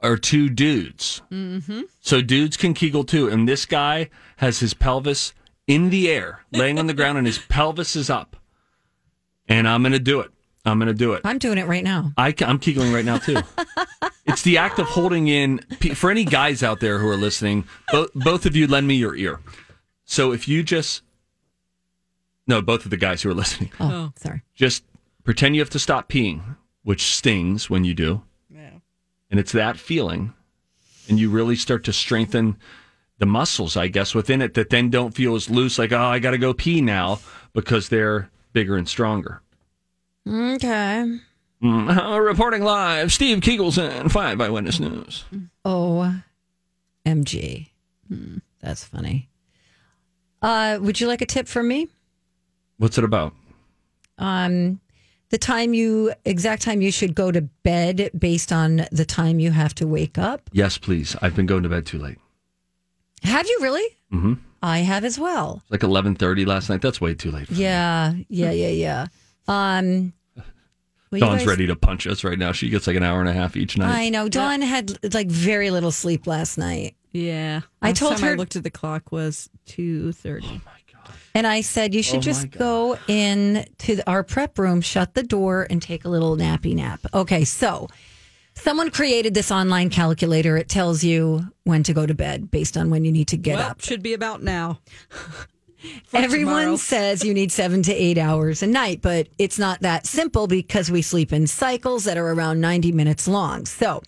are 0.00 0.16
two 0.16 0.48
dudes. 0.48 1.22
Mm-hmm. 1.30 1.82
So 2.00 2.20
dudes 2.20 2.56
can 2.56 2.74
Kegel 2.74 3.04
too. 3.04 3.28
And 3.28 3.48
this 3.48 3.66
guy 3.66 4.10
has 4.36 4.60
his 4.60 4.74
pelvis 4.74 5.34
in 5.66 5.90
the 5.90 6.10
air, 6.10 6.44
laying 6.52 6.78
on 6.78 6.86
the 6.86 6.94
ground, 6.94 7.18
and 7.18 7.26
his 7.26 7.38
pelvis 7.48 7.96
is 7.96 8.08
up. 8.08 8.36
And 9.48 9.68
I'm 9.68 9.82
going 9.82 9.92
to 9.92 9.98
do 9.98 10.20
it. 10.20 10.30
I'm 10.64 10.78
going 10.78 10.88
to 10.88 10.94
do 10.94 11.14
it. 11.14 11.22
I'm 11.24 11.38
doing 11.38 11.56
it 11.58 11.66
right 11.66 11.84
now. 11.84 12.12
I, 12.16 12.28
am 12.40 12.58
Kegling 12.58 12.92
right 12.92 13.04
now 13.04 13.18
too. 13.18 13.38
it's 14.26 14.42
the 14.42 14.58
act 14.58 14.78
of 14.78 14.86
holding 14.86 15.28
in. 15.28 15.58
For 15.94 16.10
any 16.10 16.24
guys 16.24 16.62
out 16.62 16.80
there 16.80 16.98
who 16.98 17.08
are 17.08 17.16
listening, 17.16 17.64
both, 17.90 18.12
both 18.14 18.44
of 18.44 18.54
you 18.54 18.66
lend 18.66 18.86
me 18.86 18.94
your 18.94 19.16
ear. 19.16 19.40
So 20.04 20.32
if 20.32 20.46
you 20.48 20.62
just, 20.62 21.02
no, 22.46 22.60
both 22.60 22.84
of 22.84 22.90
the 22.90 22.96
guys 22.96 23.22
who 23.22 23.30
are 23.30 23.34
listening, 23.34 23.70
Oh, 23.80 24.12
sorry. 24.16 24.42
just 24.54 24.84
pretend 25.24 25.54
you 25.54 25.62
have 25.62 25.70
to 25.70 25.78
stop 25.78 26.08
peeing, 26.10 26.42
which 26.82 27.02
stings 27.02 27.70
when 27.70 27.84
you 27.84 27.94
do. 27.94 28.22
And 29.30 29.38
it's 29.38 29.52
that 29.52 29.78
feeling. 29.78 30.32
And 31.08 31.18
you 31.18 31.30
really 31.30 31.56
start 31.56 31.84
to 31.84 31.92
strengthen 31.92 32.56
the 33.18 33.26
muscles, 33.26 33.76
I 33.76 33.88
guess, 33.88 34.14
within 34.14 34.40
it 34.42 34.54
that 34.54 34.70
then 34.70 34.90
don't 34.90 35.14
feel 35.14 35.34
as 35.34 35.50
loose, 35.50 35.78
like, 35.78 35.92
oh, 35.92 35.98
I 35.98 36.18
got 36.18 36.30
to 36.32 36.38
go 36.38 36.54
pee 36.54 36.80
now 36.80 37.18
because 37.52 37.88
they're 37.88 38.30
bigger 38.52 38.76
and 38.76 38.88
stronger. 38.88 39.42
Okay. 40.26 41.18
Mm, 41.62 42.24
reporting 42.24 42.62
live, 42.62 43.12
Steve 43.12 43.38
Kegelson, 43.40 44.10
Five 44.10 44.40
Eyewitness 44.40 44.78
News. 44.78 45.24
O 45.64 46.14
M 47.04 47.24
G. 47.24 47.72
Hmm, 48.08 48.38
That's 48.60 48.84
funny. 48.84 49.28
Uh, 50.40 50.78
would 50.80 51.00
you 51.00 51.08
like 51.08 51.20
a 51.22 51.26
tip 51.26 51.48
from 51.48 51.66
me? 51.66 51.88
What's 52.76 52.96
it 52.98 53.04
about? 53.04 53.34
Um, 54.18 54.80
the 55.30 55.38
time 55.38 55.74
you 55.74 56.12
exact 56.24 56.62
time 56.62 56.80
you 56.80 56.90
should 56.90 57.14
go 57.14 57.30
to 57.30 57.42
bed 57.42 58.10
based 58.18 58.52
on 58.52 58.86
the 58.90 59.04
time 59.04 59.38
you 59.40 59.50
have 59.50 59.74
to 59.76 59.86
wake 59.86 60.18
up. 60.18 60.48
Yes, 60.52 60.78
please. 60.78 61.16
I've 61.20 61.36
been 61.36 61.46
going 61.46 61.62
to 61.64 61.68
bed 61.68 61.86
too 61.86 61.98
late. 61.98 62.18
Have 63.22 63.46
you 63.46 63.58
really? 63.60 63.96
Mm-hmm. 64.12 64.34
I 64.62 64.78
have 64.78 65.04
as 65.04 65.18
well. 65.18 65.62
Like 65.70 65.82
eleven 65.82 66.14
thirty 66.14 66.44
last 66.44 66.68
night. 66.68 66.80
That's 66.82 67.00
way 67.00 67.14
too 67.14 67.30
late. 67.30 67.50
Yeah, 67.50 68.14
yeah, 68.28 68.50
yeah, 68.50 68.68
yeah. 68.68 69.06
Um, 69.46 70.12
well, 71.10 71.20
Dawn's 71.20 71.40
guys- 71.40 71.46
ready 71.46 71.66
to 71.66 71.76
punch 71.76 72.06
us 72.06 72.24
right 72.24 72.38
now. 72.38 72.52
She 72.52 72.68
gets 72.68 72.86
like 72.86 72.96
an 72.96 73.02
hour 73.02 73.20
and 73.20 73.28
a 73.28 73.32
half 73.32 73.56
each 73.56 73.76
night. 73.78 73.94
I 73.94 74.08
know. 74.08 74.28
Dawn 74.28 74.62
had 74.62 74.98
like 75.14 75.28
very 75.28 75.70
little 75.70 75.92
sleep 75.92 76.26
last 76.26 76.58
night. 76.58 76.96
Yeah. 77.12 77.62
I 77.82 77.92
told 77.92 78.14
time 78.16 78.22
her- 78.26 78.32
I 78.32 78.36
looked 78.36 78.56
at 78.56 78.62
the 78.64 78.70
clock 78.70 79.12
was 79.12 79.48
two 79.66 80.12
thirty. 80.12 80.60
And 81.34 81.46
I 81.46 81.60
said, 81.60 81.94
you 81.94 82.02
should 82.02 82.18
Oh, 82.18 82.22
just 82.22 82.50
go 82.50 82.98
in 83.06 83.66
to 83.78 84.00
our 84.10 84.22
prep 84.24 84.58
room, 84.58 84.80
shut 84.80 85.14
the 85.14 85.22
door, 85.22 85.66
and 85.70 85.80
take 85.80 86.04
a 86.04 86.08
little 86.08 86.36
nappy 86.36 86.74
nap. 86.74 87.00
Okay, 87.14 87.44
so 87.44 87.88
someone 88.54 88.90
created 88.90 89.34
this 89.34 89.50
online 89.52 89.90
calculator. 89.90 90.56
It 90.56 90.68
tells 90.68 91.04
you 91.04 91.44
when 91.64 91.82
to 91.84 91.92
go 91.92 92.06
to 92.06 92.14
bed 92.14 92.50
based 92.50 92.76
on 92.76 92.90
when 92.90 93.04
you 93.04 93.12
need 93.12 93.28
to 93.28 93.36
get 93.36 93.56
well, 93.58 93.70
up. 93.70 93.80
should 93.80 94.02
be 94.02 94.14
about 94.14 94.42
now. 94.42 94.80
Everyone 96.12 96.62
tomorrow. 96.62 96.76
says 96.76 97.24
you 97.24 97.32
need 97.32 97.52
seven 97.52 97.82
to 97.84 97.94
eight 97.94 98.18
hours 98.18 98.62
a 98.64 98.66
night, 98.66 99.00
but 99.00 99.28
it's 99.38 99.60
not 99.60 99.80
that 99.82 100.06
simple 100.06 100.48
because 100.48 100.90
we 100.90 101.02
sleep 101.02 101.32
in 101.32 101.46
cycles 101.46 102.04
that 102.04 102.18
are 102.18 102.32
around 102.32 102.60
90 102.60 102.90
minutes 102.92 103.28
long. 103.28 103.64
So 103.64 104.02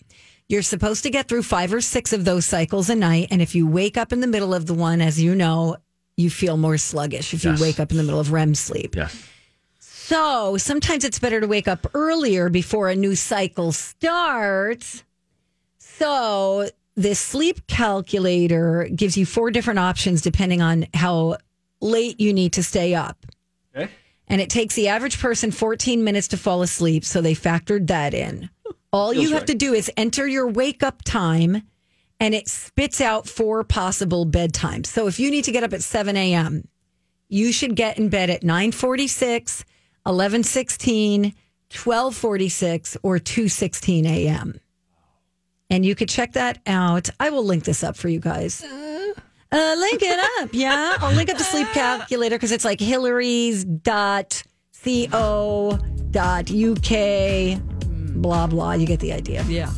you're 0.49 0.63
supposed 0.63 1.03
to 1.03 1.09
get 1.09 1.29
through 1.29 1.43
five 1.43 1.73
or 1.73 1.79
six 1.79 2.11
of 2.11 2.25
those 2.25 2.45
cycles 2.45 2.89
a 2.89 2.95
night. 2.95 3.29
And 3.31 3.41
if 3.41 3.55
you 3.55 3.65
wake 3.65 3.95
up 3.95 4.11
in 4.11 4.19
the 4.19 4.27
middle 4.27 4.53
of 4.53 4.65
the 4.65 4.73
one, 4.73 4.99
as 4.99 5.21
you 5.21 5.33
know, 5.33 5.77
you 6.17 6.29
feel 6.29 6.57
more 6.57 6.77
sluggish 6.77 7.33
if 7.33 7.43
Yes. 7.43 7.57
you 7.59 7.63
wake 7.65 7.79
up 7.79 7.91
in 7.91 7.97
the 7.97 8.03
middle 8.03 8.19
of 8.19 8.31
REM 8.31 8.53
sleep. 8.55 8.95
Yes. 8.95 9.15
So 9.79 10.57
sometimes 10.57 11.03
it's 11.03 11.19
better 11.19 11.39
to 11.39 11.47
wake 11.47 11.67
up 11.67 11.87
earlier 11.93 12.49
before 12.49 12.89
a 12.89 12.95
new 12.95 13.15
cycle 13.15 13.71
starts. 13.71 15.03
So 15.77 16.69
this 16.95 17.19
sleep 17.19 17.65
calculator 17.67 18.89
gives 18.93 19.15
you 19.17 19.25
four 19.25 19.51
different 19.51 19.79
options 19.79 20.21
depending 20.21 20.61
on 20.61 20.87
how 20.93 21.37
late 21.79 22.19
you 22.19 22.33
need 22.33 22.53
to 22.53 22.63
stay 22.63 22.93
up. 22.93 23.25
Okay. 23.75 23.89
And 24.27 24.41
it 24.41 24.49
takes 24.49 24.75
the 24.75 24.89
average 24.89 25.19
person 25.19 25.51
14 25.51 26.03
minutes 26.03 26.27
to 26.29 26.37
fall 26.37 26.61
asleep. 26.61 27.05
So 27.05 27.21
they 27.21 27.33
factored 27.33 27.87
that 27.87 28.13
in. 28.13 28.49
All 28.93 29.13
you 29.13 29.29
have 29.29 29.39
right. 29.43 29.47
to 29.47 29.55
do 29.55 29.73
is 29.73 29.89
enter 29.95 30.27
your 30.27 30.47
wake 30.47 30.83
up 30.83 31.01
time 31.03 31.63
and 32.21 32.35
it 32.35 32.47
spits 32.47 33.01
out 33.01 33.27
four 33.27 33.63
possible 33.63 34.27
bedtimes. 34.27 34.85
So 34.85 35.07
if 35.07 35.19
you 35.19 35.31
need 35.31 35.43
to 35.45 35.51
get 35.51 35.63
up 35.63 35.73
at 35.73 35.81
7 35.81 36.15
a.m., 36.15 36.67
you 37.29 37.51
should 37.51 37.75
get 37.75 37.97
in 37.97 38.09
bed 38.09 38.29
at 38.29 38.43
946, 38.43 39.65
1116, 40.03 41.23
1246, 41.23 42.97
or 43.01 43.17
216 43.17 44.05
a.m. 44.05 44.59
And 45.71 45.83
you 45.83 45.95
could 45.95 46.09
check 46.09 46.33
that 46.33 46.59
out. 46.67 47.09
I 47.19 47.31
will 47.31 47.43
link 47.43 47.63
this 47.63 47.83
up 47.83 47.95
for 47.95 48.07
you 48.07 48.19
guys. 48.19 48.63
Uh, 48.63 49.75
link 49.77 50.01
it 50.03 50.41
up. 50.41 50.49
Yeah. 50.53 50.97
I'll 50.99 51.15
link 51.15 51.31
up 51.31 51.39
the 51.39 51.43
sleep 51.43 51.69
calculator 51.69 52.35
because 52.35 52.51
it's 52.51 52.65
like 52.65 52.79
Hillary's 52.79 53.65
dot 53.65 54.43
co 54.83 55.79
dot 56.11 56.51
uk 56.51 57.61
blah 58.21 58.47
blah. 58.47 58.73
You 58.73 58.85
get 58.85 58.99
the 58.99 59.13
idea. 59.13 59.43
Yeah. 59.47 59.71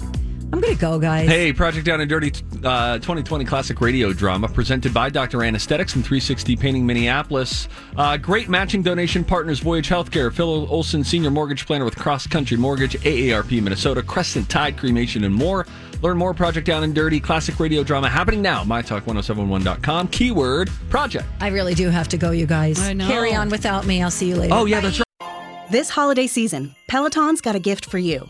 I'm 0.53 0.59
gonna 0.59 0.75
go, 0.75 0.99
guys. 0.99 1.27
Hey, 1.27 1.51
Project 1.51 1.87
Down 1.87 1.99
and 1.99 2.07
Dirty 2.07 2.31
uh, 2.63 2.99
2020 2.99 3.43
Classic 3.43 3.81
Radio 3.81 4.13
Drama 4.13 4.47
presented 4.47 4.93
by 4.93 5.09
Dr. 5.09 5.43
Anesthetics 5.43 5.95
and 5.95 6.05
360 6.05 6.55
Painting 6.57 6.85
Minneapolis. 6.85 7.67
Uh, 7.97 8.17
great 8.17 8.49
matching 8.49 8.83
donation 8.83 9.23
partners 9.23 9.61
Voyage 9.61 9.89
Healthcare, 9.89 10.31
Phil 10.31 10.71
Olson, 10.71 11.03
Senior 11.03 11.31
Mortgage 11.31 11.65
Planner 11.65 11.85
with 11.85 11.95
Cross 11.95 12.27
Country 12.27 12.55
Mortgage, 12.55 12.93
AARP 13.01 13.63
Minnesota, 13.63 14.03
Crescent 14.03 14.47
Tide 14.47 14.77
Cremation, 14.77 15.23
and 15.23 15.33
more. 15.33 15.65
Learn 16.03 16.19
more 16.19 16.35
Project 16.35 16.67
Down 16.67 16.83
and 16.83 16.93
Dirty 16.93 17.19
Classic 17.19 17.59
Radio 17.59 17.83
Drama 17.83 18.07
happening 18.07 18.43
now. 18.43 18.63
MyTalk1071.com. 18.63 20.09
Keyword 20.09 20.69
Project. 20.91 21.25
I 21.41 21.47
really 21.47 21.73
do 21.73 21.89
have 21.89 22.07
to 22.09 22.17
go, 22.17 22.29
you 22.29 22.45
guys. 22.45 22.79
I 22.79 22.93
know. 22.93 23.07
Carry 23.07 23.33
on 23.33 23.49
without 23.49 23.87
me. 23.87 24.03
I'll 24.03 24.11
see 24.11 24.29
you 24.29 24.35
later. 24.35 24.53
Oh, 24.53 24.65
yeah, 24.65 24.81
that's 24.81 24.99
right. 24.99 25.71
This 25.71 25.89
holiday 25.89 26.27
season, 26.27 26.75
Peloton's 26.87 27.41
got 27.41 27.55
a 27.55 27.59
gift 27.59 27.85
for 27.85 27.97
you. 27.97 28.29